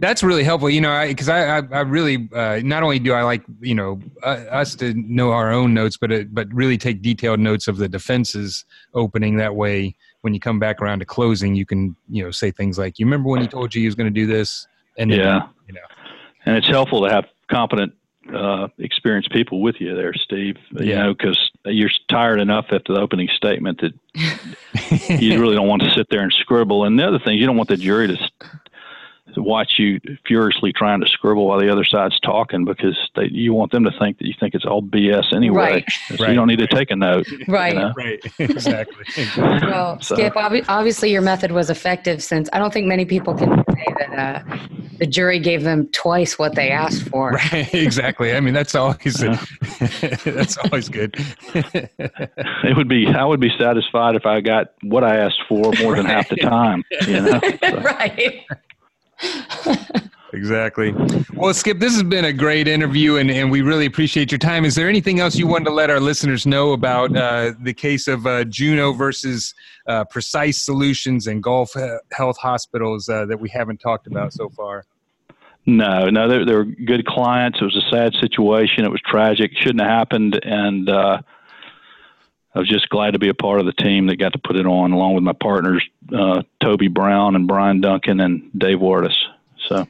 That's 0.00 0.22
really 0.22 0.44
helpful, 0.44 0.68
you 0.68 0.80
know, 0.80 1.04
because 1.06 1.28
I, 1.28 1.58
I, 1.58 1.62
I, 1.70 1.80
really 1.80 2.28
uh, 2.34 2.60
not 2.64 2.82
only 2.82 2.98
do 2.98 3.12
I 3.12 3.22
like 3.22 3.42
you 3.60 3.74
know 3.74 4.00
uh, 4.22 4.44
us 4.50 4.74
to 4.76 4.92
know 4.94 5.30
our 5.30 5.52
own 5.52 5.72
notes, 5.72 5.96
but 5.96 6.10
it, 6.10 6.34
but 6.34 6.52
really 6.52 6.76
take 6.76 7.02
detailed 7.02 7.40
notes 7.40 7.68
of 7.68 7.76
the 7.76 7.88
defense's 7.88 8.64
opening. 8.94 9.36
That 9.36 9.54
way, 9.54 9.94
when 10.22 10.34
you 10.34 10.40
come 10.40 10.58
back 10.58 10.82
around 10.82 10.98
to 10.98 11.04
closing, 11.04 11.54
you 11.54 11.64
can 11.64 11.94
you 12.08 12.24
know 12.24 12.30
say 12.30 12.50
things 12.50 12.78
like, 12.78 12.98
"You 12.98 13.06
remember 13.06 13.28
when 13.28 13.40
he 13.40 13.46
told 13.46 13.74
you 13.74 13.80
he 13.80 13.86
was 13.86 13.94
going 13.94 14.12
to 14.12 14.20
do 14.20 14.26
this?" 14.26 14.66
And 14.98 15.10
then, 15.10 15.20
yeah, 15.20 15.46
you 15.68 15.74
know, 15.74 15.80
and 16.44 16.56
it's 16.56 16.68
helpful 16.68 17.06
to 17.06 17.10
have 17.10 17.26
competent, 17.48 17.92
uh, 18.34 18.68
experienced 18.78 19.30
people 19.30 19.60
with 19.60 19.76
you 19.80 19.94
there, 19.94 20.12
Steve. 20.14 20.56
You 20.72 20.86
yeah. 20.86 21.02
know, 21.02 21.14
because 21.14 21.38
you're 21.66 21.90
tired 22.08 22.40
enough 22.40 22.66
after 22.70 22.94
the 22.94 23.00
opening 23.00 23.28
statement 23.36 23.80
that 23.80 25.20
you 25.20 25.40
really 25.40 25.54
don't 25.54 25.68
want 25.68 25.82
to 25.82 25.90
sit 25.90 26.08
there 26.10 26.22
and 26.22 26.32
scribble. 26.32 26.84
And 26.84 26.98
the 26.98 27.06
other 27.06 27.18
thing, 27.18 27.38
you 27.38 27.46
don't 27.46 27.56
want 27.56 27.68
the 27.68 27.76
jury 27.76 28.08
to 28.08 28.16
watch 29.36 29.74
you 29.78 30.00
furiously 30.26 30.72
trying 30.72 31.00
to 31.00 31.06
scribble 31.06 31.46
while 31.46 31.58
the 31.58 31.70
other 31.70 31.84
side's 31.84 32.18
talking 32.20 32.64
because 32.64 32.98
they, 33.14 33.28
you 33.30 33.52
want 33.54 33.72
them 33.72 33.84
to 33.84 33.90
think 33.98 34.18
that 34.18 34.26
you 34.26 34.34
think 34.38 34.54
it's 34.54 34.64
all 34.64 34.82
BS 34.82 35.34
anyway. 35.34 35.56
Right. 35.56 35.84
So 36.08 36.16
right. 36.16 36.30
you 36.30 36.34
don't 36.34 36.48
need 36.48 36.58
to 36.58 36.66
take 36.66 36.90
a 36.90 36.96
note. 36.96 37.26
Right. 37.48 37.74
You 37.74 37.80
know? 37.80 37.92
Right. 37.96 38.20
Exactly. 38.52 39.04
well, 39.36 40.00
so. 40.02 40.14
Skip, 40.14 40.36
ob- 40.36 40.64
obviously 40.68 41.10
your 41.10 41.22
method 41.22 41.52
was 41.52 41.70
effective 41.70 42.22
since 42.22 42.48
I 42.52 42.58
don't 42.58 42.72
think 42.72 42.86
many 42.86 43.04
people 43.04 43.34
can 43.34 43.64
say 43.70 43.86
that 43.98 44.18
uh, 44.18 44.58
the 44.98 45.06
jury 45.06 45.38
gave 45.38 45.62
them 45.62 45.86
twice 45.88 46.38
what 46.38 46.54
they 46.54 46.70
asked 46.70 47.08
for. 47.08 47.30
Right. 47.30 47.68
Exactly. 47.92 48.32
I 48.32 48.40
mean, 48.40 48.54
that's 48.54 48.74
always 48.74 49.22
yeah. 49.22 49.44
that's 50.24 50.56
always 50.58 50.88
good. 50.88 51.14
it 51.54 52.76
would 52.76 52.88
be 52.88 53.06
I 53.06 53.24
would 53.24 53.40
be 53.40 53.50
satisfied 53.58 54.14
if 54.14 54.24
I 54.24 54.40
got 54.40 54.72
what 54.82 55.04
I 55.04 55.16
asked 55.16 55.42
for 55.48 55.72
more 55.80 55.96
than 55.96 56.06
half 56.06 56.28
the 56.28 56.36
time. 56.36 56.84
You 57.06 57.20
know? 57.20 57.40
So. 57.60 57.80
right 57.80 58.44
exactly. 60.32 60.94
Well, 61.34 61.54
Skip, 61.54 61.78
this 61.78 61.92
has 61.92 62.02
been 62.02 62.24
a 62.24 62.32
great 62.32 62.68
interview, 62.68 63.16
and, 63.16 63.30
and 63.30 63.50
we 63.50 63.62
really 63.62 63.86
appreciate 63.86 64.30
your 64.30 64.38
time. 64.38 64.64
Is 64.64 64.74
there 64.74 64.88
anything 64.88 65.20
else 65.20 65.36
you 65.36 65.46
wanted 65.46 65.66
to 65.66 65.72
let 65.72 65.90
our 65.90 66.00
listeners 66.00 66.46
know 66.46 66.72
about 66.72 67.16
uh, 67.16 67.52
the 67.60 67.74
case 67.74 68.08
of 68.08 68.26
uh, 68.26 68.44
Juno 68.44 68.92
versus 68.92 69.54
uh, 69.86 70.04
Precyse 70.04 70.60
Solutions 70.60 71.26
and 71.26 71.42
Gulf 71.42 71.72
Health 72.12 72.38
Hospitals 72.38 73.08
uh, 73.08 73.26
that 73.26 73.40
we 73.40 73.48
haven't 73.48 73.78
talked 73.78 74.06
about 74.06 74.32
so 74.32 74.48
far? 74.48 74.84
No, 75.64 76.10
no, 76.10 76.28
they, 76.28 76.44
they 76.44 76.54
were 76.54 76.64
good 76.64 77.06
clients. 77.06 77.60
It 77.60 77.64
was 77.64 77.76
a 77.76 77.88
sad 77.90 78.14
situation. 78.14 78.84
It 78.84 78.90
was 78.90 79.00
tragic. 79.06 79.52
Shouldn't 79.54 79.80
have 79.80 79.90
happened, 79.90 80.40
and 80.44 80.88
uh, 80.88 81.22
I 82.54 82.58
was 82.58 82.68
just 82.68 82.88
glad 82.90 83.12
to 83.12 83.18
be 83.18 83.28
a 83.28 83.34
part 83.34 83.60
of 83.60 83.66
the 83.66 83.72
team 83.72 84.06
that 84.06 84.16
got 84.16 84.34
to 84.34 84.38
put 84.38 84.56
it 84.56 84.66
on, 84.66 84.92
along 84.92 85.14
with 85.14 85.24
my 85.24 85.32
partners, 85.32 85.82
uh, 86.14 86.42
Toby 86.60 86.88
Brock 86.88 87.34
and 87.34 87.48
Brian 87.48 87.80
Duncan 87.80 88.20
and 88.20 88.50
Dave 88.56 88.78
Wirtes. 88.78 89.16
So 89.68 89.86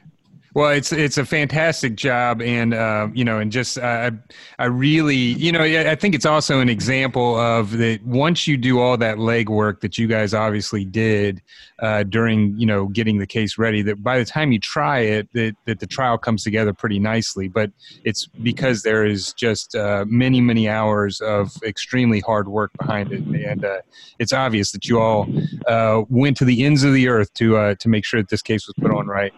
well, 0.54 0.70
it's 0.70 0.92
it's 0.92 1.16
a 1.16 1.24
fantastic 1.24 1.94
job, 1.96 2.42
and 2.42 2.74
uh, 2.74 3.08
you 3.14 3.24
know, 3.24 3.38
and 3.38 3.50
just 3.50 3.78
I 3.78 4.12
I 4.58 4.66
really 4.66 5.16
you 5.16 5.50
know 5.50 5.62
I 5.62 5.94
think 5.94 6.14
it's 6.14 6.26
also 6.26 6.60
an 6.60 6.68
example 6.68 7.36
of 7.36 7.78
that 7.78 8.04
once 8.04 8.46
you 8.46 8.58
do 8.58 8.78
all 8.78 8.98
that 8.98 9.16
legwork 9.16 9.80
that 9.80 9.96
you 9.96 10.06
guys 10.06 10.34
obviously 10.34 10.84
did 10.84 11.40
uh, 11.80 12.02
during 12.02 12.54
you 12.58 12.66
know 12.66 12.86
getting 12.88 13.18
the 13.18 13.26
case 13.26 13.56
ready, 13.56 13.80
that 13.82 14.02
by 14.02 14.18
the 14.18 14.26
time 14.26 14.52
you 14.52 14.58
try 14.58 14.98
it, 14.98 15.28
that 15.32 15.56
that 15.64 15.80
the 15.80 15.86
trial 15.86 16.18
comes 16.18 16.44
together 16.44 16.74
pretty 16.74 16.98
nicely. 16.98 17.48
But 17.48 17.70
it's 18.04 18.26
because 18.26 18.82
there 18.82 19.06
is 19.06 19.32
just 19.32 19.74
uh, 19.74 20.04
many 20.06 20.42
many 20.42 20.68
hours 20.68 21.22
of 21.22 21.56
extremely 21.64 22.20
hard 22.20 22.48
work 22.48 22.72
behind 22.78 23.10
it, 23.10 23.24
and 23.24 23.64
uh, 23.64 23.80
it's 24.18 24.34
obvious 24.34 24.72
that 24.72 24.86
you 24.86 25.00
all 25.00 25.28
uh, 25.66 26.02
went 26.10 26.36
to 26.36 26.44
the 26.44 26.62
ends 26.62 26.84
of 26.84 26.92
the 26.92 27.08
earth 27.08 27.32
to 27.34 27.56
uh, 27.56 27.74
to 27.76 27.88
make 27.88 28.04
sure 28.04 28.20
that 28.20 28.28
this 28.28 28.42
case 28.42 28.66
was 28.66 28.74
put 28.78 28.90
on 28.94 29.06
right. 29.06 29.32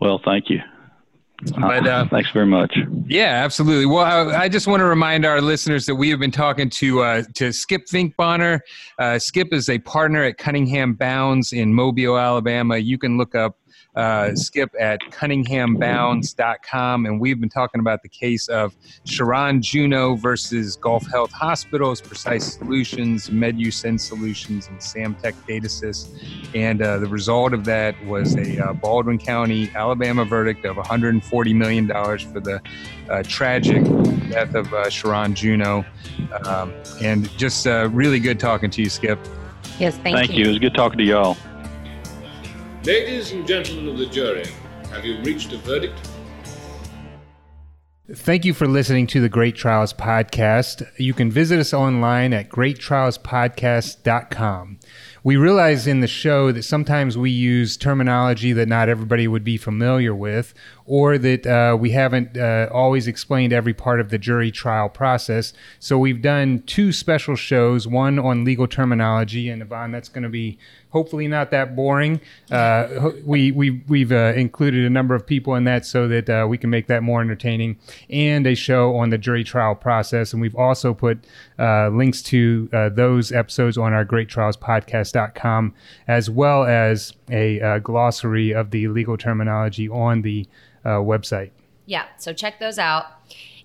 Well, 0.00 0.20
thank 0.24 0.48
you. 0.48 0.60
But 1.58 1.86
uh, 1.86 2.06
thanks 2.10 2.30
very 2.32 2.46
much. 2.46 2.76
Yeah, 3.06 3.42
absolutely. 3.44 3.86
Well, 3.86 4.04
I, 4.04 4.42
I, 4.42 4.48
just 4.48 4.66
want 4.66 4.80
to 4.80 4.84
remind 4.84 5.24
our 5.24 5.40
listeners 5.40 5.86
that 5.86 5.94
we 5.94 6.10
have 6.10 6.20
been 6.20 6.30
talking 6.30 6.68
to 6.68 7.00
uh, 7.00 7.22
to 7.34 7.50
Skip 7.50 7.86
Finkbohner. 7.86 8.60
Uh, 8.98 9.18
Skip 9.18 9.48
is 9.52 9.70
a 9.70 9.78
partner 9.78 10.22
at 10.22 10.36
Cunningham 10.36 10.94
Bounds 10.94 11.54
in 11.54 11.72
Mobile, 11.72 12.18
Alabama. 12.18 12.76
You 12.76 12.98
can 12.98 13.16
look 13.16 13.34
up 13.34 13.56
uh, 13.96 14.34
Skip 14.34 14.70
at 14.78 15.00
cunninghambounds.com. 15.10 17.06
And 17.06 17.20
we've 17.20 17.40
been 17.40 17.48
talking 17.48 17.80
about 17.80 18.02
the 18.02 18.08
case 18.08 18.48
of 18.48 18.76
Sharron 19.04 19.60
Juno 19.60 20.16
versus 20.16 20.76
Gulf 20.76 21.06
Health 21.10 21.32
Hospitals, 21.32 22.00
Precyse 22.00 22.58
Solutions, 22.58 23.30
Medusind 23.30 24.00
Solutions, 24.00 24.68
and 24.68 24.78
Samtec 24.78 25.34
Datasys. 25.48 26.08
And 26.54 26.82
uh, 26.82 26.98
the 26.98 27.08
result 27.08 27.52
of 27.52 27.64
that 27.64 27.94
was 28.06 28.36
a 28.36 28.64
uh, 28.64 28.72
Baldwin 28.74 29.18
County, 29.18 29.70
Alabama 29.74 30.24
verdict 30.24 30.64
of 30.64 30.76
$140 30.76 31.54
million 31.54 31.88
for 31.88 32.40
the 32.40 32.60
uh, 33.08 33.22
tragic 33.24 33.82
death 34.30 34.54
of 34.54 34.72
uh, 34.72 34.86
Sharron 34.86 35.34
Juno. 35.34 35.84
Um, 36.44 36.72
and 37.02 37.30
just 37.36 37.66
uh, 37.66 37.88
really 37.92 38.20
good 38.20 38.38
talking 38.38 38.70
to 38.70 38.82
you, 38.82 38.90
Skip. 38.90 39.18
Yes, 39.78 39.96
thank, 39.98 40.16
thank 40.16 40.16
you. 40.16 40.16
Thank 40.16 40.30
you. 40.38 40.44
It 40.44 40.48
was 40.48 40.58
good 40.58 40.74
talking 40.74 40.98
to 40.98 41.04
y'all. 41.04 41.36
Ladies 42.84 43.32
and 43.32 43.46
gentlemen 43.46 43.88
of 43.88 43.98
the 43.98 44.06
jury, 44.06 44.46
have 44.90 45.04
you 45.04 45.20
reached 45.20 45.52
a 45.52 45.58
verdict? 45.58 46.00
Thank 48.12 48.44
you 48.46 48.54
for 48.54 48.66
listening 48.66 49.06
to 49.08 49.20
the 49.20 49.28
Great 49.28 49.54
Trials 49.54 49.92
Podcast. 49.92 50.82
You 50.98 51.12
can 51.12 51.30
visit 51.30 51.60
us 51.60 51.74
online 51.74 52.32
at 52.32 52.48
greattrialspodcast.com. 52.48 54.78
We 55.22 55.36
realize 55.36 55.86
in 55.86 56.00
the 56.00 56.08
show 56.08 56.50
that 56.50 56.62
sometimes 56.62 57.18
we 57.18 57.30
use 57.30 57.76
terminology 57.76 58.54
that 58.54 58.66
not 58.66 58.88
everybody 58.88 59.28
would 59.28 59.44
be 59.44 59.58
familiar 59.58 60.14
with, 60.14 60.54
or 60.86 61.18
that 61.18 61.46
uh, 61.46 61.76
we 61.78 61.90
haven't 61.90 62.36
uh, 62.36 62.68
always 62.72 63.06
explained 63.06 63.52
every 63.52 63.74
part 63.74 64.00
of 64.00 64.08
the 64.08 64.18
jury 64.18 64.50
trial 64.50 64.88
process. 64.88 65.52
So 65.78 65.98
we've 65.98 66.22
done 66.22 66.64
two 66.66 66.92
special 66.92 67.36
shows 67.36 67.86
one 67.86 68.18
on 68.18 68.44
legal 68.44 68.66
terminology, 68.66 69.50
and 69.50 69.62
Yvonne, 69.62 69.92
that's 69.92 70.08
going 70.08 70.24
to 70.24 70.30
be 70.30 70.58
hopefully 70.90 71.26
not 71.26 71.50
that 71.50 71.74
boring. 71.74 72.20
Uh, 72.50 73.10
we, 73.24 73.50
we, 73.52 73.70
we've 73.88 74.12
uh, 74.12 74.32
included 74.36 74.84
a 74.84 74.90
number 74.90 75.14
of 75.14 75.26
people 75.26 75.54
in 75.54 75.64
that 75.64 75.86
so 75.86 76.06
that 76.08 76.28
uh, 76.28 76.46
we 76.48 76.58
can 76.58 76.70
make 76.70 76.86
that 76.88 77.02
more 77.02 77.20
entertaining, 77.20 77.78
and 78.08 78.46
a 78.46 78.54
show 78.54 78.96
on 78.96 79.10
the 79.10 79.18
jury 79.18 79.44
trial 79.44 79.74
process. 79.74 80.32
And 80.32 80.42
we've 80.42 80.56
also 80.56 80.92
put 80.92 81.24
uh, 81.58 81.88
links 81.88 82.22
to 82.22 82.68
uh, 82.72 82.88
those 82.90 83.32
episodes 83.32 83.78
on 83.78 83.92
our 83.92 84.04
greattrialspodcast.com, 84.04 85.74
as 86.06 86.30
well 86.30 86.64
as 86.64 87.14
a 87.30 87.60
uh, 87.60 87.78
glossary 87.78 88.52
of 88.52 88.70
the 88.70 88.88
legal 88.88 89.16
terminology 89.16 89.88
on 89.88 90.22
the 90.22 90.46
website. 90.84 91.50
Yeah, 91.86 92.06
so 92.16 92.32
check 92.32 92.58
those 92.58 92.78
out. 92.78 93.06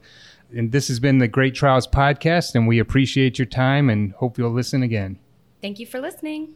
And 0.54 0.72
this 0.72 0.88
has 0.88 1.00
been 1.00 1.18
the 1.18 1.28
Great 1.28 1.54
Trials 1.54 1.86
Podcast, 1.86 2.54
and 2.54 2.68
we 2.68 2.78
appreciate 2.78 3.38
your 3.38 3.46
time 3.46 3.90
and 3.90 4.12
hope 4.12 4.38
you'll 4.38 4.50
listen 4.50 4.82
again. 4.82 5.18
Thank 5.60 5.78
you 5.78 5.86
for 5.86 6.00
listening. 6.00 6.54